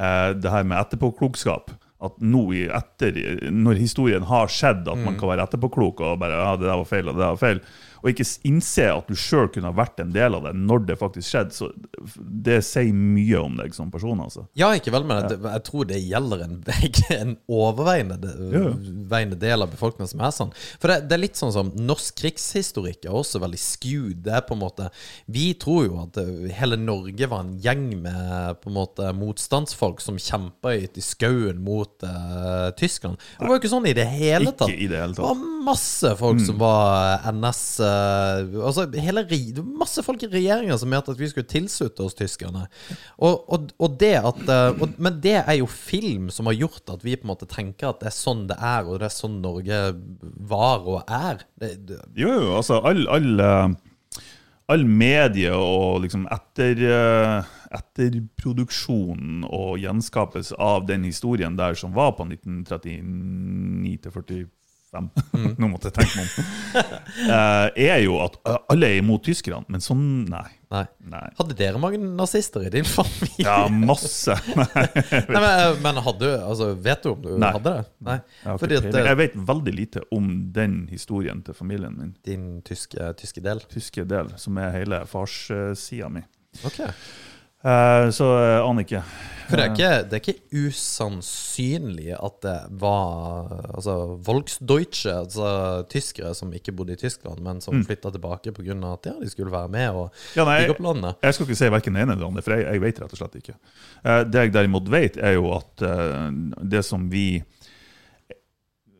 eh, 0.01 0.33
det 0.41 0.51
her 0.57 0.65
med 0.65 0.81
etterpåklokskap 0.81 1.75
at 2.01 2.17
nå 2.23 2.43
i 2.57 2.63
etter, 2.73 3.17
når 3.53 3.77
historien 3.81 4.25
har 4.25 4.49
skjedd, 4.51 4.87
at 4.89 5.03
man 5.05 5.19
kan 5.19 5.29
være 5.29 5.45
etterpåklok 5.45 6.01
og 6.01 6.19
bare 6.21 6.39
ja, 6.39 6.51
det 6.57 6.69
der 6.69 6.79
var 6.81 6.89
feil, 6.89 7.07
og 7.07 7.17
det 7.17 7.23
der 7.23 7.35
var 7.35 7.41
feil. 7.41 7.61
Og 8.01 8.11
ikke 8.11 8.27
innse 8.47 8.87
at 8.91 9.09
du 9.09 9.17
sjøl 9.17 9.49
kunne 9.53 9.71
ha 9.71 9.77
vært 9.77 10.01
en 10.03 10.13
del 10.13 10.37
av 10.37 10.47
det 10.47 10.53
når 10.57 10.85
det 10.89 10.97
faktisk 11.01 11.33
skjedde, 11.33 11.55
så 11.55 11.71
det 12.17 12.59
sier 12.65 12.93
mye 12.95 13.41
om 13.41 13.57
deg 13.59 13.75
som 13.75 13.91
person. 13.93 14.19
altså. 14.21 14.45
Ja, 14.57 14.71
ikke 14.77 14.93
vel, 14.93 15.07
men 15.07 15.23
jeg, 15.25 15.39
jeg 15.45 15.65
tror 15.67 15.89
det 15.89 16.01
gjelder 16.01 16.45
en, 16.47 16.57
en 17.21 17.35
overveiende 17.51 18.19
Ja, 18.51 19.23
del 19.41 19.63
av 19.63 19.71
befolkningen 19.71 20.09
som 20.11 20.21
er 20.23 20.33
sånn. 20.35 20.53
For 20.81 20.91
det, 20.91 21.07
det 21.09 21.17
er 21.17 21.23
litt 21.23 21.39
sånn 21.39 21.53
som 21.55 21.71
norsk 21.79 22.19
krigshistorikk 22.21 23.07
er 23.07 23.15
også 23.15 23.41
veldig 23.41 23.61
skewed. 23.61 24.21
Det 24.25 24.35
er 24.37 24.45
på 24.45 24.55
en 24.57 24.61
måte 24.61 24.89
Vi 25.31 25.51
tror 25.61 25.85
jo 25.87 25.99
at 26.03 26.19
eh, 26.21 26.49
hele 26.57 26.77
Norge 26.79 27.29
var 27.31 27.45
en 27.45 27.55
gjeng 27.61 27.87
med 28.03 28.61
på 28.61 28.69
en 28.69 28.77
måte 28.77 29.11
motstandsfolk 29.17 30.01
som 30.03 30.19
kjempa 30.21 30.75
i 30.77 30.87
i 30.91 31.03
skauen 31.03 31.61
mot 31.63 32.03
uh, 32.03 32.69
Tyskland. 32.77 33.19
Det 33.37 33.45
var 33.45 33.55
jo 33.55 33.61
ikke 33.61 33.71
sånn 33.71 33.87
i 33.89 33.95
det 33.97 34.05
hele 34.11 34.53
tatt. 34.53 34.69
Ikke 34.71 34.85
i 34.85 34.89
det 34.91 34.99
hele 35.01 35.15
tatt. 35.15 35.23
Det 35.23 35.29
var 35.29 35.65
masse 35.65 36.13
folk 36.19 36.41
som 36.43 36.59
var 36.61 37.27
NS 37.31 37.63
Altså 38.61 38.85
hele 38.95 39.23
Masse 39.81 40.03
folk 40.05 40.23
i 40.25 40.29
regjeringa 40.31 40.77
som 40.79 40.91
mente 40.91 41.13
at 41.13 41.19
vi 41.19 41.29
skulle 41.31 41.49
tilslutte 41.49 42.05
oss 42.05 42.17
tyskerne. 42.17 42.65
Og, 43.17 43.45
og, 43.51 43.71
og 43.81 43.97
det 44.01 44.13
at 44.19 44.41
eh, 44.45 44.81
og, 44.81 44.97
Men 45.01 45.19
det 45.23 45.37
er 45.41 45.59
jo 45.59 45.69
film 45.71 46.29
som 46.33 46.49
har 46.49 46.57
gjort 46.57 46.93
at 46.95 47.05
vi 47.05 47.15
på 47.17 47.27
en 47.27 47.33
måte 47.33 47.49
tenker 47.49 47.91
at 47.91 48.01
det 48.03 48.11
er 48.11 48.17
sånn 48.17 48.45
det 48.49 48.57
er, 48.57 48.87
og 48.87 49.01
det 49.01 49.09
er 49.09 49.15
sånn 49.15 49.39
Norge 49.43 49.79
var 50.51 50.85
og 50.87 51.01
er. 51.07 51.45
Det, 51.59 51.73
det, 51.89 52.01
Jo, 52.19 52.33
jo, 52.33 52.51
altså 52.59 52.81
all, 52.87 53.03
all, 53.11 53.43
eh, 53.45 54.21
all 54.71 54.85
medie 54.87 55.51
og 55.55 56.01
liksom 56.05 56.27
etter, 56.31 56.85
eh, 56.87 57.51
etterproduksjon 57.77 59.45
og 59.47 59.77
gjenskapelse 59.81 60.57
av 60.61 60.87
den 60.89 61.05
historien 61.07 61.57
der 61.59 61.77
som 61.79 61.95
var 61.97 62.15
på 62.17 62.27
1939 62.29 63.97
til 64.03 64.49
45 64.91 65.55
Nå 65.61 65.67
måtte 65.71 65.89
jeg 65.89 65.95
tenke 65.95 66.19
meg 66.19 66.27
om. 66.27 66.49
uh, 67.29 67.67
er 67.91 68.01
jo 68.03 68.17
at 68.23 68.35
eh, 68.43 68.57
alle 68.73 68.89
er 68.91 68.99
imot 68.99 69.23
tyskerne, 69.25 69.63
men 69.71 69.83
sånn 69.83 70.03
Nei. 70.29 70.43
nei. 70.73 70.83
nei. 71.13 71.23
Hadde 71.37 71.55
dere 71.59 71.79
mange 71.81 71.99
nazister 72.01 72.65
i 72.67 72.71
din 72.73 72.87
familie? 72.87 73.45
Ja, 73.45 73.65
masse. 73.71 74.35
Nei, 74.59 74.67
Nei, 74.75 75.23
men, 75.31 75.47
eh, 75.49 75.79
men 75.83 76.01
hadde 76.05 76.33
altså, 76.43 76.71
Vet 76.83 77.03
du 77.07 77.11
om 77.13 77.23
du 77.23 77.31
Nei. 77.39 77.53
hadde 77.55 77.73
det? 77.79 77.85
Nei. 78.09 78.17
jeg, 78.43 78.59
Fordi 78.65 78.79
at 78.81 78.99
jeg 78.99 79.19
vet 79.23 79.39
veldig 79.51 79.75
lite 79.79 80.05
om 80.15 80.29
den 80.55 80.77
historien 80.91 81.41
til 81.47 81.55
familien 81.57 81.95
min. 81.97 82.13
din 82.27 82.45
tyske, 82.67 83.13
tyske 83.19 83.43
del 83.47 83.63
Tyske 83.71 84.05
del, 84.07 84.31
som 84.41 84.59
er 84.61 84.75
hele 84.75 85.03
farssida 85.09 86.11
mi. 86.11 86.23
Ok. 86.67 86.81
Eh, 87.61 88.07
så 88.15 88.25
jeg 88.41 88.63
aner 88.65 88.85
ikke. 88.87 89.03
For 89.51 89.59
det 89.59 89.63
er, 89.65 89.71
ikke, 89.75 89.95
det 90.07 90.15
er 90.15 90.21
ikke 90.23 90.67
usannsynlig 90.69 92.13
at 92.15 92.37
det 92.45 92.53
var 92.79 93.49
altså, 93.75 93.95
Volksdeutsche, 94.23 95.11
altså 95.25 95.49
tyskere 95.91 96.31
som 96.37 96.53
ikke 96.55 96.71
bodde 96.77 96.95
i 96.95 96.99
Tyskland, 97.01 97.41
men 97.43 97.59
som 97.61 97.75
Mm. 97.75 97.83
flytta 97.85 98.11
tilbake 98.15 98.53
pga. 98.55 98.77
at 98.93 99.05
ja, 99.05 99.13
de 99.19 99.29
skulle 99.29 99.51
være 99.51 99.67
med 99.69 99.89
og 99.91 100.11
Ja, 100.35 100.45
nei, 100.45 100.61
bygge 100.61 100.71
opp 100.77 100.79
landet. 100.87 101.15
Jeg 101.21 101.33
skal 101.33 101.45
ikke 101.49 101.57
si 101.59 101.69
verken 101.69 101.93
det 101.93 102.01
ene 102.01 102.13
eller 102.13 102.23
det 102.23 102.29
andre, 102.29 102.41
for 102.47 102.51
jeg, 102.55 102.65
jeg 102.71 102.81
vet 102.81 103.01
rett 103.01 103.11
og 103.13 103.19
slett 103.19 103.35
ikke. 103.41 103.55
Eh, 104.05 104.23
det 104.23 104.39
jeg 104.45 104.53
derimot 104.53 104.87
vet, 104.89 105.17
er 105.17 105.33
jo 105.35 105.51
at 105.57 105.81
eh, 105.81 106.31
det 106.63 106.85
som 106.87 107.09
vi 107.11 107.43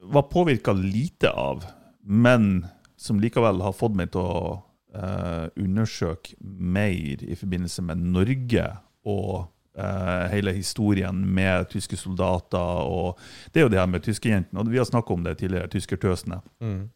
var 0.03 0.23
påvirka 0.27 0.73
lite 0.75 1.29
av, 1.31 1.63
men 2.03 2.65
som 2.97 3.19
likevel 3.23 3.61
har 3.63 3.71
fått 3.73 3.95
meg 3.95 4.11
til 4.11 4.21
å 4.21 4.63
eh, 4.95 5.47
undersøke 5.57 6.35
mer 6.41 7.23
i 7.23 7.35
forbindelse 7.35 7.81
med 7.81 7.95
Norge 7.95 8.67
og 9.05 9.47
eh, 9.77 10.27
hele 10.33 10.53
historien 10.53 11.25
med 11.25 11.69
tyske 11.69 11.97
soldater. 11.97 12.85
og 12.85 13.19
Det 13.53 13.61
er 13.61 13.67
jo 13.67 13.73
det 13.73 13.79
her 13.79 13.91
med 13.91 14.03
tyskerjentene, 14.03 14.59
og 14.59 14.71
vi 14.71 14.77
har 14.77 14.85
snakka 14.85 15.13
om 15.13 15.23
det 15.23 15.37
tidligere, 15.37 15.67
tyskertøsene. 15.67 16.41
Mm. 16.61 16.89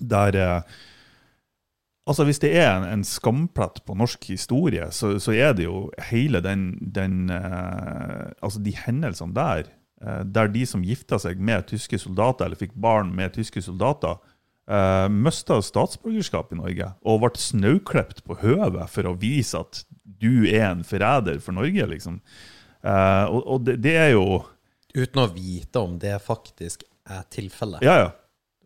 Der 0.00 0.36
eh, 0.36 0.62
Altså 2.06 2.24
Hvis 2.24 2.38
det 2.38 2.52
er 2.56 2.70
en, 2.70 2.84
en 2.86 3.04
skamplett 3.04 3.80
på 3.86 3.94
norsk 3.98 4.28
historie, 4.30 4.84
så, 4.94 5.16
så 5.18 5.32
er 5.32 5.56
det 5.58 5.64
jo 5.64 5.90
hele 6.10 6.38
den, 6.38 6.78
den 6.94 7.30
eh, 7.30 8.30
Altså 8.42 8.62
de 8.62 8.76
hendelsene 8.86 9.34
der, 9.34 9.72
eh, 10.02 10.22
der 10.22 10.46
de 10.46 10.66
som 10.66 10.84
gifta 10.86 11.18
seg 11.18 11.42
med 11.42 11.66
tyske 11.66 11.98
soldater, 11.98 12.46
eller 12.46 12.60
fikk 12.60 12.76
barn 12.78 13.10
med 13.16 13.34
tyske 13.34 13.62
soldater, 13.62 14.22
uh, 14.70 15.06
mista 15.12 15.58
statsborgerskap 15.62 16.52
i 16.52 16.58
Norge 16.60 16.90
og 17.06 17.22
ble 17.24 17.32
snauklipt 17.40 18.24
på 18.26 18.38
høvet 18.42 18.92
for 18.92 19.10
å 19.10 19.16
vise 19.20 19.60
at 19.60 19.84
du 20.04 20.46
er 20.48 20.70
en 20.70 20.84
forræder 20.86 21.40
for 21.44 21.56
Norge, 21.56 21.88
liksom. 21.92 22.20
Uh, 22.86 23.26
og 23.32 23.40
og 23.54 23.64
det, 23.66 23.80
det 23.84 23.96
er 23.98 24.12
jo 24.14 24.44
Uten 24.96 25.20
å 25.20 25.26
vite 25.28 25.80
om 25.82 25.98
det 26.00 26.14
faktisk 26.24 26.86
er 27.04 27.26
tilfellet. 27.28 27.82
Ja, 27.84 27.98
ja. 28.00 28.12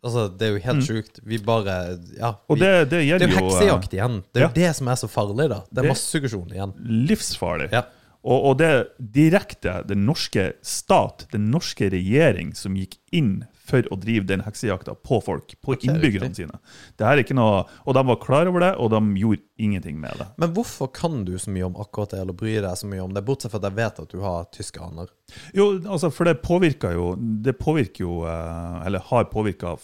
Altså, 0.01 0.25
det 0.33 0.47
er 0.47 0.53
jo 0.55 0.61
helt 0.63 0.85
sjukt. 0.87 1.19
Vi 1.27 1.37
bare 1.45 1.73
Ja. 2.17 2.33
Vi, 2.49 2.57
det, 2.57 2.69
det 2.89 3.01
det 3.03 3.27
er 3.27 3.27
jo 3.27 3.27
eh, 3.27 3.35
heksejakt 3.37 3.93
igjen. 3.93 4.21
Det 4.31 4.41
er 4.41 4.45
jo 4.47 4.49
ja. 4.49 4.55
det 4.55 4.69
som 4.79 4.89
er 4.89 4.97
så 4.97 5.09
farlig, 5.11 5.49
da. 5.51 5.59
Det 5.69 5.83
er 5.83 5.89
massesuggesjon 5.91 6.55
igjen. 6.55 6.73
livsfarlig. 7.11 7.67
Ja. 7.75 7.83
Og, 8.21 8.37
og 8.51 8.57
det 8.61 8.71
direkte 8.97 9.79
den 9.89 10.05
norske 10.05 10.51
stat, 10.65 11.27
den 11.33 11.49
norske 11.53 11.89
regjering, 11.93 12.55
som 12.57 12.77
gikk 12.77 12.97
inn 13.13 13.43
for 13.67 13.85
å 13.93 13.97
drive 14.01 14.25
den 14.29 14.43
heksejakta 14.45 14.95
på 15.05 15.19
folk, 15.23 15.53
på 15.61 15.75
innbyggerne 15.77 16.33
sine. 16.35 16.59
Det 16.97 17.05
her 17.07 17.19
er 17.19 17.23
ikke 17.23 17.37
noe, 17.37 17.63
Og 17.85 17.95
de 17.97 18.03
var 18.07 18.19
klar 18.23 18.49
over 18.49 18.63
det, 18.63 18.71
og 18.81 18.91
de 18.93 19.01
gjorde 19.21 19.41
ingenting 19.61 19.99
med 20.01 20.17
det. 20.19 20.27
Men 20.41 20.53
hvorfor 20.55 20.91
kan 20.93 21.23
du 21.25 21.37
så 21.39 21.53
mye 21.53 21.67
om 21.69 21.77
akkurat 21.81 22.15
det, 22.15 22.21
eller 22.23 22.37
bryr 22.37 22.61
deg 22.65 22.77
så 22.77 22.89
mye 22.89 23.03
om 23.03 23.13
det, 23.13 23.23
bortsett 23.27 23.53
fra 23.53 23.61
at 23.61 23.69
jeg 23.69 23.77
vet 23.79 24.01
at 24.03 24.11
du 24.11 24.19
har 24.25 24.49
tyske 24.55 24.81
aner? 24.81 25.11
Jo, 25.55 25.71
altså, 25.85 26.09
for 26.11 26.27
det 26.27 26.41
påvirker 26.43 26.91
jo 26.97 27.13
Det 27.15 27.53
påvirker 27.55 28.03
jo 28.03 28.17
eh, 28.27 28.81
Eller 28.85 28.99
har 29.07 29.29
påvirka 29.31 29.77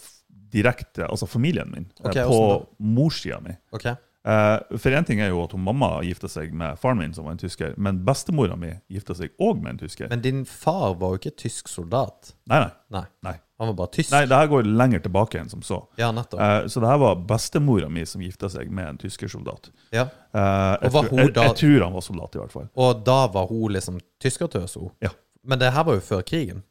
direkte 0.52 1.06
altså 1.06 1.26
familien 1.26 1.70
min, 1.72 1.86
okay, 2.02 2.24
Ok, 2.24 2.32
på 2.32 2.84
morssida 2.98 3.40
mi. 3.44 3.56
Ok? 3.72 3.86
Eh, 4.28 4.58
For 4.76 4.92
én 4.92 5.06
ting 5.08 5.20
er 5.24 5.30
jo 5.32 5.42
at 5.44 5.54
hun 5.56 5.64
mamma 5.64 5.98
gifta 6.04 6.28
seg 6.30 6.52
med 6.56 6.78
faren 6.80 7.00
min, 7.00 7.14
som 7.16 7.28
var 7.28 7.36
en 7.36 7.42
tysker, 7.42 7.74
men 7.80 8.02
bestemora 8.06 8.56
mi 8.60 8.74
gifta 8.92 9.16
seg 9.16 9.32
òg 9.40 9.62
med 9.62 9.76
en 9.76 9.82
tysker. 9.84 10.10
Men 10.12 10.24
din 10.24 10.44
far 10.48 10.96
var 11.00 11.14
jo 11.14 11.22
ikke 11.22 11.36
tysk 11.44 11.70
soldat. 11.72 12.34
Nei, 12.50 12.60
nei. 12.64 12.72
Nei. 12.98 13.04
nei. 13.28 13.36
Han 13.58 13.66
var 13.72 13.74
bare 13.74 13.90
tysk. 13.96 14.12
Nei, 14.14 14.20
det 14.30 14.36
her 14.38 14.46
går 14.52 14.66
lenger 14.70 15.00
tilbake 15.02 15.40
enn 15.40 15.48
som 15.50 15.62
så. 15.66 15.80
Ja, 15.98 16.12
nettopp. 16.14 16.38
Eh, 16.40 16.66
så 16.70 16.78
det 16.82 16.88
her 16.92 16.98
var 17.02 17.16
bestemora 17.26 17.88
mi 17.90 18.04
som 18.06 18.22
gifta 18.22 18.46
seg 18.52 18.70
med 18.70 18.86
en 18.92 18.98
tyskersoldat. 19.02 19.70
Ja. 19.90 20.04
Eh, 20.30 20.76
jeg, 20.84 20.92
tror- 20.94 21.18
jeg, 21.18 21.32
jeg 21.34 21.56
tror 21.62 21.84
han 21.88 21.96
var 21.96 22.04
soldat, 22.06 22.36
i 22.38 22.38
hvert 22.38 22.54
fall. 22.54 22.68
Og 22.78 23.00
da 23.06 23.16
var 23.34 23.48
hun 23.50 23.72
liksom 23.74 23.98
tyskertøs. 24.22 24.76
Ja. 25.02 25.10
Men 25.42 25.58
det 25.58 25.72
her 25.74 25.84
var 25.88 25.98
jo 25.98 26.04
før 26.06 26.22
krigen. 26.22 26.62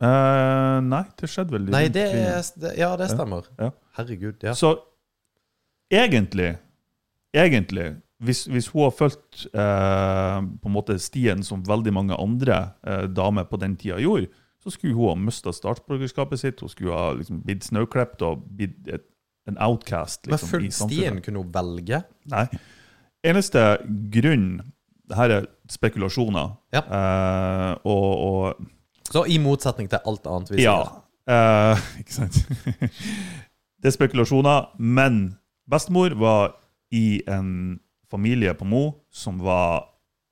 Eh, 0.00 0.78
nei, 0.86 1.02
det 1.20 1.28
skjedde 1.28 1.52
vel 1.52 1.66
Nei, 1.68 1.82
det, 1.92 2.06
det 2.62 2.70
Ja, 2.78 2.94
det 2.96 3.10
stemmer. 3.12 3.50
Ja. 3.58 3.72
Herregud, 3.98 4.38
ja. 4.46 4.54
Så 4.56 4.76
egentlig, 5.92 6.54
egentlig 7.36 7.96
hvis, 8.20 8.44
hvis 8.52 8.68
hun 8.72 8.82
har 8.86 8.94
fulgt 8.96 9.46
eh, 9.52 10.38
på 10.62 10.68
en 10.70 10.74
måte 10.74 10.96
stien 11.00 11.42
som 11.44 11.62
veldig 11.66 11.92
mange 11.96 12.16
andre 12.20 12.60
eh, 12.86 13.04
damer 13.16 13.44
på 13.48 13.58
den 13.60 13.76
tida 13.80 13.98
gjorde, 14.00 14.28
så 14.60 14.70
skulle 14.74 14.94
hun 14.94 15.08
ha 15.08 15.14
mista 15.30 15.52
statsborgerskapet 15.56 16.40
sitt, 16.42 16.60
hun 16.60 16.68
skulle 16.68 16.92
ha 16.96 17.12
liksom, 17.16 17.40
blitt 17.46 17.64
snauklipt 17.64 18.22
og 18.26 18.42
blitt 18.58 18.76
en 19.48 19.56
outcast. 19.58 20.26
Liksom, 20.28 20.48
Men 20.48 20.50
fulgt 20.52 20.76
stien 20.76 21.20
kunne 21.24 21.42
hun 21.42 21.52
velge. 21.54 22.02
Nei. 22.30 22.44
Eneste 23.24 23.62
grunn 24.12 24.60
dette 24.60 25.16
her 25.18 25.32
er 25.40 25.46
spekulasjoner. 25.70 26.52
Ja. 26.76 26.82
Eh, 26.86 27.72
og, 27.88 28.10
og 28.26 28.66
Så 29.10 29.24
i 29.26 29.38
motsetning 29.42 29.88
til 29.90 29.98
alt 30.06 30.26
annet 30.30 30.52
vi 30.54 30.62
Ja. 30.62 30.76
sier. 30.84 31.00
eh, 31.34 31.86
ikke 32.04 32.14
sant? 32.14 32.38
det 33.80 33.90
er 33.90 33.96
spekulasjoner, 33.96 34.68
men 34.78 35.36
bestemor 35.70 36.14
var 36.20 36.54
i 36.92 37.22
en 37.30 37.80
familie 38.10 38.54
på 38.54 38.64
Mo 38.66 38.84
som 39.10 39.40
var 39.42 39.88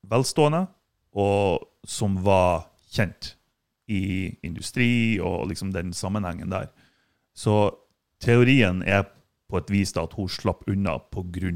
velstående, 0.07 0.67
og 1.15 1.65
som 1.87 2.15
var 2.23 2.69
kjent 2.93 3.33
i 3.89 4.03
industri 4.45 5.19
og 5.19 5.47
liksom 5.49 5.73
den 5.73 5.93
sammenhengen 5.97 6.53
der. 6.53 6.69
Så 7.35 7.71
teorien 8.21 8.83
er 8.83 9.07
på 9.49 9.57
et 9.57 9.71
vis 9.73 9.93
da 9.95 10.03
at 10.05 10.13
hun 10.17 10.29
slapp 10.29 10.67
unna 10.69 10.97
pga. 11.09 11.51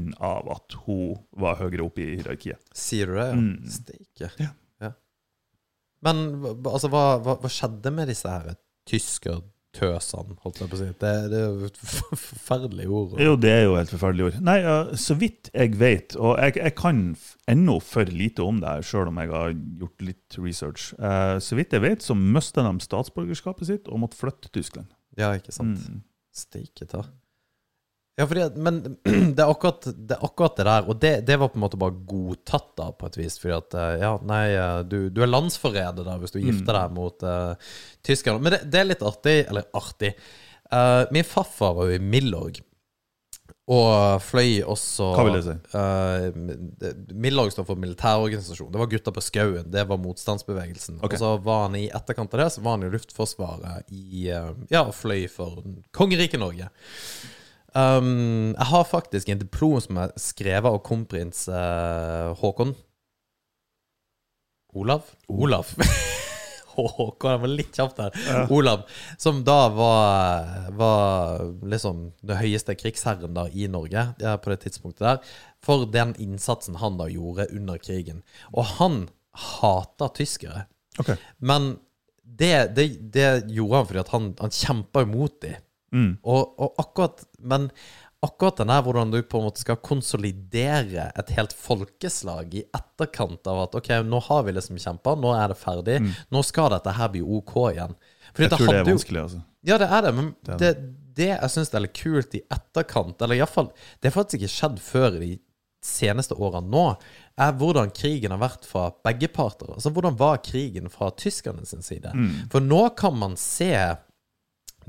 at 0.50 0.76
hun 0.86 1.16
var 1.38 1.60
høyere 1.60 1.86
oppe 1.86 2.02
i 2.02 2.16
hierarkiet. 2.16 2.58
Sier 2.74 3.06
du 3.06 3.14
det? 3.14 3.28
Ja. 3.28 3.38
Mm. 3.38 3.70
Steike. 3.70 4.30
Ja. 4.40 4.50
Ja. 4.82 4.92
Men 6.02 6.24
altså, 6.66 6.90
hva, 6.90 7.04
hva, 7.22 7.38
hva 7.40 7.50
skjedde 7.52 7.94
med 7.94 8.10
disse 8.10 8.28
her 8.28 8.56
tyskertøsene, 9.74 10.36
holdt 10.42 10.60
jeg 10.60 10.70
på 10.70 10.76
å 10.76 10.80
si? 10.80 10.88
Det, 11.00 11.12
det 11.32 11.40
er 11.40 11.48
jo 11.48 11.68
et 11.68 11.80
forferdelig 11.80 12.86
ord. 12.88 13.16
Jo, 13.20 13.34
det 13.40 13.52
er 13.52 13.62
jo 13.66 13.74
et 13.78 13.90
forferdelig 13.92 14.26
ord. 14.28 14.38
Nei, 14.46 14.56
så 15.00 15.16
vidt 15.18 15.50
jeg 15.52 15.74
vet, 15.80 16.16
og 16.18 16.38
jeg, 16.40 16.56
jeg 16.60 16.76
kan 16.78 17.02
ennå 17.50 17.78
for 17.84 18.10
lite 18.10 18.44
om 18.44 18.60
det 18.62 18.76
sjøl 18.86 19.10
om 19.10 19.20
jeg 19.22 19.32
har 19.34 19.54
gjort 19.82 20.06
litt 20.06 20.38
research. 20.40 20.92
Eh, 20.98 21.36
så 21.44 21.58
vidt 21.58 21.74
jeg 21.76 21.84
vet, 21.84 22.04
så 22.04 22.16
mista 22.18 22.64
de 22.66 22.74
statsborgerskapet 22.84 23.70
sitt 23.70 23.90
og 23.90 24.04
måtte 24.04 24.20
flytte 24.20 24.48
til 24.48 24.60
Tyskland. 24.60 24.90
Ja, 25.18 25.34
ikke 25.36 25.54
sant? 25.54 25.82
Mm. 25.88 26.02
Steike 26.34 26.88
ta. 26.90 27.04
Ja, 28.16 28.26
fordi 28.30 28.44
men 28.62 28.82
det 29.34 29.42
er, 29.42 29.48
akkurat, 29.48 29.84
det 29.84 30.14
er 30.14 30.22
akkurat 30.22 30.56
det 30.56 30.66
der, 30.68 30.88
og 30.88 30.98
det, 31.02 31.14
det 31.26 31.38
var 31.40 31.50
på 31.50 31.58
en 31.58 31.64
måte 31.64 31.80
bare 31.80 31.96
godtatt 32.06 32.70
da, 32.78 32.90
på 32.94 33.08
et 33.10 33.18
vis. 33.18 33.38
Fordi 33.42 33.56
at, 33.56 33.78
eh, 33.80 33.94
ja, 34.04 34.12
nei, 34.22 34.44
eh, 34.54 34.82
du, 34.86 34.98
du 35.10 35.24
er 35.24 35.32
landsforræder 35.32 36.06
der 36.06 36.20
hvis 36.22 36.34
du 36.34 36.38
gifter 36.42 36.78
deg 36.78 36.94
mot 36.94 37.26
uh, 37.26 37.72
tyskerne. 38.06 38.42
Men 38.42 38.54
det, 38.54 38.62
det 38.70 38.80
er 38.82 38.92
litt 38.92 39.02
artig, 39.02 39.40
eller 39.48 39.66
artig. 39.74 40.14
Uh, 40.70 41.02
min 41.14 41.26
farfar 41.26 41.74
var 41.74 41.90
jo 41.90 41.98
i 41.98 42.04
Milorg. 42.14 42.62
Og 43.64 44.20
fløy 44.20 44.58
også 44.68 45.06
Hva 45.16 45.22
vil 45.24 45.38
det 45.38 45.44
si? 45.46 45.54
Uh, 45.72 47.04
Milorg 47.16 47.54
står 47.54 47.66
for 47.66 47.80
militærorganisasjon. 47.80 48.70
Det 48.70 48.82
var 48.82 48.90
Gutta 48.92 49.12
på 49.16 49.24
skauen. 49.24 49.70
Det 49.72 49.86
var 49.88 50.00
motstandsbevegelsen. 50.02 50.98
Okay. 51.00 51.16
Og 51.16 51.22
så 51.22 51.30
var 51.42 51.62
han 51.66 51.78
i 51.80 51.86
etterkant 51.88 52.36
av 52.36 52.44
det 52.44 52.50
Så 52.52 52.64
var 52.64 52.76
han 52.76 52.84
i 52.84 52.92
Luftforsvaret 52.92 53.88
i 53.90 54.28
uh, 54.30 54.52
Ja, 54.70 54.84
fløy 54.92 55.24
for 55.32 55.64
kongeriket 55.96 56.44
Norge. 56.44 56.68
Um, 57.74 58.54
jeg 58.54 58.66
har 58.70 58.84
faktisk 58.86 59.30
en 59.32 59.40
diplom 59.40 59.80
som 59.82 59.98
er 59.98 60.12
skrevet 60.20 60.70
av 60.70 60.78
kronprins 60.86 61.48
uh, 61.50 62.30
Håkon. 62.38 62.74
Olav? 64.74 65.08
Olav. 65.26 65.72
Håkon, 66.74 67.32
det 67.32 67.40
var 67.42 67.50
litt 67.50 67.74
kjapt 67.74 67.98
der. 67.98 68.46
Olav, 68.54 68.84
som 69.18 69.42
da 69.46 69.58
var, 69.74 70.54
var 70.78 71.42
liksom 71.70 72.08
den 72.22 72.38
høyeste 72.38 72.74
krigsherren 72.78 73.34
da 73.34 73.48
i 73.50 73.66
Norge 73.70 74.06
ja, 74.22 74.36
på 74.38 74.52
det 74.52 74.60
tidspunktet 74.64 75.06
der, 75.06 75.34
for 75.62 75.86
den 75.90 76.14
innsatsen 76.22 76.78
han 76.82 76.98
da 76.98 77.08
gjorde 77.10 77.48
under 77.54 77.78
krigen. 77.82 78.22
Og 78.54 78.66
han 78.78 79.04
hata 79.34 80.10
tyskere. 80.14 80.66
Okay. 80.98 81.18
Men 81.38 81.74
det, 82.22 82.74
det, 82.78 82.88
det 83.14 83.30
gjorde 83.54 83.80
han 83.80 83.88
fordi 83.90 84.04
han, 84.14 84.34
han 84.42 84.58
kjempa 84.62 85.06
imot 85.06 85.40
dem. 85.42 85.62
Mm. 85.94 86.16
Og, 86.26 86.58
og 86.58 86.80
akkurat 86.82 87.22
Men 87.38 87.68
akkurat 88.24 88.56
den 88.56 88.72
her 88.72 88.82
hvordan 88.82 89.12
du 89.12 89.18
på 89.22 89.38
en 89.38 89.46
måte 89.48 89.60
skal 89.62 89.76
konsolidere 89.84 91.10
et 91.18 91.30
helt 91.36 91.52
folkeslag 91.52 92.54
i 92.56 92.62
etterkant 92.74 93.46
av 93.50 93.64
at 93.66 93.78
OK, 93.78 93.90
nå 94.08 94.20
har 94.28 94.46
vi 94.46 94.54
liksom 94.56 94.78
kjempa, 94.80 95.14
nå 95.20 95.34
er 95.36 95.52
det 95.52 95.58
ferdig, 95.60 95.98
nå 96.32 96.42
skal 96.46 96.70
dette 96.72 96.94
her 96.96 97.10
bli 97.12 97.20
OK 97.22 97.54
igjen. 97.74 97.96
Fordi 98.32 98.46
Mm. 98.46 98.50
Jeg 98.50 98.58
tror 98.58 98.72
det 98.72 98.80
er 98.80 98.88
vanskelig, 98.88 99.20
altså. 99.26 99.42
ja, 99.68 99.78
det 99.78 99.88
er 99.90 100.06
det, 100.06 100.14
men 100.16 100.30
er 100.48 100.62
det, 100.62 100.70
det 101.14 101.28
jeg 101.34 101.50
syns 101.52 101.74
er 101.74 101.84
litt 101.84 101.98
kult 102.00 102.34
i 102.34 102.42
etterkant, 102.50 103.20
eller 103.22 103.36
iallfall 103.36 103.68
Det 104.00 104.10
har 104.10 104.16
faktisk 104.16 104.40
ikke 104.40 104.54
skjedd 104.56 104.80
før 104.82 105.18
i 105.20 105.20
de 105.20 105.34
seneste 105.84 106.34
årene 106.34 106.72
nå, 106.72 106.86
er 107.36 107.52
hvordan 107.60 107.92
krigen 107.92 108.32
har 108.32 108.40
vært 108.40 108.64
fra 108.64 108.88
begge 109.04 109.28
parter. 109.28 109.74
Altså 109.74 109.92
hvordan 109.92 110.16
var 110.16 110.40
krigen 110.40 110.88
fra 110.88 111.10
tyskerne 111.12 111.66
sin 111.68 111.84
side? 111.84 112.10
Mm. 112.14 112.48
For 112.50 112.64
nå 112.64 112.88
kan 112.96 113.18
man 113.20 113.36
se 113.36 113.68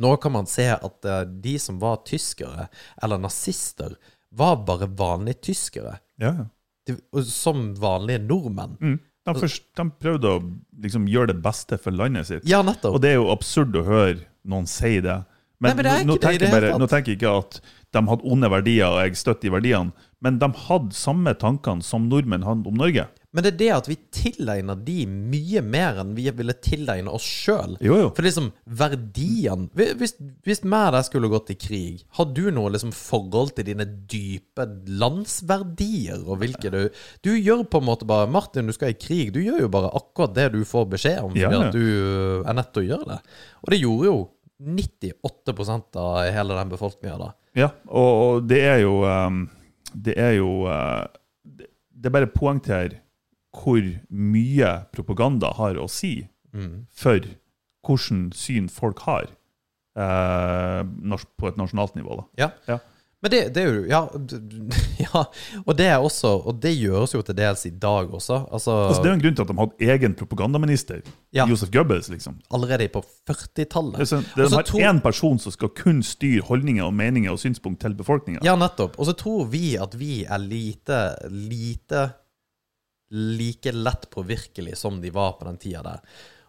nå 0.02 0.16
kan 0.22 0.36
man 0.36 0.50
se 0.50 0.68
at 0.76 1.08
eh, 1.10 1.24
de 1.44 1.56
som 1.62 1.80
var 1.82 2.04
tyskere, 2.08 2.68
eller 3.04 3.22
nazister, 3.22 3.96
var 4.36 4.62
bare 4.68 4.90
vanlige 4.92 5.52
tyskere. 5.52 5.98
Ja. 6.22 6.34
De, 6.86 6.98
som 7.26 7.70
vanlige 7.80 8.24
nordmenn. 8.26 8.76
Mm. 8.82 8.98
De, 9.26 9.34
først, 9.40 9.64
de 9.74 9.86
prøvde 10.02 10.34
å 10.36 10.42
liksom, 10.84 11.08
gjøre 11.10 11.34
det 11.34 11.40
beste 11.46 11.80
for 11.82 11.96
landet 11.96 12.30
sitt. 12.30 12.44
Ja, 12.50 12.62
nettopp. 12.66 12.98
Og 12.98 13.02
det 13.02 13.16
er 13.16 13.18
jo 13.18 13.32
absurd 13.34 13.78
å 13.80 13.86
høre 13.88 14.20
noen 14.46 14.68
si 14.70 15.00
det. 15.02 15.24
Men, 15.64 15.72
Nei, 15.72 15.76
men 15.80 15.88
det 15.88 15.96
nå, 16.04 16.14
nå, 16.14 16.20
tenker 16.22 16.44
det 16.44 16.52
bare, 16.52 16.74
nå 16.78 16.88
tenker 16.92 17.14
jeg 17.14 17.22
ikke 17.22 17.34
at 17.40 17.60
de 17.96 18.02
hadde 18.10 18.28
onde 18.28 18.50
verdier, 18.52 18.92
og 18.92 19.00
jeg 19.02 19.18
støtter 19.22 19.48
de 19.48 19.54
verdiene, 19.56 20.10
men 20.26 20.38
de 20.42 20.50
hadde 20.68 20.98
samme 20.98 21.32
tankene 21.42 21.86
som 21.86 22.10
nordmenn 22.12 22.46
hadde 22.46 22.70
om 22.70 22.78
Norge. 22.78 23.08
Men 23.36 23.44
det 23.44 23.50
er 23.52 23.58
det 23.60 23.70
at 23.76 23.88
vi 23.90 23.96
tilegner 24.16 24.78
de 24.88 25.02
mye 25.12 25.60
mer 25.66 25.98
enn 26.00 26.14
vi 26.16 26.30
ville 26.38 26.56
tilegne 26.64 27.12
oss 27.12 27.26
sjøl. 27.28 27.76
For 28.16 28.24
liksom, 28.24 28.48
verdien 28.80 29.68
Hvis, 29.76 30.16
hvis 30.48 30.64
meg 30.64 30.88
og 30.90 30.96
deg 30.96 31.08
skulle 31.10 31.32
gått 31.34 31.52
i 31.52 31.58
krig, 31.60 32.06
har 32.16 32.30
du 32.32 32.46
noe 32.56 32.72
liksom 32.72 32.94
forhold 32.96 33.52
til 33.58 33.68
dine 33.68 33.88
dype 34.08 34.68
landsverdier 34.88 36.24
og 36.24 36.40
hvilke 36.46 36.72
du 36.72 36.80
Du 37.26 37.34
gjør 37.36 37.66
på 37.68 37.84
en 37.84 37.90
måte 37.90 38.08
bare 38.08 38.32
Martin, 38.32 38.72
du 38.72 38.76
skal 38.76 38.94
i 38.94 39.00
krig. 39.00 39.34
Du 39.36 39.42
gjør 39.44 39.66
jo 39.66 39.72
bare 39.74 39.92
akkurat 40.00 40.36
det 40.38 40.50
du 40.56 40.62
får 40.68 40.88
beskjed 40.96 41.22
om, 41.26 41.36
fordi 41.36 41.44
Ja, 41.44 41.52
ja. 41.52 41.68
at 41.68 41.76
du 41.76 41.86
er 42.48 42.58
nødt 42.58 42.72
til 42.72 42.86
å 42.86 42.90
gjøre 42.94 43.10
det. 43.12 43.20
Og 43.66 43.74
det 43.74 43.82
gjorde 43.84 44.10
jo 44.10 44.18
98% 44.64 46.00
av 46.00 46.20
hele 46.32 46.56
den 46.56 46.72
befolkninga 46.72 47.18
da. 47.20 47.32
Ja, 47.56 47.72
og, 47.88 48.12
og 48.26 48.48
det 48.48 48.62
er 48.68 48.82
jo 48.84 49.02
um, 49.04 49.46
Det 49.92 50.16
er 50.20 50.38
jo 50.40 50.52
uh, 50.68 51.04
det, 51.44 51.68
det 51.92 52.10
er 52.10 52.16
bare 52.16 52.32
poengterer 52.32 53.02
hvor 53.64 53.82
mye 54.10 54.74
propaganda 54.96 55.54
har 55.58 55.76
å 55.82 55.88
si 55.92 56.28
Mm. 56.56 56.86
for 56.96 57.20
hvordan 57.86 58.30
syn 58.34 58.70
folk 58.72 59.02
har 59.04 59.26
eh, 60.00 60.84
på 61.38 61.48
et 61.50 61.58
nasjonalt 61.60 61.96
nivå. 61.98 62.16
Da. 62.22 62.24
Ja. 62.46 62.52
Ja. 62.68 62.78
Men 63.24 63.32
det, 63.32 63.40
det 63.56 63.62
er 63.64 63.70
jo 63.74 63.84
ja, 63.90 64.02
ja. 65.06 65.22
Og 65.66 65.72
det 65.80 65.86
er 65.90 66.04
også 66.04 66.30
Og 66.46 66.60
det 66.62 66.76
gjøres 66.78 67.14
jo 67.16 67.22
til 67.26 67.34
dels 67.40 67.64
i 67.66 67.72
dag 67.72 68.12
også. 68.14 68.42
Altså, 68.54 68.72
Altså, 68.90 69.02
det 69.02 69.10
er 69.10 69.14
jo 69.14 69.18
en 69.18 69.24
grunn 69.24 69.38
til 69.40 69.46
at 69.46 69.50
de 69.52 69.56
hadde 69.58 69.88
egen 69.96 70.16
propagandaminister. 70.20 71.00
Ja. 71.34 71.48
Josef 71.50 71.72
Goebbels, 71.74 72.10
liksom. 72.12 72.38
allerede 72.54 72.88
på 72.94 73.02
40-tallet. 73.28 73.98
Det 74.04 74.08
sånn, 74.12 74.28
det 74.36 74.46
de 74.52 74.60
har 74.60 74.92
én 74.92 75.02
person 75.04 75.40
som 75.42 75.52
skal 75.56 75.72
kun 75.76 76.04
styre 76.06 76.46
holdninger 76.48 76.86
og 76.86 76.94
meninger 76.94 77.34
og 77.34 77.42
synspunkt 77.42 77.82
til 77.82 77.96
befolkninga. 77.98 78.44
Ja, 78.46 78.56
nettopp. 78.60 79.00
Og 79.00 79.10
så 79.10 79.16
tror 79.18 79.48
vi 79.50 79.74
at 79.82 79.96
vi 80.00 80.24
er 80.28 80.38
lite, 80.44 81.02
lite 81.32 82.12
like 83.14 83.72
lett 83.72 84.10
påvirkelig 84.10 84.78
som 84.78 85.02
de 85.02 85.12
var 85.14 85.38
på 85.40 85.46
den 85.46 85.60
tida 85.62 85.84
der. 85.86 86.02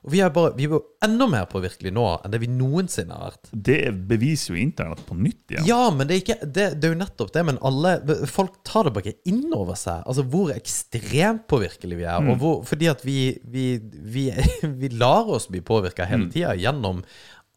Og 0.06 0.12
vi 0.14 0.20
er 0.22 0.30
bare, 0.30 0.52
vi 0.54 0.68
er 0.68 0.74
jo 0.76 0.78
enda 1.02 1.26
mer 1.26 1.48
påvirkelige 1.50 1.94
nå 1.96 2.04
enn 2.14 2.30
det 2.30 2.38
vi 2.38 2.48
noensinne 2.52 3.16
har 3.16 3.32
vært. 3.32 3.48
Det 3.50 3.80
beviser 4.06 4.54
jo 4.54 4.60
internett 4.62 5.02
på 5.08 5.16
nytt 5.18 5.50
igjen. 5.50 5.66
Ja, 5.66 5.80
men 5.90 6.06
det 6.06 6.14
er, 6.14 6.20
ikke, 6.22 6.36
det, 6.46 6.66
det 6.78 6.86
er 6.86 6.94
jo 6.94 6.98
nettopp 7.00 7.32
det. 7.34 7.42
Men 7.48 7.58
alle 7.66 7.96
Folk 8.30 8.60
tar 8.66 8.86
det 8.86 8.94
bare 8.94 9.10
ikke 9.10 9.32
inn 9.32 9.50
over 9.50 9.74
seg. 9.74 10.04
Altså 10.06 10.22
hvor 10.30 10.52
ekstremt 10.54 11.48
påvirkelige 11.50 11.98
vi 11.98 12.06
er. 12.06 12.22
Og 12.22 12.38
hvor, 12.38 12.60
fordi 12.68 12.90
at 12.92 13.02
vi, 13.06 13.18
vi, 13.50 13.66
vi, 13.82 14.28
vi 14.84 14.92
lar 14.94 15.26
oss 15.26 15.50
bli 15.50 15.64
påvirka 15.66 16.06
hele 16.06 16.30
tida 16.30 16.54
gjennom 16.54 17.02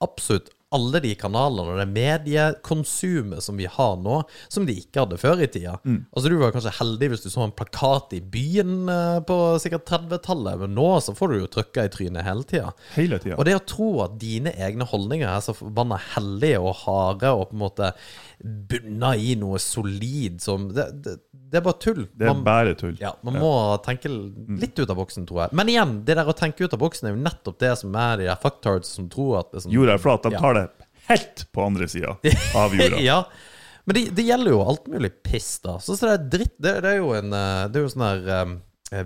absolutt 0.02 0.50
alle 0.76 1.00
de 1.02 1.12
kanalene 1.18 1.74
og 1.74 1.80
det 1.82 1.88
mediekonsumet 1.90 3.42
som 3.42 3.58
vi 3.58 3.66
har 3.70 3.96
nå, 4.04 4.20
som 4.54 4.68
de 4.68 4.76
ikke 4.78 5.02
hadde 5.02 5.18
før 5.22 5.42
i 5.42 5.48
tida. 5.50 5.78
Altså 6.14 6.30
Du 6.30 6.38
var 6.38 6.54
kanskje 6.54 6.76
heldig 6.78 7.10
hvis 7.14 7.26
du 7.26 7.30
så 7.34 7.46
en 7.48 7.56
plakat 7.58 8.14
i 8.18 8.22
byen 8.22 8.92
eh, 8.94 9.18
på 9.26 9.38
sikkert 9.64 9.88
30-tallet, 9.90 10.62
men 10.62 10.76
nå 10.78 10.90
så 11.02 11.16
får 11.18 11.34
du 11.34 11.40
jo 11.40 11.52
trykka 11.56 11.88
i 11.88 11.94
trynet 11.94 12.28
hele 12.28 12.46
tida. 12.46 12.74
Hele 12.94 13.22
tida. 13.22 13.40
Og 13.40 13.50
det 13.50 13.58
å 13.58 13.66
tro 13.66 13.90
at 14.06 14.20
dine 14.22 14.54
egne 14.62 14.86
holdninger 14.90 15.30
er 15.30 15.42
så 15.46 15.58
forbanna 15.58 15.98
hellige 16.14 16.62
og 16.62 16.78
harde 16.84 17.34
og 17.34 17.50
på 17.50 17.58
en 17.58 17.64
måte 17.66 17.94
bunna 18.40 19.16
i 19.20 19.34
noe 19.40 19.60
solid 19.60 20.38
som 20.44 20.70
Det, 20.76 20.86
det, 21.04 21.18
det 21.50 21.60
er 21.60 21.64
bare 21.66 21.80
tull. 21.82 22.04
Det 22.14 22.28
er 22.28 22.34
Man- 22.34 22.44
bare 22.46 22.76
tull. 22.78 22.96
ja, 23.02 23.14
man 23.26 23.40
må 23.42 23.52
tenke 23.86 24.10
litt 24.10 24.78
ut 24.78 24.90
av 24.90 25.00
boksen, 25.00 25.26
tror 25.30 25.44
jeg. 25.46 25.58
Men 25.58 25.72
igjen, 25.72 25.96
det 26.06 26.16
der 26.20 26.30
å 26.30 26.36
tenke 26.38 26.64
ut 26.66 26.76
av 26.76 26.82
boksen 26.82 27.10
er 27.10 27.16
jo 27.16 27.22
nettopp 27.24 27.58
det 27.64 27.72
som 27.82 27.96
er 27.98 28.22
de 28.22 28.28
der 28.30 28.40
fucktards 28.44 28.92
som 29.00 29.10
tror 29.10 29.40
at 29.42 29.58
sånn 29.64 29.74
Jorda 29.74 29.96
er 29.98 30.04
flat. 30.04 30.28
De 30.30 30.38
tar 30.38 30.54
det 30.60 30.66
helt 31.10 31.46
på 31.56 31.66
andre 31.66 31.88
sida 31.90 32.16
av 32.56 32.76
jorda. 32.78 33.02
ja. 33.10 33.24
Men 33.86 33.98
det, 33.98 34.04
det 34.20 34.26
gjelder 34.28 34.54
jo 34.54 34.62
alt 34.62 34.90
mulig 34.92 35.12
piss, 35.26 35.60
da. 35.66 35.80
Så, 35.82 35.98
så 35.98 36.06
det 36.06 36.18
er 36.18 36.28
dritt 36.38 36.58
Det, 36.62 36.76
det 36.86 36.92
er 36.92 37.00
jo 37.00 37.14
en 37.18 37.34
eh, 37.34 37.64
Det 37.72 37.80
er 37.80 37.86
jo 37.88 37.94
sånn 37.96 38.06
her 38.06 38.28
um, 38.46 38.52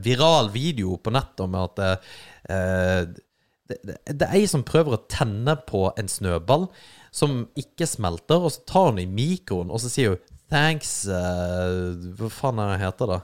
viral 0.04 0.50
video 0.52 0.98
på 1.00 1.14
nettet 1.16 1.46
om 1.46 1.56
at 1.62 1.80
uh, 1.80 3.06
det, 3.70 3.78
det, 3.80 3.96
det 4.12 4.28
er 4.28 4.36
ei 4.42 4.44
som 4.52 4.66
prøver 4.68 4.98
å 4.98 5.06
tenne 5.08 5.56
på 5.70 5.86
en 6.00 6.12
snøball 6.12 6.68
som 7.14 7.44
ikke 7.60 7.86
smelter, 7.88 8.42
og 8.42 8.52
så 8.52 8.64
tar 8.68 8.90
hun 8.90 9.00
i 9.04 9.08
mikroen, 9.08 9.70
og 9.72 9.80
så 9.84 9.92
sier 9.92 10.16
hun 10.16 10.33
Thanks 10.54 11.08
uh, 11.10 11.98
Hva 12.14 12.30
faen 12.30 12.60
er 12.62 12.76
det 12.76 12.82
heter, 12.84 13.10
da? 13.10 13.20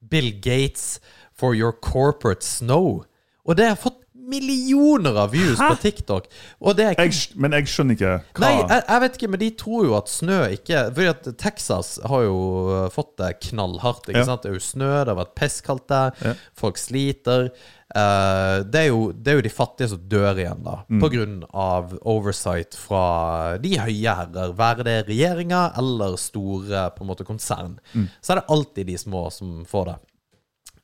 Bill 0.00 0.30
Gates 0.38 1.00
for 1.34 1.56
your 1.58 1.72
corporate 1.74 2.46
snow. 2.46 3.02
Og 3.42 3.56
det 3.58 3.66
har 3.66 3.80
fått 3.80 3.89
millioner 4.30 5.16
av 5.24 5.32
views 5.34 5.58
på 5.60 5.74
TikTok. 5.82 6.28
Og 6.62 6.76
det 6.78 6.86
er 6.86 6.94
ikke 6.94 7.08
Jeg, 7.10 7.36
men 7.42 7.56
jeg 7.58 7.66
skjønner 7.72 7.96
ikke 7.98 8.12
hva 8.38 8.44
Nei, 8.44 8.52
jeg, 8.60 8.84
jeg 8.88 9.00
vet 9.04 9.18
ikke, 9.18 9.30
men 9.34 9.42
de 9.42 9.50
tror 9.64 9.88
jo 9.88 9.96
at 9.98 10.08
snø 10.12 10.38
ikke 10.54 10.84
Fordi 10.94 11.08
at 11.10 11.28
Texas 11.40 11.90
har 12.06 12.22
jo 12.26 12.38
uh, 12.70 12.86
fått 12.94 13.16
det 13.20 13.32
knallhardt. 13.50 14.08
ikke 14.08 14.22
Ja. 14.22 14.28
sant? 14.30 14.42
Det 14.46 14.52
er 14.52 14.56
jo 14.60 14.64
snø, 14.64 14.92
det 15.04 15.12
har 15.14 15.20
vært 15.24 15.34
pisskaldt 15.38 15.86
der, 15.90 16.16
Ja. 16.24 16.34
folk 16.54 16.78
sliter. 16.78 17.50
Uh, 17.90 18.62
det, 18.70 18.84
er 18.84 18.88
jo, 18.92 19.00
det 19.10 19.32
er 19.32 19.38
jo 19.40 19.42
de 19.48 19.50
fattige 19.50 19.88
som 19.90 20.02
dør 20.10 20.38
igjen, 20.38 20.60
da, 20.62 20.76
Mm. 20.90 21.00
på 21.02 21.08
grunn 21.10 21.40
av 21.52 21.96
oversight 22.06 22.76
fra 22.78 23.58
de 23.58 23.72
høye 23.82 24.14
herrer. 24.14 24.52
Være 24.54 24.84
det 24.86 24.98
regjeringer 25.08 25.72
eller 25.78 26.14
store 26.16 26.84
på 26.94 27.02
en 27.02 27.10
måte 27.10 27.26
konsern. 27.26 27.78
Mm. 27.94 28.06
Så 28.22 28.32
er 28.36 28.40
det 28.40 28.46
alltid 28.54 28.86
de 28.86 28.96
små 28.98 29.24
som 29.34 29.64
får 29.66 29.86
det. 29.90 29.96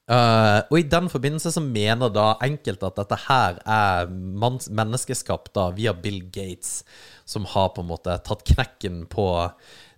Eh, 0.07 0.59
og 0.71 0.77
i 0.79 0.87
den 0.87 1.09
forbindelse 1.11 1.51
så 1.57 1.62
mener 1.62 2.12
da 2.14 2.37
enkelte 2.47 2.87
at 2.87 3.01
dette 3.01 3.19
her 3.27 3.59
er 3.66 4.07
menneskeskapt 4.12 5.51
da 5.59 5.71
via 5.75 5.97
Bill 5.97 6.23
Gates, 6.31 6.85
som 7.27 7.49
har 7.57 7.73
på 7.75 7.83
en 7.83 7.90
måte 7.90 8.14
tatt 8.27 8.47
knekken 8.47 9.05
på 9.11 9.27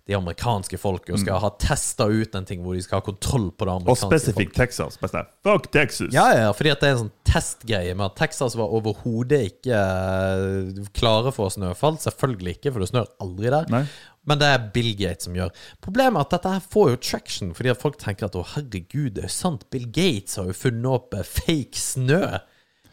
de 0.09 0.15
amerikanske 0.17 0.77
folket 0.81 1.13
og 1.13 1.19
skal 1.21 1.37
ha 1.43 1.51
testa 1.61 2.07
ut 2.09 2.33
en 2.33 2.47
ting 2.49 2.63
hvor 2.65 2.73
de 2.73 2.81
skal 2.81 2.97
ha 2.97 3.05
kontroll 3.05 3.51
på 3.53 3.67
det 3.67 3.75
amerikanske 3.75 4.07
folket. 4.07 4.15
Og 4.15 4.23
spesifikt 4.25 4.55
Texas. 4.57 4.97
Bare 4.97 5.11
sånn, 5.13 5.29
Fuck 5.45 5.67
Texas! 5.75 6.09
Ja, 6.15 6.25
ja, 6.33 6.47
fordi 6.57 6.71
at 6.73 6.81
det 6.81 6.89
er 6.89 6.95
en 6.95 7.01
sånn 7.03 7.11
testgreie 7.29 7.93
med 7.93 8.07
at 8.07 8.15
Texas 8.17 8.57
var 8.57 8.73
overhodet 8.73 9.43
ikke 9.51 9.77
eh, 9.77 10.87
klare 10.97 11.33
for 11.35 11.53
snøfall. 11.53 11.99
Selvfølgelig 12.01 12.57
ikke, 12.57 12.73
for 12.73 12.81
det 12.81 12.89
snør 12.89 13.11
aldri 13.21 13.53
der. 13.53 13.69
Nei. 13.69 13.83
Men 14.29 14.41
det 14.41 14.49
er 14.53 14.69
Bill 14.75 14.91
Gates 14.99 15.25
som 15.25 15.37
gjør. 15.37 15.49
Problemet 15.81 16.19
er 16.19 16.27
at 16.27 16.35
dette 16.35 16.53
her 16.53 16.69
får 16.75 16.91
jo 16.91 17.01
traction, 17.09 17.51
fordi 17.57 17.73
at 17.73 17.81
folk 17.81 17.97
tenker 18.01 18.29
at 18.29 18.37
å 18.37 18.45
herregud, 18.53 19.15
det 19.17 19.25
er 19.25 19.33
sant, 19.33 19.65
Bill 19.73 19.87
Gates 19.89 20.37
har 20.37 20.49
jo 20.51 20.57
funnet 20.57 20.89
opp 20.91 21.17
eh, 21.17 21.25
fake 21.25 21.81
snø. 21.81 22.23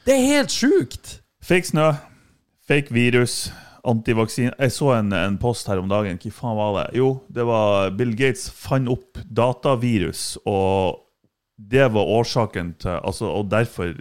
Det 0.06 0.16
er 0.16 0.26
helt 0.32 0.54
sjukt! 0.54 1.18
Fake 1.44 1.68
snø, 1.68 1.92
fake 2.66 2.94
virus. 2.94 3.46
antivaksine 3.86 4.50
Jeg 4.58 4.72
så 4.74 4.88
en, 4.96 5.12
en 5.14 5.36
post 5.38 5.68
her 5.70 5.78
om 5.78 5.90
dagen. 5.90 6.18
Hva 6.18 6.32
faen 6.34 6.56
var 6.58 6.72
det? 6.80 6.86
Jo, 6.98 7.10
det 7.30 7.44
var 7.46 7.92
Bill 7.94 8.16
Gates 8.18 8.48
fant 8.50 8.90
opp 8.90 9.20
datavirus, 9.30 10.38
og 10.42 11.04
det 11.56 11.86
var 11.94 12.10
årsaken 12.18 12.74
til 12.82 12.98
altså, 12.98 13.30
Og 13.32 13.46
derfor 13.48 13.94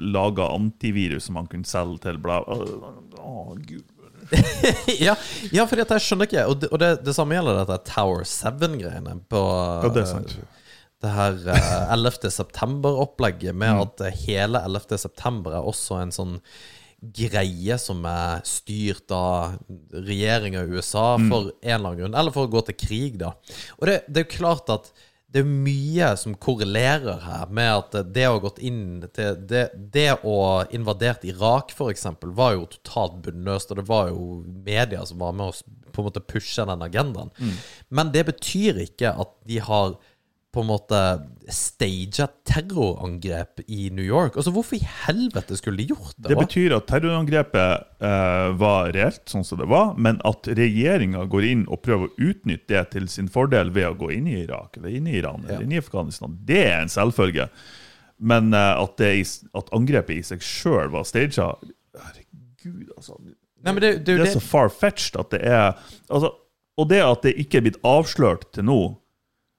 laga 0.00 0.48
antivirus 0.50 1.28
som 1.28 1.36
han 1.38 1.46
kunne 1.46 1.68
selge 1.68 2.00
til 2.02 2.18
bla... 2.18 2.40
Å, 2.42 3.54
gud. 3.54 3.84
ja, 5.06 5.14
ja 5.54 5.64
for 5.68 5.80
jeg 5.80 6.04
skjønner 6.04 6.28
ikke. 6.28 6.44
Og 6.50 6.60
det, 6.62 6.70
og 6.72 6.80
det, 6.82 6.90
det 7.06 7.14
samme 7.16 7.36
gjelder 7.38 7.60
dette 7.62 7.78
Tower 7.92 8.24
7-greiene 8.28 9.18
på 9.30 9.42
Ja, 9.84 9.90
det 9.94 10.02
er 10.04 10.10
sant. 10.10 10.34
eh, 10.38 10.54
det 11.04 11.12
her 11.14 11.36
eh, 11.54 11.92
11. 11.94 12.30
september-opplegget, 12.34 13.54
med 13.54 13.76
Mm. 13.76 13.82
at 13.86 14.00
eh, 14.08 14.16
hele 14.26 14.62
11. 14.66 14.98
september 14.98 15.54
er 15.60 15.62
også 15.70 16.00
en 16.02 16.10
sånn 16.14 16.40
greie 17.14 17.76
som 17.78 18.00
er 18.10 18.40
styrt 18.48 19.12
av 19.14 19.52
regjeringa 19.94 20.64
i 20.66 20.72
USA 20.74 21.12
Mm. 21.16 21.28
for 21.30 21.52
en 21.62 21.70
eller 21.76 21.76
annen 21.92 21.98
grunn, 22.00 22.16
eller 22.18 22.34
for 22.34 22.48
å 22.48 22.50
gå 22.50 22.64
til 22.66 22.74
krig, 22.74 23.18
da. 23.20 23.32
Og 23.78 23.86
det, 23.86 24.00
det 24.08 24.24
er 24.24 24.26
jo 24.26 24.36
klart 24.38 24.68
at 24.74 24.90
det 25.28 25.42
er 25.42 25.48
mye 25.48 26.06
som 26.16 26.36
korrelerer 26.40 27.20
her 27.20 27.50
med 27.52 27.68
at 27.68 28.12
det 28.14 28.24
å 28.28 28.38
ha 28.38 28.44
gått 28.46 28.62
inn 28.64 29.02
til 29.12 29.36
Det, 29.50 29.66
det 29.76 30.08
å 30.24 30.64
invadert 30.72 31.26
Irak, 31.28 31.74
f.eks., 31.76 32.06
var 32.38 32.54
jo 32.56 32.68
totalt 32.72 33.18
bunnløst, 33.26 33.70
og 33.70 33.82
det 33.82 33.88
var 33.90 34.08
jo 34.08 34.40
media 34.64 35.04
som 35.06 35.20
var 35.20 35.36
med 35.36 35.52
å 35.52 35.76
på 35.92 36.02
en 36.02 36.08
måte 36.08 36.22
pushe 36.22 36.64
den 36.68 36.84
agendaen. 36.84 37.32
Men 37.90 38.12
det 38.14 38.24
betyr 38.28 38.78
ikke 38.84 39.10
at 39.18 39.32
de 39.50 39.58
har 39.66 39.96
på 40.54 40.62
en 40.62 40.68
måte 40.70 40.98
staged 41.52 42.30
terrorangrep 42.48 43.60
i 43.66 43.90
New 43.90 44.04
York. 44.04 44.36
Altså, 44.36 44.52
Hvorfor 44.54 44.78
i 44.78 44.86
helvete 45.06 45.56
skulle 45.58 45.82
de 45.82 45.90
gjort 45.92 46.14
det? 46.16 46.30
Det 46.32 46.38
betyr 46.40 46.74
at 46.78 46.86
terrorangrepet 46.88 48.04
eh, 48.08 48.46
var 48.60 48.88
reelt, 48.96 49.22
sånn 49.28 49.44
som 49.44 49.60
det 49.60 49.68
var, 49.68 49.92
men 50.00 50.22
at 50.28 50.48
regjeringa 50.48 51.26
går 51.28 51.48
inn 51.50 51.66
og 51.68 51.82
prøver 51.84 52.08
å 52.08 52.30
utnytte 52.30 52.72
det 52.72 52.84
til 52.94 53.10
sin 53.12 53.28
fordel 53.32 53.74
ved 53.76 53.90
å 53.90 53.98
gå 54.00 54.10
inn 54.16 54.30
i 54.30 54.38
Irak 54.46 54.80
eller 54.80 54.96
inn 54.96 55.10
i 55.10 55.18
Iran 55.20 55.44
eller 55.44 55.66
inn 55.66 55.74
i 55.76 55.82
Afghanistan, 55.82 56.38
det 56.48 56.62
er 56.70 56.78
en 56.80 56.92
selvfølge. 56.92 57.50
Men 58.18 58.48
eh, 58.56 58.72
at, 58.82 58.96
det, 58.98 59.12
at 59.60 59.68
angrepet 59.76 60.16
i 60.16 60.24
seg 60.26 60.44
sjøl 60.44 60.88
var 60.94 61.04
staged 61.08 61.38
Herregud, 61.98 62.88
altså. 62.96 63.18
Nei, 63.64 63.72
men 63.74 63.82
det, 63.82 63.92
det, 64.06 64.16
Det 64.16 64.30
er 64.30 64.36
så 64.38 64.42
far-fetched 64.42 65.18
at 65.18 65.32
det 65.34 65.40
er 65.44 65.64
altså, 66.06 66.30
Og 66.78 66.88
det 66.90 67.00
at 67.02 67.24
det 67.26 67.34
ikke 67.42 67.58
er 67.58 67.64
blitt 67.66 67.78
avslørt 67.86 68.46
til 68.54 68.66
nå 68.68 68.80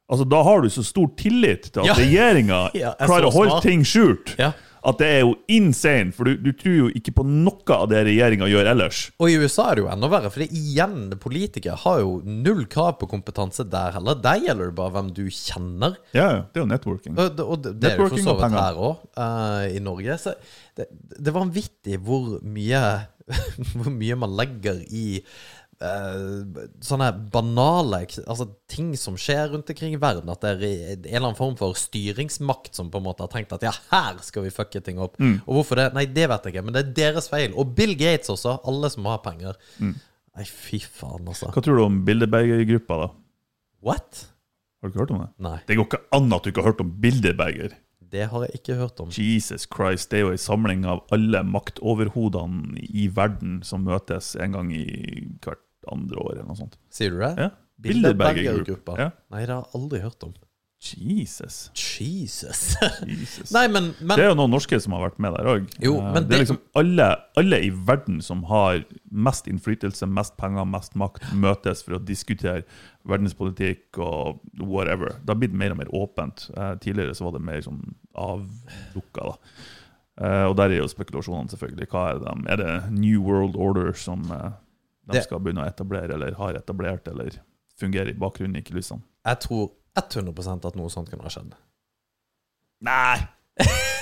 Altså, 0.10 0.26
Da 0.30 0.42
har 0.44 0.62
du 0.66 0.70
så 0.74 0.84
stor 0.86 1.08
tillit 1.20 1.70
til 1.72 1.84
at 1.84 1.92
Ja. 1.92 1.94
regjeringa 2.00 2.64
Ja, 2.78 2.96
er 3.00 3.06
klarer 3.08 3.30
å 3.30 3.36
holde 3.36 3.62
ting 3.66 3.84
skjult. 3.88 4.36
Ja. 4.40 4.54
At 4.80 4.96
det 5.02 5.08
er 5.12 5.20
jo 5.26 5.34
insane, 5.52 6.14
for 6.16 6.24
du, 6.24 6.38
du 6.40 6.54
tror 6.56 6.76
jo 6.78 6.86
ikke 6.96 7.12
på 7.18 7.26
noe 7.28 7.76
av 7.76 7.90
det 7.92 8.00
regjeringa 8.08 8.48
gjør 8.48 8.70
ellers. 8.72 9.02
Og 9.20 9.28
i 9.28 9.36
USA 9.36 9.66
er 9.74 9.76
det 9.76 9.84
jo 9.84 9.90
enda 9.92 10.08
verre, 10.08 10.32
for 10.32 10.40
igjen, 10.46 11.10
politikere 11.20 11.76
har 11.82 12.00
jo 12.00 12.14
null 12.24 12.62
krav 12.72 12.96
på 13.02 13.10
kompetanse 13.12 13.66
der 13.68 13.92
heller. 13.98 14.16
Der 14.24 14.40
gjelder 14.40 14.72
det 14.72 14.78
bare 14.80 14.94
hvem 14.96 15.12
du 15.18 15.26
kjenner. 15.28 15.98
Ja, 16.16 16.30
det 16.48 16.62
er 16.62 16.64
jo 16.64 16.70
networking. 16.72 17.20
Og 17.20 17.44
og 17.44 17.60
det, 17.66 17.76
det 17.82 17.92
er 17.92 18.00
jo 18.00 18.08
for 18.08 18.24
så 18.24 18.38
vidt 18.40 18.56
her 18.56 18.80
òg, 18.88 19.04
i 19.76 19.84
Norge. 19.84 20.16
Så 20.24 20.38
det, 20.80 20.88
det 21.20 21.28
er 21.28 21.40
vanvittig 21.42 22.00
hvor 22.00 22.38
mye 22.42 22.84
Hvor 23.76 23.92
mye 23.94 24.16
man 24.18 24.32
legger 24.40 24.80
i 24.90 25.20
eh, 25.82 26.66
sånne 26.84 27.08
banale 27.34 28.02
Altså 28.26 28.48
ting 28.72 28.92
som 29.00 29.18
skjer 29.20 29.50
rundt 29.54 29.70
omkring 29.72 29.96
i 29.96 30.02
verden. 30.02 30.30
At 30.32 30.44
det 30.44 30.52
er 30.52 30.64
en 30.66 31.06
eller 31.06 31.28
annen 31.30 31.40
form 31.40 31.56
for 31.60 31.78
styringsmakt 31.80 32.76
som 32.76 32.92
på 32.92 33.02
en 33.02 33.08
måte 33.08 33.26
har 33.26 33.32
tenkt 33.34 33.54
at 33.56 33.66
ja, 33.66 33.74
her 33.92 34.20
skal 34.26 34.46
vi 34.48 34.54
fucke 34.54 34.82
ting 34.86 35.00
opp. 35.02 35.18
Mm. 35.20 35.40
Og 35.46 35.60
hvorfor 35.60 35.82
det? 35.82 35.90
Nei, 35.98 36.06
det 36.06 36.30
vet 36.32 36.46
jeg 36.48 36.56
ikke, 36.56 36.66
men 36.68 36.76
det 36.76 36.84
er 36.86 36.94
deres 37.04 37.30
feil. 37.32 37.54
Og 37.56 37.74
Bill 37.78 37.96
Gates 38.00 38.32
også. 38.34 38.60
Alle 38.70 38.92
som 38.94 39.08
har 39.10 39.22
penger. 39.26 39.60
Mm. 39.80 39.96
Nei, 40.38 40.46
fy 40.46 40.80
faen, 40.84 41.28
altså. 41.28 41.50
Hva 41.52 41.64
tror 41.66 41.80
du 41.80 41.84
om 41.88 42.02
Bilderberger-gruppa, 42.08 43.00
da? 43.06 43.12
What? 43.84 44.26
Har 44.80 44.88
du 44.88 44.94
ikke 44.94 45.02
hørt 45.04 45.12
om 45.16 45.22
det? 45.26 45.30
Nei, 45.44 45.58
Det 45.68 45.76
går 45.76 45.88
ikke 45.90 46.04
an 46.16 46.34
at 46.36 46.44
du 46.44 46.52
ikke 46.52 46.62
har 46.64 46.72
hørt 46.74 46.84
om 46.84 46.92
Bilderberger. 47.04 47.74
det 48.10 48.24
har 48.32 48.42
jeg 48.46 48.56
ikke 48.58 48.76
hørt 48.80 49.00
om. 49.04 49.10
Jesus 49.14 49.68
Christ, 49.70 50.10
det 50.10 50.18
er 50.18 50.24
jo 50.24 50.32
en 50.34 50.40
samling 50.42 50.86
av 50.90 51.04
alle 51.14 51.44
maktoverhodene 51.46 52.80
i 52.90 53.06
verden 53.14 53.60
som 53.64 53.84
møtes 53.86 54.32
en 54.40 54.56
gang 54.56 54.72
i 54.74 54.86
hvert 55.44 55.62
andre 55.92 56.20
år, 56.24 56.32
eller 56.38 56.48
noe 56.52 56.60
sånt. 56.60 56.78
Sier 56.94 57.12
du 57.16 57.20
det? 57.24 57.34
Ja. 57.38 57.50
Bilderberger-gruppa. 57.80 58.96
Ja. 59.00 59.10
Nei, 59.32 59.46
det 59.46 59.54
har 59.56 59.66
jeg 59.66 59.76
aldri 59.82 60.00
hørt 60.04 60.24
om. 60.28 60.34
Jesus. 60.80 61.56
Jesus. 61.76 62.60
Jesus. 63.04 63.50
Nei, 63.56 63.66
men, 63.68 63.90
men 64.00 64.14
Det 64.16 64.24
er 64.24 64.30
jo 64.30 64.38
noen 64.40 64.54
norske 64.54 64.78
som 64.80 64.94
har 64.96 65.02
vært 65.10 65.18
med 65.20 65.34
der 65.36 65.50
òg. 65.52 65.66
Jo, 65.84 65.98
men 66.00 66.24
det 66.24 66.30
det- 66.30 66.38
er 66.38 66.44
liksom 66.46 66.60
alle, 66.80 67.08
alle 67.42 67.60
i 67.68 67.72
verden 67.90 68.22
som 68.24 68.46
har 68.48 68.86
mest 69.12 69.50
innflytelse, 69.52 70.08
mest 70.08 70.38
penger, 70.40 70.64
mest 70.72 70.96
makt, 70.96 71.26
møtes 71.36 71.84
for 71.84 71.98
å 71.98 72.00
diskutere 72.08 72.64
verdenspolitikk 73.12 74.00
og 74.00 74.40
whatever. 74.62 75.18
Det 75.20 75.34
har 75.34 75.42
blitt 75.42 75.58
mer 75.60 75.76
og 75.76 75.82
mer 75.82 75.92
åpent. 76.00 76.48
Eh, 76.56 76.72
tidligere 76.80 77.16
så 77.18 77.28
var 77.28 77.36
det 77.36 77.44
mer 77.50 77.60
sånn 77.66 77.84
avlukka. 78.16 79.34
da. 79.34 79.36
Eh, 80.20 80.46
og 80.48 80.56
der 80.60 80.72
er 80.72 80.82
jo 80.82 80.88
spekulasjonene, 80.92 81.52
selvfølgelig. 81.52 81.90
Hva 81.92 82.06
er 82.14 82.24
det? 82.24 82.38
Er 82.56 82.64
det 82.64 82.72
New 82.96 83.20
World 83.28 83.56
Order 83.60 83.92
som 84.00 84.24
eh, 84.32 84.52
de 85.16 85.24
skal 85.26 85.42
begynne 85.44 85.66
å 85.66 85.70
etablere, 85.70 86.16
eller 86.16 86.38
har 86.40 86.60
etablert, 86.60 87.08
eller 87.12 87.42
fungerer 87.80 88.14
i 88.14 88.20
bakgrunnen 88.20 88.60
i 88.60 88.66
kulissene? 88.66 89.06
jeg 89.30 89.42
tror 89.44 89.68
100% 90.00 90.70
at 90.70 90.78
noe 90.80 90.92
sånt 90.94 91.10
kunne 91.12 91.26
ha 91.26 91.34
skjedd. 91.34 91.52
Nei! 92.88 93.20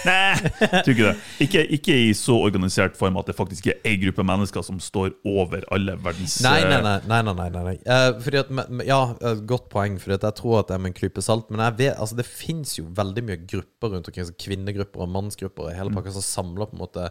Nei, 0.05 0.38
tror 0.86 0.91
ikke 0.93 1.08
det. 1.08 1.14
Ikke, 1.43 1.62
ikke 1.74 1.95
i 1.97 2.12
så 2.16 2.36
organisert 2.45 2.97
form 2.99 3.18
at 3.20 3.28
det 3.30 3.36
faktisk 3.36 3.70
er 3.72 3.80
ei 3.88 3.95
gruppe 3.99 4.24
mennesker 4.28 4.64
som 4.64 4.78
står 4.84 5.16
over 5.28 5.66
alle 5.74 5.97
verdens 6.03 6.38
Nei, 6.45 6.60
nei, 6.64 6.78
eh, 6.78 6.84
nei. 6.86 6.93
nei, 7.10 7.20
nei, 7.26 7.47
nei, 7.55 7.64
nei. 7.66 7.74
Eh, 7.82 8.10
fordi 8.24 8.41
at, 8.43 8.51
ja, 8.88 8.99
eh, 9.18 9.41
Godt 9.49 9.68
poeng, 9.74 9.97
for 10.01 10.14
jeg 10.14 10.38
tror 10.38 10.60
at 10.62 10.70
det 10.70 10.78
er 10.78 10.84
med 10.86 10.93
en 10.93 10.99
klype 10.99 11.24
salt. 11.26 11.49
Men 11.49 11.66
vet, 11.80 11.97
altså, 11.97 12.20
det 12.20 12.28
fins 12.30 12.78
jo 12.78 12.86
veldig 12.97 13.26
mye 13.28 13.39
grupper 13.49 13.95
rundt 13.95 14.12
omkring, 14.12 14.30
så 14.30 14.38
kvinnegrupper 14.45 15.03
og 15.03 15.12
mannsgrupper 15.16 15.72
og 15.72 15.80
hele 15.80 15.95
pakka, 15.97 16.14
som 16.20 16.26
samler 16.26 16.70
på 16.70 16.78
en 16.78 16.86
måte 16.86 17.10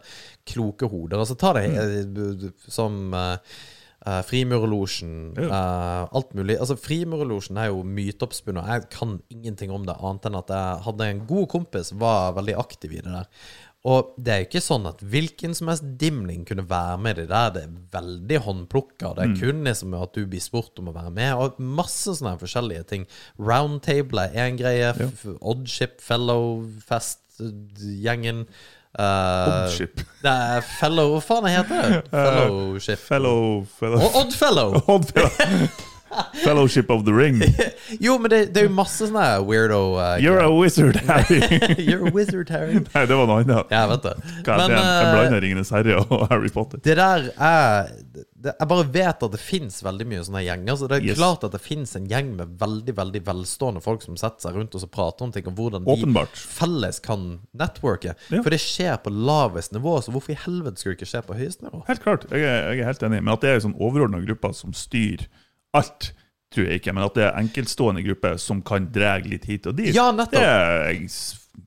kloke 0.49 0.89
hoder. 0.93 1.21
Altså 1.21 1.37
Ta 1.41 1.53
det 1.59 1.67
eh, 1.75 2.47
som 2.71 3.11
uh, 3.13 3.37
Frimurerlosjen, 4.27 5.13
uh, 5.39 6.07
alt 6.15 6.35
mulig. 6.39 6.59
Altså 6.63 6.77
Frimurerlosjen 6.79 7.59
er 7.59 7.73
jo 7.73 7.83
myteoppspunnet. 7.83 8.69
Jeg 8.71 8.87
kan 8.95 9.19
ingenting 9.33 9.75
om 9.75 9.87
det, 9.89 9.97
annet 9.99 10.29
enn 10.29 10.39
at 10.39 10.53
jeg 10.55 10.83
hadde 10.87 11.11
en 11.11 11.27
god 11.27 11.49
kompis 11.55 11.91
var 11.99 12.37
veldig 12.39 12.55
aktiv 12.63 12.95
i 12.95 13.03
det 13.03 13.13
der. 13.13 13.27
Og 13.87 14.17
det 14.19 14.33
er 14.33 14.41
jo 14.41 14.47
ikke 14.49 14.65
sånn 14.65 14.89
at 14.91 15.03
hvilken 15.15 15.53
som 15.55 15.69
helst 15.71 15.85
dimling 16.01 16.41
kunne 16.49 16.65
være 16.67 16.97
med 16.99 17.13
i 17.15 17.21
det 17.21 17.29
der. 17.31 17.53
Det 17.55 17.61
er 17.63 17.77
veldig 17.95 18.39
håndplukka. 18.43 19.15
Det 19.15 19.23
er 19.23 19.39
kun 19.39 19.63
liksom 19.69 19.95
at 19.95 20.11
du 20.17 20.27
blir 20.27 20.43
spurt 20.43 20.75
om 20.83 20.91
å 20.91 20.97
være 20.97 21.13
med, 21.15 21.31
og 21.39 21.55
masse 21.63 22.11
sånne 22.19 22.35
forskjellige 22.41 22.83
ting. 22.91 23.07
Roundtable 23.39 24.27
er 24.33 24.47
en 24.49 24.59
greie. 24.59 24.91
Ja. 24.91 25.07
Oddship, 25.39 26.03
Fellowfest-gjengen. 26.03 28.51
Uh, 28.97 29.67
Oddship. 29.67 30.01
Det 30.25 30.31
er 30.33 30.63
fellow 30.79 31.11
Hva 31.19 31.21
faen 31.27 31.49
heter 31.53 31.83
det? 31.83 31.99
Fellowship. 32.15 32.99
Fellow, 33.05 33.67
fellow, 33.79 34.07
Oddfellow! 34.23 34.81
Odd- 34.89 35.13
Fellowship 36.43 36.91
of 36.91 37.05
the 37.07 37.12
Ring. 37.14 37.43
Jo, 38.03 38.17
men 38.19 38.31
det, 38.33 38.39
det 38.55 38.62
er 38.64 38.67
jo 38.67 38.73
masse 38.75 39.07
sånne 39.07 39.25
weirdo 39.47 39.79
uh, 39.97 40.17
You're 40.25 40.41
a 40.43 40.51
wizard, 40.51 40.97
Harry. 41.07 41.41
You're 41.79 42.09
a 42.09 42.12
wizard, 42.12 42.51
Harry. 42.51 42.81
Nei, 42.83 43.05
det 43.07 43.17
var 43.19 43.29
noe 43.31 43.43
annet. 43.45 43.71
Ja, 43.73 43.85
vet 43.91 44.03
det. 44.07 44.14
God 44.47 44.62
Men 44.64 44.75
jeg 44.75 44.87
eh, 44.87 45.11
blander 45.14 45.45
Ringenes 45.45 45.71
herre 45.75 46.01
og 46.03 46.27
Harry 46.33 46.51
Potter. 46.53 46.81
det 46.85 46.97
der 46.99 47.29
er 47.37 47.93
det, 48.17 48.53
Jeg 48.61 48.69
bare 48.71 48.87
vet 48.95 49.23
at 49.27 49.33
det 49.33 49.41
fins 49.43 49.79
veldig 49.85 50.07
mye 50.11 50.25
sånne 50.27 50.43
gjenger. 50.47 50.77
Så 50.81 50.89
det 50.91 50.99
er 51.01 51.07
Yes. 51.07 51.19
klart 51.21 51.45
at 51.47 51.55
det 51.55 51.61
fins 51.62 51.95
en 51.99 52.07
gjeng 52.11 52.35
med 52.39 52.57
veldig 52.61 52.95
veldig 52.99 53.23
velstående 53.27 53.83
folk 53.85 54.03
som 54.05 54.17
setter 54.21 54.49
seg 54.49 54.59
rundt 54.59 54.75
og 54.77 54.83
så 54.83 54.89
prater 54.91 55.27
om 55.27 55.33
ting, 55.35 55.47
om 55.51 55.57
hvordan 55.57 55.87
de 55.87 56.27
felles 56.37 57.01
kan 57.05 57.27
networke. 57.57 58.14
Ja. 58.31 58.43
For 58.43 58.51
det 58.55 58.61
skjer 58.62 58.99
på 59.05 59.11
lavest 59.14 59.73
nivå, 59.77 59.97
så 60.03 60.14
hvorfor 60.14 60.35
i 60.35 60.39
helvete 60.45 60.81
skulle 60.83 60.95
det 60.97 61.01
ikke 61.03 61.11
skje 61.14 61.25
på 61.27 61.39
høyest 61.39 61.64
nivå? 61.64 61.83
Helt 61.89 62.03
klart, 62.05 62.27
jeg 62.31 62.45
er, 62.47 62.71
jeg 62.75 62.85
er 62.85 62.91
helt 62.93 63.03
enig. 63.09 63.23
Men 63.25 63.35
at 63.35 63.45
det 63.47 63.51
er 63.55 63.64
sånn 63.67 63.77
overordna 63.79 64.21
grupper 64.27 64.55
som 64.57 64.75
styrer 64.77 65.27
alt, 65.81 66.11
tror 66.55 66.68
jeg 66.70 66.81
ikke. 66.81 66.95
Men 66.97 67.07
at 67.07 67.18
det 67.18 67.24
er 67.29 67.41
enkeltstående 67.43 68.05
grupper 68.07 68.39
som 68.43 68.62
kan 68.66 68.89
dra 68.93 69.16
litt 69.24 69.47
hit 69.49 69.68
og 69.70 69.77
dit, 69.79 69.93
Ja, 69.97 70.11
det 70.16 70.41
er 70.43 71.03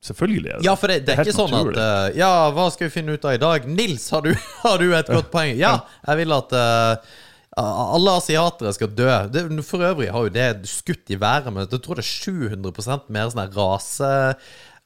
Selvfølgelig 0.05 0.51
er 0.51 0.60
det 0.60 0.66
Ja, 0.68 0.76
for 0.78 0.91
det, 0.91 0.99
det 1.07 1.14
er 1.16 1.18
helt 1.24 1.32
ikke 1.32 1.38
sånn 1.39 1.49
at 1.53 1.66
naturlig. 1.66 1.80
eh, 1.82 2.20
Ja, 2.22 2.30
hva 2.53 2.68
skal 2.72 2.88
vi 2.88 2.93
finne 2.93 3.16
ut 3.18 3.26
av 3.26 3.34
i 3.36 3.41
dag? 3.41 3.66
Nils, 3.68 4.05
har 4.14 4.22
du, 4.22 4.30
har 4.66 4.78
du 4.78 4.93
et 4.95 5.10
godt 5.10 5.32
poeng? 5.34 5.55
Ja, 5.57 5.80
jeg 6.05 6.22
vil 6.22 6.36
at 6.38 6.53
uh, 6.55 7.18
alle 7.60 8.14
asiatere 8.22 8.72
skal 8.78 8.93
dø. 8.95 9.10
Det, 9.34 9.43
for 9.68 9.84
øvrig 9.84 10.12
har 10.14 10.28
jo 10.28 10.34
det 10.36 10.47
skutt 10.70 11.10
i 11.12 11.18
været, 11.20 11.49
men 11.51 11.66
jeg 11.66 11.82
tror 11.84 11.99
det 11.99 12.05
er 12.05 12.12
700% 12.14 13.10
mer 13.10 13.34
sånn 13.34 13.43
her 13.43 13.53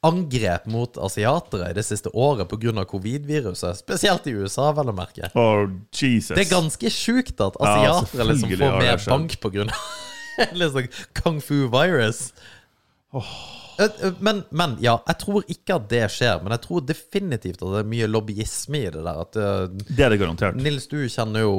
raseangrep 0.04 0.66
mot 0.66 0.98
asiatere 0.98 1.70
i 1.72 1.74
det 1.74 1.84
siste 1.86 2.10
året 2.14 2.48
pga. 2.50 2.86
covid-viruset. 2.86 3.78
Spesielt 3.78 4.28
i 4.28 4.32
USA, 4.32 4.72
vel 4.74 4.90
å 4.90 4.94
merke. 4.96 5.30
Oh, 5.36 5.68
Jesus. 5.92 6.36
Det 6.36 6.46
er 6.48 6.52
ganske 6.52 6.90
sjukt 6.90 7.40
at 7.42 7.56
Ja, 7.60 8.00
asiatere 8.00 8.28
liksom 8.28 8.50
får 8.50 8.80
mer 8.80 9.04
bank 9.08 9.40
pga. 9.40 9.68
liksom 10.54 10.88
kung 11.14 11.42
fu 11.42 11.68
virus. 11.70 12.34
Eh, 13.14 13.86
eh, 13.86 14.12
Men, 14.20 14.44
men 14.52 14.78
ja, 14.82 15.00
jeg 15.08 15.18
tror 15.20 15.44
ikke 15.48 15.76
at 15.76 15.90
det 15.90 16.04
skjer. 16.12 16.44
Men 16.44 16.52
jeg 16.58 16.62
tror 16.68 16.82
definitivt 16.86 17.62
at 17.62 17.70
det 17.74 17.82
er 17.84 17.90
mye 17.90 18.08
lobbyisme 18.10 18.78
i 18.84 18.92
det 18.94 19.04
der. 19.04 19.22
At 19.24 19.36
eh, 19.36 19.68
Det 19.90 20.06
er 20.06 20.14
det 20.14 20.20
garantert. 20.22 20.56
Nils, 20.60 20.88
du 20.88 21.04
kjenner 21.08 21.46
jo 21.46 21.56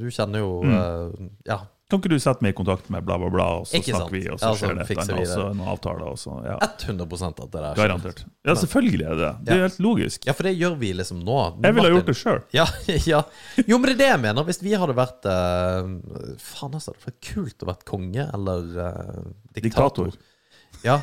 Du 0.00 0.10
kjenner 0.10 0.44
jo 0.44 0.52
Mm. 0.64 1.30
Ja. 1.48 1.64
Kan 1.94 2.00
ikke 2.02 2.10
du 2.10 2.18
sette 2.18 2.42
meg 2.42 2.50
i 2.50 2.56
kontakt 2.58 2.88
med 2.90 3.04
bla, 3.06 3.14
bla, 3.22 3.28
bla, 3.30 3.44
og 3.60 3.68
så 3.70 3.78
Ikke 3.78 3.92
sant. 3.92 4.00
snakker 4.00 4.14
vi, 4.16 4.22
og 4.26 4.40
så 4.40 4.48
altså, 4.48 4.58
så 4.58 4.66
skjer 4.66 4.74
det 4.74 4.84
et 4.84 4.90
eller 4.90 5.14
annet, 5.14 5.34
og 5.38 5.52
noen 5.60 5.68
avtaler, 5.70 6.08
og 6.10 6.18
så 6.18 6.32
Ja. 6.42 6.56
100 6.58 7.28
at 7.28 7.38
det 7.38 7.50
der 7.52 7.68
skjer. 7.68 7.78
Garantert. 7.78 8.22
Ja, 8.42 8.56
selvfølgelig 8.58 9.04
er 9.04 9.14
det 9.14 9.20
det. 9.20 9.30
Det 9.44 9.52
er 9.54 9.60
Ja. 9.60 9.68
helt 9.68 9.78
logisk. 9.86 10.26
Ja, 10.26 10.32
for 10.34 10.42
det 10.48 10.52
gjør 10.58 10.74
vi 10.80 10.90
liksom 10.98 11.22
nå. 11.22 11.38
Jeg 11.62 11.74
ville 11.76 11.86
ha 11.86 11.94
gjort 11.94 12.10
det 12.10 12.16
sjøl. 12.18 12.40
Ja, 12.52 12.66
ja. 13.14 13.22
Jo, 13.62 13.78
men 13.78 13.86
det 13.86 13.94
er 13.94 14.00
det 14.02 14.10
jeg 14.10 14.20
mener. 14.26 14.48
Hvis 14.50 14.60
vi 14.66 14.74
hadde 14.74 14.98
vært 14.98 15.30
uh, 15.30 16.34
Faen, 16.42 16.74
altså. 16.74 16.90
Det 16.90 16.98
hadde 16.98 17.12
vært 17.12 17.22
kult 17.30 17.62
å 17.62 17.70
være 17.70 17.88
konge 17.94 18.26
eller 18.34 18.60
uh, 18.74 19.22
diktator. 19.54 20.10
Diktator. 20.10 20.82
Ja. 20.82 20.98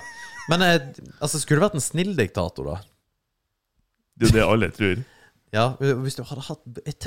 Men 0.51 0.61
uh, 0.67 0.91
altså, 1.21 1.39
skulle 1.39 1.63
du 1.63 1.67
vært 1.69 1.79
en 1.79 1.87
snill 1.87 2.17
diktator, 2.19 2.67
da? 2.75 2.81
Det 4.19 4.27
er 4.27 4.33
jo 4.33 4.37
det 4.41 4.47
alle 4.51 4.71
tror. 4.75 5.01
Ja, 5.51 5.73
hvis 5.81 6.15
du 6.15 6.21
hadde 6.23 6.45
hatt 6.47 6.61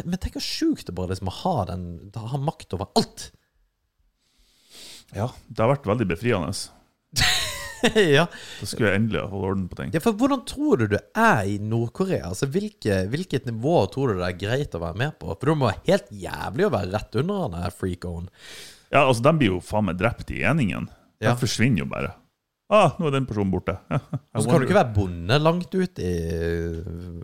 Men 0.05 0.18
tenk 0.20 0.35
så 0.37 0.43
sjukt 0.45 0.85
det 0.85 0.93
bare 0.93 1.14
liksom 1.14 1.30
å 1.30 1.37
ha 1.39 1.55
den 1.70 1.85
Ha 2.12 2.37
makt 2.37 2.74
over 2.76 2.91
alt! 3.01 3.30
Ja, 5.15 5.29
det 5.49 5.62
har 5.62 5.71
vært 5.77 5.87
veldig 5.87 6.07
befriende. 6.11 6.53
ja. 8.19 8.25
Da 8.61 8.67
skulle 8.67 8.91
jeg 8.91 9.01
endelig 9.03 9.21
ha 9.23 9.29
holdt 9.31 9.49
orden 9.51 9.65
på 9.71 9.79
ting. 9.79 9.93
ja, 9.95 10.01
for 10.03 10.17
hvordan 10.19 10.43
tror 10.49 10.81
du 10.81 10.87
du 10.95 10.97
er 10.99 11.43
i 11.53 11.59
Nord-Korea? 11.62 12.31
Altså, 12.31 12.49
hvilke, 12.51 13.03
Hvilket 13.12 13.47
nivå 13.51 13.77
tror 13.93 14.12
du 14.15 14.21
det 14.23 14.31
er 14.33 14.39
greit 14.41 14.75
å 14.77 14.83
være 14.83 14.99
med 15.05 15.19
på? 15.21 15.31
For 15.37 15.51
det 15.53 15.57
må 15.61 15.69
være 15.71 15.85
helt 15.91 16.11
jævlig 16.25 16.67
å 16.69 16.73
være 16.75 16.93
rett 16.97 17.19
under 17.23 17.43
han 17.45 17.59
her 17.62 17.75
freak-on. 17.77 18.29
Ja, 18.91 19.05
altså, 19.05 19.23
de 19.27 19.35
blir 19.39 19.53
jo 19.57 19.62
faen 19.65 19.89
meg 19.91 19.99
drept 20.01 20.31
i 20.35 20.43
eningen. 20.47 20.89
De 21.21 21.29
Ja. 21.31 21.37
forsvinner 21.39 21.85
jo 21.85 21.91
bare. 21.91 22.15
Ah, 22.75 22.95
nå 22.99 23.07
er 23.09 23.14
den 23.14 23.27
personen 23.29 23.53
borte. 23.53 23.77
Og 24.35 24.43
så 24.43 24.49
kan 24.49 24.61
du 24.62 24.66
ikke 24.66 24.77
være 24.81 24.95
bonde 24.97 25.37
langt 25.39 25.75
ut 25.75 26.01
i 26.03 26.12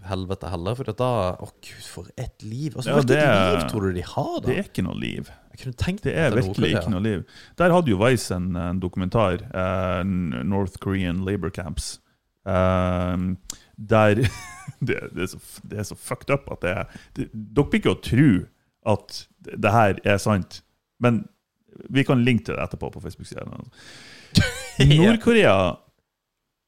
helvete 0.06 0.50
heller, 0.52 0.76
for 0.78 0.90
da 1.02 1.10
Å, 1.34 1.48
gud, 1.50 1.86
for 1.90 2.10
et 2.14 2.44
liv. 2.46 2.76
Altså, 2.76 2.94
Ja, 2.94 3.02
det- 3.02 3.22
liv 3.24 3.64
tror 3.72 3.88
du 3.88 3.92
de 3.98 4.04
har, 4.06 4.34
da? 4.40 4.46
Det 4.46 4.58
er 4.58 4.68
ikke 4.70 4.86
noe 4.86 4.98
liv. 5.00 5.30
Det 5.60 6.12
er 6.14 6.30
virkelig 6.32 6.70
ikke 6.72 6.92
noe 6.92 7.02
liv. 7.04 7.24
Der 7.58 7.74
hadde 7.74 7.90
jo 7.92 7.98
Vice 8.00 8.32
en, 8.32 8.54
en 8.56 8.78
dokumentar, 8.80 9.42
uh, 9.52 10.00
North 10.06 10.78
Korean 10.80 11.24
Labor 11.26 11.50
Camps, 11.50 11.98
uh, 12.48 13.18
der 13.76 14.22
det, 14.80 14.96
det, 15.12 15.26
er 15.26 15.26
så, 15.34 15.40
det 15.68 15.82
er 15.82 15.88
så 15.90 15.98
fucked 15.98 16.30
up 16.32 16.48
at 16.54 16.62
det 16.64 16.70
er 16.70 16.96
det, 17.18 17.28
Dere 17.34 17.66
blir 17.66 17.82
ikke 17.82 17.92
å 17.92 18.00
tro 18.00 18.30
at 18.94 19.26
det 19.40 19.74
her 19.74 20.00
er 20.08 20.16
sant, 20.22 20.62
men 21.02 21.24
vi 21.92 22.04
kan 22.04 22.24
linke 22.24 22.48
til 22.48 22.56
det 22.56 22.64
etterpå 22.64 22.90
på 22.94 23.02
Facebook-siden. 23.02 23.68
Nord-Korea 24.80 25.76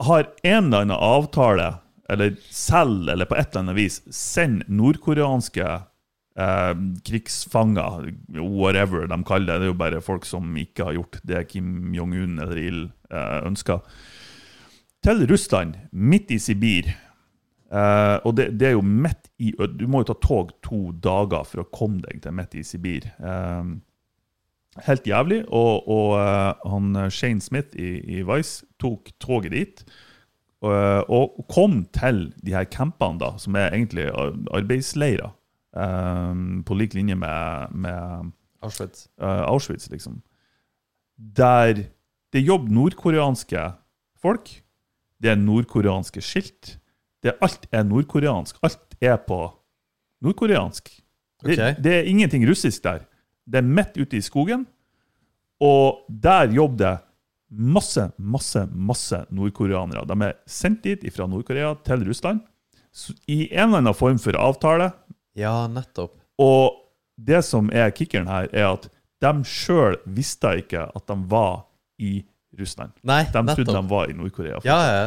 har 0.03 0.29
en 0.43 0.67
eller 0.67 0.85
annen 0.85 0.97
avtale, 0.97 1.69
eller 2.09 2.37
selv, 2.51 3.09
eller 3.09 3.29
på 3.29 3.39
et 3.39 3.53
eller 3.53 3.63
annet 3.63 3.79
vis, 3.79 4.01
sender 4.13 4.69
nordkoreanske 4.69 5.67
eh, 5.67 6.73
krigsfanger, 7.07 8.11
whatever 8.41 9.07
de 9.09 9.21
kaller 9.29 9.55
det, 9.55 9.61
det 9.61 9.69
er 9.69 9.73
jo 9.73 9.79
bare 9.85 10.03
folk 10.05 10.27
som 10.29 10.57
ikke 10.59 10.89
har 10.89 10.99
gjort 10.99 11.21
det 11.29 11.47
Kim 11.53 11.95
Jong-un 11.97 12.41
eller 12.43 12.61
Il 12.61 12.83
eh, 13.11 13.39
ønsker, 13.47 13.81
til 15.03 15.25
Russland, 15.31 15.79
midt 15.91 16.31
i 16.31 16.39
Sibir. 16.39 16.93
Uh, 17.73 18.21
og 18.29 18.35
det, 18.37 18.51
det 18.61 18.67
er 18.69 18.75
jo 18.75 18.83
midt 18.85 19.31
i 19.41 19.55
Du 19.81 19.87
må 19.89 20.03
jo 20.03 20.11
ta 20.11 20.15
tog 20.21 20.51
to 20.61 20.91
dager 20.93 21.47
for 21.49 21.63
å 21.63 21.71
komme 21.73 22.03
deg 22.05 22.21
til 22.21 22.35
midt 22.37 22.59
i 22.61 22.65
Sibir. 22.69 23.07
Eh, 23.17 23.71
helt 24.87 25.07
jævlig. 25.07 25.45
Og, 25.49 25.89
og 25.89 26.17
eh, 26.21 26.71
han 26.73 26.97
eh, 26.97 27.11
Shane 27.11 27.41
Smith 27.41 27.77
i, 27.77 27.99
i 28.19 28.23
Vice 28.23 28.67
tok 28.81 29.13
toget 29.21 29.53
dit. 29.53 29.85
Og, 30.63 31.11
og 31.11 31.47
kom 31.51 31.81
til 31.91 32.29
de 32.47 32.53
her 32.55 32.65
campene, 32.71 33.19
da, 33.19 33.33
som 33.43 33.57
er 33.59 33.73
egentlig 33.75 34.07
ar- 34.15 34.37
arbeidsleirer. 34.55 35.33
Um, 35.73 36.61
på 36.69 36.75
lik 36.77 36.93
linje 36.95 37.15
med, 37.17 37.73
med 37.73 38.33
Auschwitz. 38.63 39.07
Uh, 39.17 39.49
Auschwitz, 39.49 39.89
liksom. 39.91 40.21
Der 41.17 41.89
det 42.33 42.41
jobber 42.45 42.69
nordkoreanske 42.73 43.63
folk. 44.21 44.51
Det 45.23 45.31
er 45.31 45.41
nordkoreanske 45.41 46.21
skilt. 46.21 46.79
Det, 47.23 47.33
alt 47.41 47.67
er 47.73 47.83
nordkoreansk. 47.83 48.57
Alt 48.63 48.97
er 49.01 49.17
på 49.17 49.41
nordkoreansk. 50.23 50.89
Det, 51.45 51.57
det 51.85 51.95
er 51.97 52.09
ingenting 52.09 52.45
russisk 52.49 52.85
der. 52.85 53.05
Det 53.49 53.59
er 53.63 53.67
midt 53.67 53.97
ute 53.99 54.17
i 54.19 54.23
skogen, 54.25 54.67
og 55.63 56.05
der 56.09 56.51
jobber 56.55 56.77
det 56.79 56.93
masse, 57.53 58.07
masse, 58.17 58.65
masse 58.73 59.19
nordkoreanere. 59.31 60.07
De 60.09 60.17
er 60.25 60.39
sendt 60.49 60.83
dit 60.87 61.05
fra 61.15 61.27
Nord-Korea 61.29 61.75
til 61.85 62.07
Russland 62.09 62.41
i 63.29 63.47
en 63.53 63.69
eller 63.69 63.83
annen 63.83 63.97
form 63.97 64.19
for 64.21 64.37
avtale. 64.41 64.91
Ja, 65.39 65.67
nettopp. 65.69 66.15
Og 66.41 66.73
det 67.17 67.43
som 67.45 67.71
er 67.73 67.93
kickeren 67.95 68.29
her, 68.29 68.49
er 68.53 68.73
at 68.73 68.89
de 69.23 69.33
sjøl 69.47 69.99
visste 70.07 70.57
ikke 70.59 70.89
at 70.89 71.05
de 71.09 71.17
var 71.31 71.67
i 72.03 72.23
Russland. 72.59 72.93
Nei, 73.07 73.23
De 73.33 73.43
trodde 73.55 73.73
de 73.77 73.85
var 73.89 74.11
i 74.11 74.17
Nord-Korea. 74.17 74.61
Ja, 74.67 74.79
ja. 74.89 75.05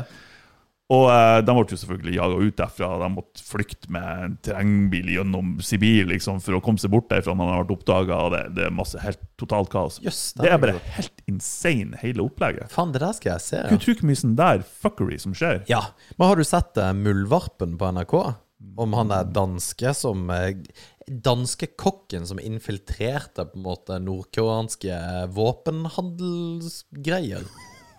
Og 0.94 1.08
eh, 1.10 1.40
de 1.42 1.50
ble 1.50 1.66
jo 1.74 1.78
selvfølgelig 1.82 2.14
jaga 2.20 2.36
ut 2.46 2.58
derfra. 2.60 2.88
De 3.02 3.08
måtte 3.16 3.42
flykte 3.42 3.90
med 3.90 4.06
en 4.06 4.36
terrengbil 4.46 5.08
gjennom 5.16 5.56
Sibir 5.66 6.06
liksom, 6.12 6.38
for 6.46 6.54
å 6.60 6.62
komme 6.62 6.78
seg 6.82 6.92
bort 6.94 7.10
derfra 7.10 7.34
når 7.34 7.50
de 7.50 7.56
ble 7.72 7.78
oppdaga. 7.80 8.20
Det, 8.36 8.42
det 8.60 8.64
er 8.68 8.76
masse 8.78 9.02
helt 9.02 9.22
totalt 9.42 9.72
kaos. 9.74 9.98
Yes, 10.06 10.20
Det 10.38 10.52
er 10.54 10.62
bare 10.62 10.78
helt 11.00 11.18
insane, 11.32 11.98
hele 12.04 12.22
opplegget. 12.28 12.70
Faen, 12.74 12.94
det 12.94 13.02
der 13.02 13.14
skal 13.18 13.30
jeg 13.34 13.42
se. 13.48 13.60
Ja. 13.66 13.74
ikke 13.96 14.06
mye 14.12 14.22
sånn 14.22 14.38
der 14.38 14.62
fuckery 14.86 15.18
som 15.26 15.34
skjer. 15.38 15.58
ja. 15.72 15.82
Men 16.20 16.26
har 16.30 16.38
du 16.38 16.46
sett 16.46 16.78
eh, 16.78 16.94
Muldvarpen 16.94 17.80
på 17.82 17.86
NRK? 17.98 18.16
Om 18.86 18.92
han 18.98 19.10
er 19.14 19.26
danske 19.36 19.92
som 19.98 20.30
eh, 20.34 20.54
Danske 21.06 21.68
kokken 21.78 22.24
som 22.26 22.40
infiltrerte 22.42 23.44
på 23.46 23.60
en 23.60 23.66
måte 23.66 24.00
nordkoreanske 24.02 24.96
våpenhandelsgreier. 25.36 27.44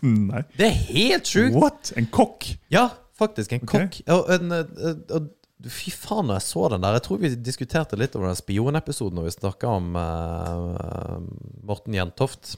Nei. 0.07 0.43
Det 0.57 0.69
er 0.69 0.79
helt 0.91 1.31
sjukt! 1.31 1.57
What? 1.57 1.93
En 1.99 2.09
kokk? 2.13 2.49
Ja, 2.73 2.89
faktisk. 3.19 3.53
En 3.57 3.65
Ok. 3.65 3.73
kokk. 3.73 3.99
Og 4.15 4.31
en, 4.37 4.53
eh, 4.53 4.95
og, 5.17 5.33
fy 5.73 5.91
faen, 5.95 6.29
når 6.29 6.41
jeg 6.41 6.47
så 6.47 6.69
den 6.71 6.85
der 6.85 6.99
Jeg 6.99 7.05
tror 7.07 7.21
vi 7.23 7.35
diskuterte 7.35 7.99
litt 7.99 8.17
over 8.17 8.29
den 8.29 8.39
spionepisoden 8.39 9.17
når 9.19 9.29
vi 9.29 9.35
snakka 9.39 9.75
om 9.79 9.97
uh, 9.97 11.21
Morten 11.67 11.97
Jentoft, 11.97 12.57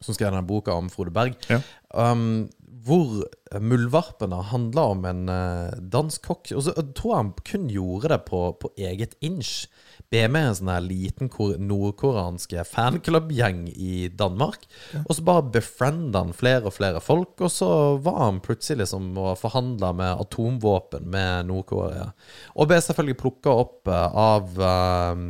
som 0.00 0.16
skrev 0.16 0.32
den 0.32 0.48
boka 0.48 0.74
om 0.74 0.88
Frode 0.92 1.12
Berg. 1.14 1.36
Ja. 1.52 1.60
Um, 1.92 2.48
hvor 2.86 3.26
Muldvarpene 3.60 4.38
handla 4.50 4.88
om 4.94 5.04
en 5.08 5.28
uh, 5.28 5.76
dansk 5.80 6.28
kokk. 6.28 6.52
Og 6.56 6.66
så 6.66 6.74
tror 6.96 7.12
jeg 7.12 7.20
han 7.22 7.32
kun 7.46 7.68
gjorde 7.72 8.12
det 8.14 8.20
på, 8.28 8.42
på 8.62 8.72
eget 8.78 9.16
inch. 9.20 9.66
Be 10.12 10.22
med 10.28 10.50
en 10.50 10.56
sånn 10.58 10.70
her 10.72 10.84
liten 10.84 11.30
kor- 11.32 11.56
nordkoreanske 11.58 12.64
fanklubbgjeng 12.68 13.66
i 13.72 14.08
Danmark. 14.08 14.66
Og 15.04 15.16
så 15.16 15.24
bare 15.26 15.46
befrienda 15.56 16.22
han 16.24 16.34
flere 16.36 16.68
og 16.70 16.76
flere 16.76 17.00
folk, 17.02 17.34
og 17.40 17.50
så 17.52 17.70
var 18.02 18.20
han 18.24 18.40
plutselig 18.44 18.84
liksom 18.84 19.12
og 19.18 19.38
forhandla 19.40 19.92
med 19.96 20.22
atomvåpen 20.26 21.06
med 21.12 21.48
Nord-Korea. 21.50 22.10
Og 22.56 22.70
ble 22.70 22.80
selvfølgelig 22.82 23.18
plukka 23.20 23.54
opp 23.64 23.90
eh, 23.90 24.18
av 24.26 24.60
uh, 24.60 25.22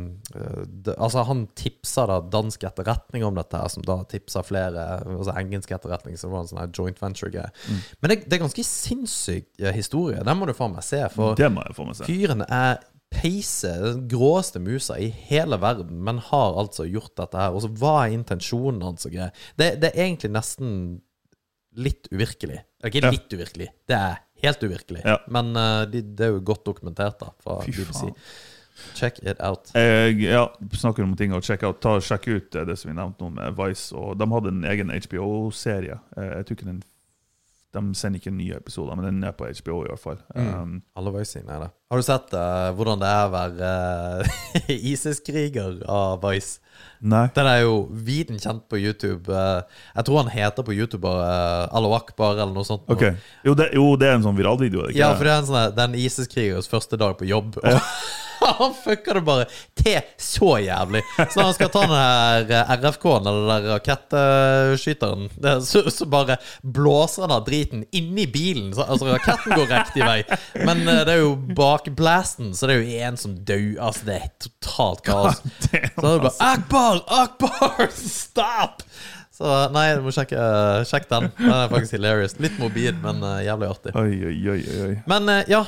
de, 0.67 0.93
Altså, 0.97 1.23
han 1.27 1.45
tipsa 1.57 2.05
da 2.09 2.19
dansk 2.21 2.63
etterretning 2.67 3.25
om 3.27 3.37
dette, 3.37 3.57
her, 3.57 3.71
som 3.71 3.85
da 3.85 3.99
tipsa 4.09 4.43
flere 4.45 4.85
Altså 5.05 5.33
engelsk 5.37 5.71
etterretning, 5.75 6.17
så 6.17 6.27
det 6.27 6.33
var 6.33 6.43
en 6.43 6.51
sånn 6.51 6.61
her 6.61 6.73
joint 6.75 6.99
venture-greie. 7.01 7.51
Men 8.01 8.11
det, 8.11 8.19
det 8.27 8.37
er 8.37 8.43
ganske 8.43 8.65
sinnssyk 8.67 9.47
eh, 9.61 9.73
historie. 9.75 10.21
Den 10.25 10.39
må 10.39 10.47
du 10.49 10.53
faen 10.57 10.75
meg 10.75 10.85
se. 10.85 11.01
For 11.13 11.37
Det 11.37 11.49
må 11.53 11.63
jeg 11.65 11.77
få 11.77 11.87
meg 11.87 11.99
se. 11.99 12.07
Fyren 12.09 12.43
er 12.47 12.79
peise, 13.13 13.71
den 13.83 14.07
gråeste 14.11 14.59
musa 14.59 14.97
i 14.99 15.07
hele 15.29 15.57
verden, 15.61 16.01
men 16.03 16.19
har 16.29 16.57
altså 16.59 16.85
gjort 16.89 17.13
dette 17.17 17.39
her. 17.39 17.55
Og 17.55 17.63
så 17.63 17.69
hva 17.79 17.93
er 18.05 18.15
intensjonen 18.17 18.83
hans 18.83 19.07
og 19.07 19.13
greier? 19.15 19.31
Det, 19.57 19.73
det 19.81 19.93
er 19.93 20.03
egentlig 20.09 20.33
nesten 20.35 20.73
litt 21.77 22.09
uvirkelig. 22.11 22.59
Ikke 22.85 23.01
Ja. 23.05 23.11
litt 23.13 23.31
uvirkelig, 23.33 23.69
det 23.89 23.95
er 23.97 24.19
helt 24.43 24.61
uvirkelig. 24.63 25.01
Ja. 25.05 25.17
Men 25.33 25.55
uh, 25.57 25.85
det, 25.89 26.03
det 26.17 26.27
er 26.27 26.35
jo 26.35 26.43
godt 26.45 26.65
dokumentert 26.67 27.19
da 27.21 27.31
fra 27.43 27.59
Fy 27.65 27.71
BBC. 27.71 28.01
faen. 28.03 28.15
Check 28.93 29.17
it 29.25 29.39
out. 29.41 29.71
Jeg 29.73 30.19
ja, 30.21 30.43
snakker 30.77 31.01
om 31.01 31.15
ting 31.17 31.31
å 31.33 31.39
sjekke 31.41 31.65
out. 31.65 31.79
Ta, 31.81 31.95
sjekk 32.03 32.27
ut 32.29 32.55
eh, 32.59 32.65
det 32.69 32.75
som 32.77 32.91
vi 32.91 32.93
nevnte 32.99 33.25
nå 33.25 33.31
med 33.33 33.55
Vice. 33.57 33.87
Og 33.97 34.11
de 34.21 34.27
hadde 34.29 34.51
en 34.53 34.59
egen 34.69 34.91
HBO-serie. 34.93 35.95
Eh, 36.13 36.27
Jeg 36.35 36.45
tror 36.45 36.57
ikke 36.59 36.67
den 36.67 36.83
De 37.75 37.81
sender 37.99 38.21
ikke 38.21 38.31
nye 38.31 38.55
episoder, 38.57 38.95
men 38.95 39.05
den 39.05 39.23
er 39.27 39.33
på 39.35 39.45
HBO 39.59 39.81
i 39.83 39.89
hvert 39.91 39.99
fall. 40.01 40.19
Mm. 40.33 40.47
Um, 40.55 40.75
Alle 40.97 41.11
Vicing 41.17 41.49
er 41.51 41.65
det. 41.65 41.67
Har 41.91 41.99
du 41.99 42.05
sett 42.07 42.31
uh, 42.35 42.69
hvordan 42.75 42.99
det 43.01 43.09
er 43.11 43.25
å 43.27 43.33
være 43.33 43.71
uh, 44.23 44.69
ISIS-kriger 44.91 45.81
av 45.91 46.21
Vice? 46.23 46.59
nei. 47.01 47.25
Den 47.35 47.47
er 47.49 47.59
jo 47.65 47.75
viden 48.07 48.39
kjent 48.41 48.63
på 48.71 48.79
YouTube. 48.79 49.27
Uh, 49.33 49.61
jeg 49.97 50.07
tror 50.07 50.19
han 50.23 50.31
heter 50.33 50.65
på 50.65 50.75
YouTube 50.77 51.01
bare 51.05 51.67
Allo 51.75 51.91
Akbar 51.97 52.37
eller 52.39 52.53
noe 52.55 52.67
sånt. 52.67 52.87
Ok. 52.93 53.03
Jo 53.45 53.55
det, 53.57 53.69
jo, 53.77 53.85
det 53.99 54.09
er 54.11 54.17
en 54.17 54.25
sånn 54.25 54.37
viralvideo. 54.39 54.87
Ja, 54.97 55.11
for 55.17 55.27
det 55.27 55.33
er 55.35 55.43
en 55.43 55.49
sånn 55.49 55.59
her- 55.61 55.75
det 55.75 55.83
er 55.83 55.91
en 55.91 55.99
ISIS-krigers 56.01 56.69
første 56.71 56.97
dag 56.99 57.17
på 57.19 57.27
jobb. 57.29 57.59
Og 57.61 57.77
Han 58.59 58.75
fucker 58.83 59.19
det 59.19 59.23
bare 59.27 59.45
til 59.77 59.99
så 60.21 60.57
jævlig. 60.61 61.01
Så 61.17 61.39
når 61.39 61.45
han 61.49 61.55
skal 61.57 61.71
ta 61.73 61.83
den 61.83 61.95
her 61.95 62.53
eh, 62.57 62.71
RFK-en, 62.77 63.27
eller 63.29 63.41
den 63.47 63.67
der 63.67 63.75
rakettskyteren, 63.75 65.27
er 65.43 65.61
så, 65.65 65.83
så 65.93 66.07
bare 66.09 66.37
blåser 66.63 67.25
han 67.25 67.35
av 67.37 67.45
driten 67.47 67.85
inni 67.95 68.27
bilen. 68.31 68.71
Så, 68.75 68.85
altså, 68.85 69.11
raketten 69.13 69.55
går 69.55 69.69
riktig 69.71 70.05
vei. 70.05 70.19
Men 70.63 70.83
eh, 70.85 71.03
det 71.07 71.17
er 71.17 71.23
jo 71.23 71.35
bak 71.57 71.91
blasten, 71.97 72.53
så 72.57 72.69
det 72.69 72.77
er 72.77 72.83
jo 72.83 73.05
en 73.07 73.21
som 73.21 73.37
dør. 73.47 73.67
Altså, 73.89 74.07
det 74.07 74.17
er 74.17 74.33
totalt 74.47 75.05
kaos. 75.07 75.43
Så 75.67 75.77
er 75.77 75.87
det 75.91 76.25
bare 76.27 76.35
Akbar! 76.53 77.03
Akbar! 77.21 77.87
Stop! 78.17 78.83
Så 79.37 79.45
nei, 79.69 79.91
du 79.93 80.01
må 80.01 80.09
sjekke, 80.09 80.37
sjekke 80.89 81.09
den. 81.11 81.27
Den 81.37 81.51
er 81.53 81.67
faktisk 81.69 81.93
hilarious. 81.93 82.33
Litt 82.41 82.55
mobil, 82.57 82.95
men 83.03 83.21
uh, 83.21 83.35
jævlig 83.45 83.67
artig. 83.69 83.91
Oi, 83.99 84.31
oi, 84.49 84.55
oi. 84.87 84.93
Men 85.09 85.29
uh, 85.29 85.43
ja, 85.45 85.59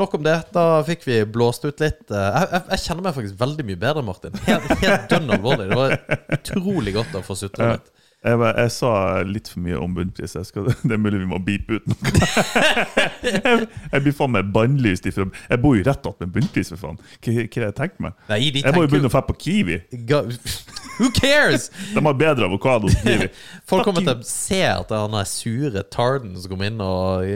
nok 0.00 0.16
om 0.16 0.24
det. 0.24 0.38
Da 0.54 0.64
fikk 0.88 1.04
vi 1.04 1.18
blåst 1.28 1.66
ut 1.68 1.84
litt. 1.84 2.00
Uh, 2.08 2.16
jeg, 2.16 2.48
jeg, 2.54 2.62
jeg, 2.70 2.82
kjenner 2.86 3.04
meg 3.04 3.18
faktisk 3.18 3.36
veldig 3.42 3.66
mye 3.68 3.82
bedre, 3.82 4.04
Martin. 4.08 4.38
Helt, 4.48 4.72
helt 4.80 5.04
dønn 5.12 5.36
alvorlig. 5.36 5.68
Det 5.68 5.80
var 5.82 6.38
utrolig 6.38 6.96
godt 6.96 7.20
å 7.20 7.24
få 7.26 7.36
sutra 7.42 7.74
litt. 7.74 7.92
Jeg, 8.24 8.40
jeg, 8.40 8.70
sa 8.72 8.90
litt 9.28 9.50
for 9.52 9.60
mye 9.60 9.78
om 9.84 9.94
bunnpris. 9.96 10.32
Det 10.88 10.94
er 10.96 11.00
mulig 11.00 11.20
vi 11.20 11.28
må 11.28 11.40
beepe 11.44 11.76
ut 11.76 11.88
noe. 11.90 12.12
jeg, 13.28 13.66
jeg, 13.66 14.00
blir 14.06 14.16
faen 14.16 14.32
meg 14.32 14.48
bannlyst 14.54 15.08
ifra 15.10 15.26
Jeg 15.50 15.60
bor 15.60 15.76
jo 15.76 15.84
rett 15.84 16.08
attmed 16.08 16.32
bunnpris, 16.32 16.72
for 16.72 16.80
faen. 16.86 17.02
Hva 17.20 17.34
har 17.36 17.66
jeg 17.68 17.76
tenkt 17.76 18.00
meg? 18.04 18.16
Nei, 18.32 18.40
jeg 18.48 18.72
må 18.72 18.86
jo 18.86 18.92
begynne 18.94 19.10
å 19.10 19.14
dra 19.14 19.24
på 19.28 19.36
Kiwi. 19.44 19.82
Who 20.98 21.10
cares? 21.10 21.68
De 21.92 22.00
har 22.06 22.16
bedre 22.16 22.48
avokado 22.48 22.88
enn 22.88 23.00
Kiwi. 23.02 23.28
Folk 23.68 23.88
kommer 23.88 24.06
til 24.06 24.14
å 24.14 24.28
se 24.28 24.62
at 24.70 24.88
det 24.88 24.96
er 24.96 25.04
han 25.04 25.28
sure 25.28 25.84
tarden 25.92 26.38
som 26.38 26.54
kommer 26.54 26.70
inn 26.70 26.80
og 26.84 27.28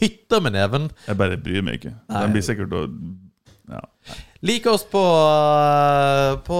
hytter 0.00 0.44
med 0.44 0.56
neven. 0.56 0.88
Jeg 1.08 1.20
bare 1.20 1.40
bryr 1.40 1.66
meg 1.66 1.82
ikke. 1.82 1.96
De 2.08 2.24
blir 2.32 2.46
sikkert 2.46 2.72
å 2.72 2.86
ja. 3.68 3.80
Lik 4.44 4.66
oss 4.66 4.84
på, 4.84 4.98
eh, 4.98 6.38
på, 6.44 6.58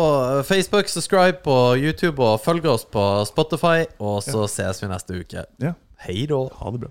Facebook, 0.49 0.89
subscribe 0.89 1.33
på 1.45 1.77
YouTube 1.77 2.23
og 2.23 2.41
følg 2.41 2.65
oss 2.67 2.87
på 2.89 3.03
Spotify. 3.29 3.85
Og 4.01 4.23
så 4.25 4.47
ja. 4.47 4.49
ses 4.49 4.81
vi 4.81 4.89
neste 4.89 5.19
uke. 5.21 5.45
Ja. 5.61 5.75
Hei 6.07 6.23
da. 6.31 6.39
Ha 6.63 6.73
det 6.73 6.87
bra. 6.87 6.91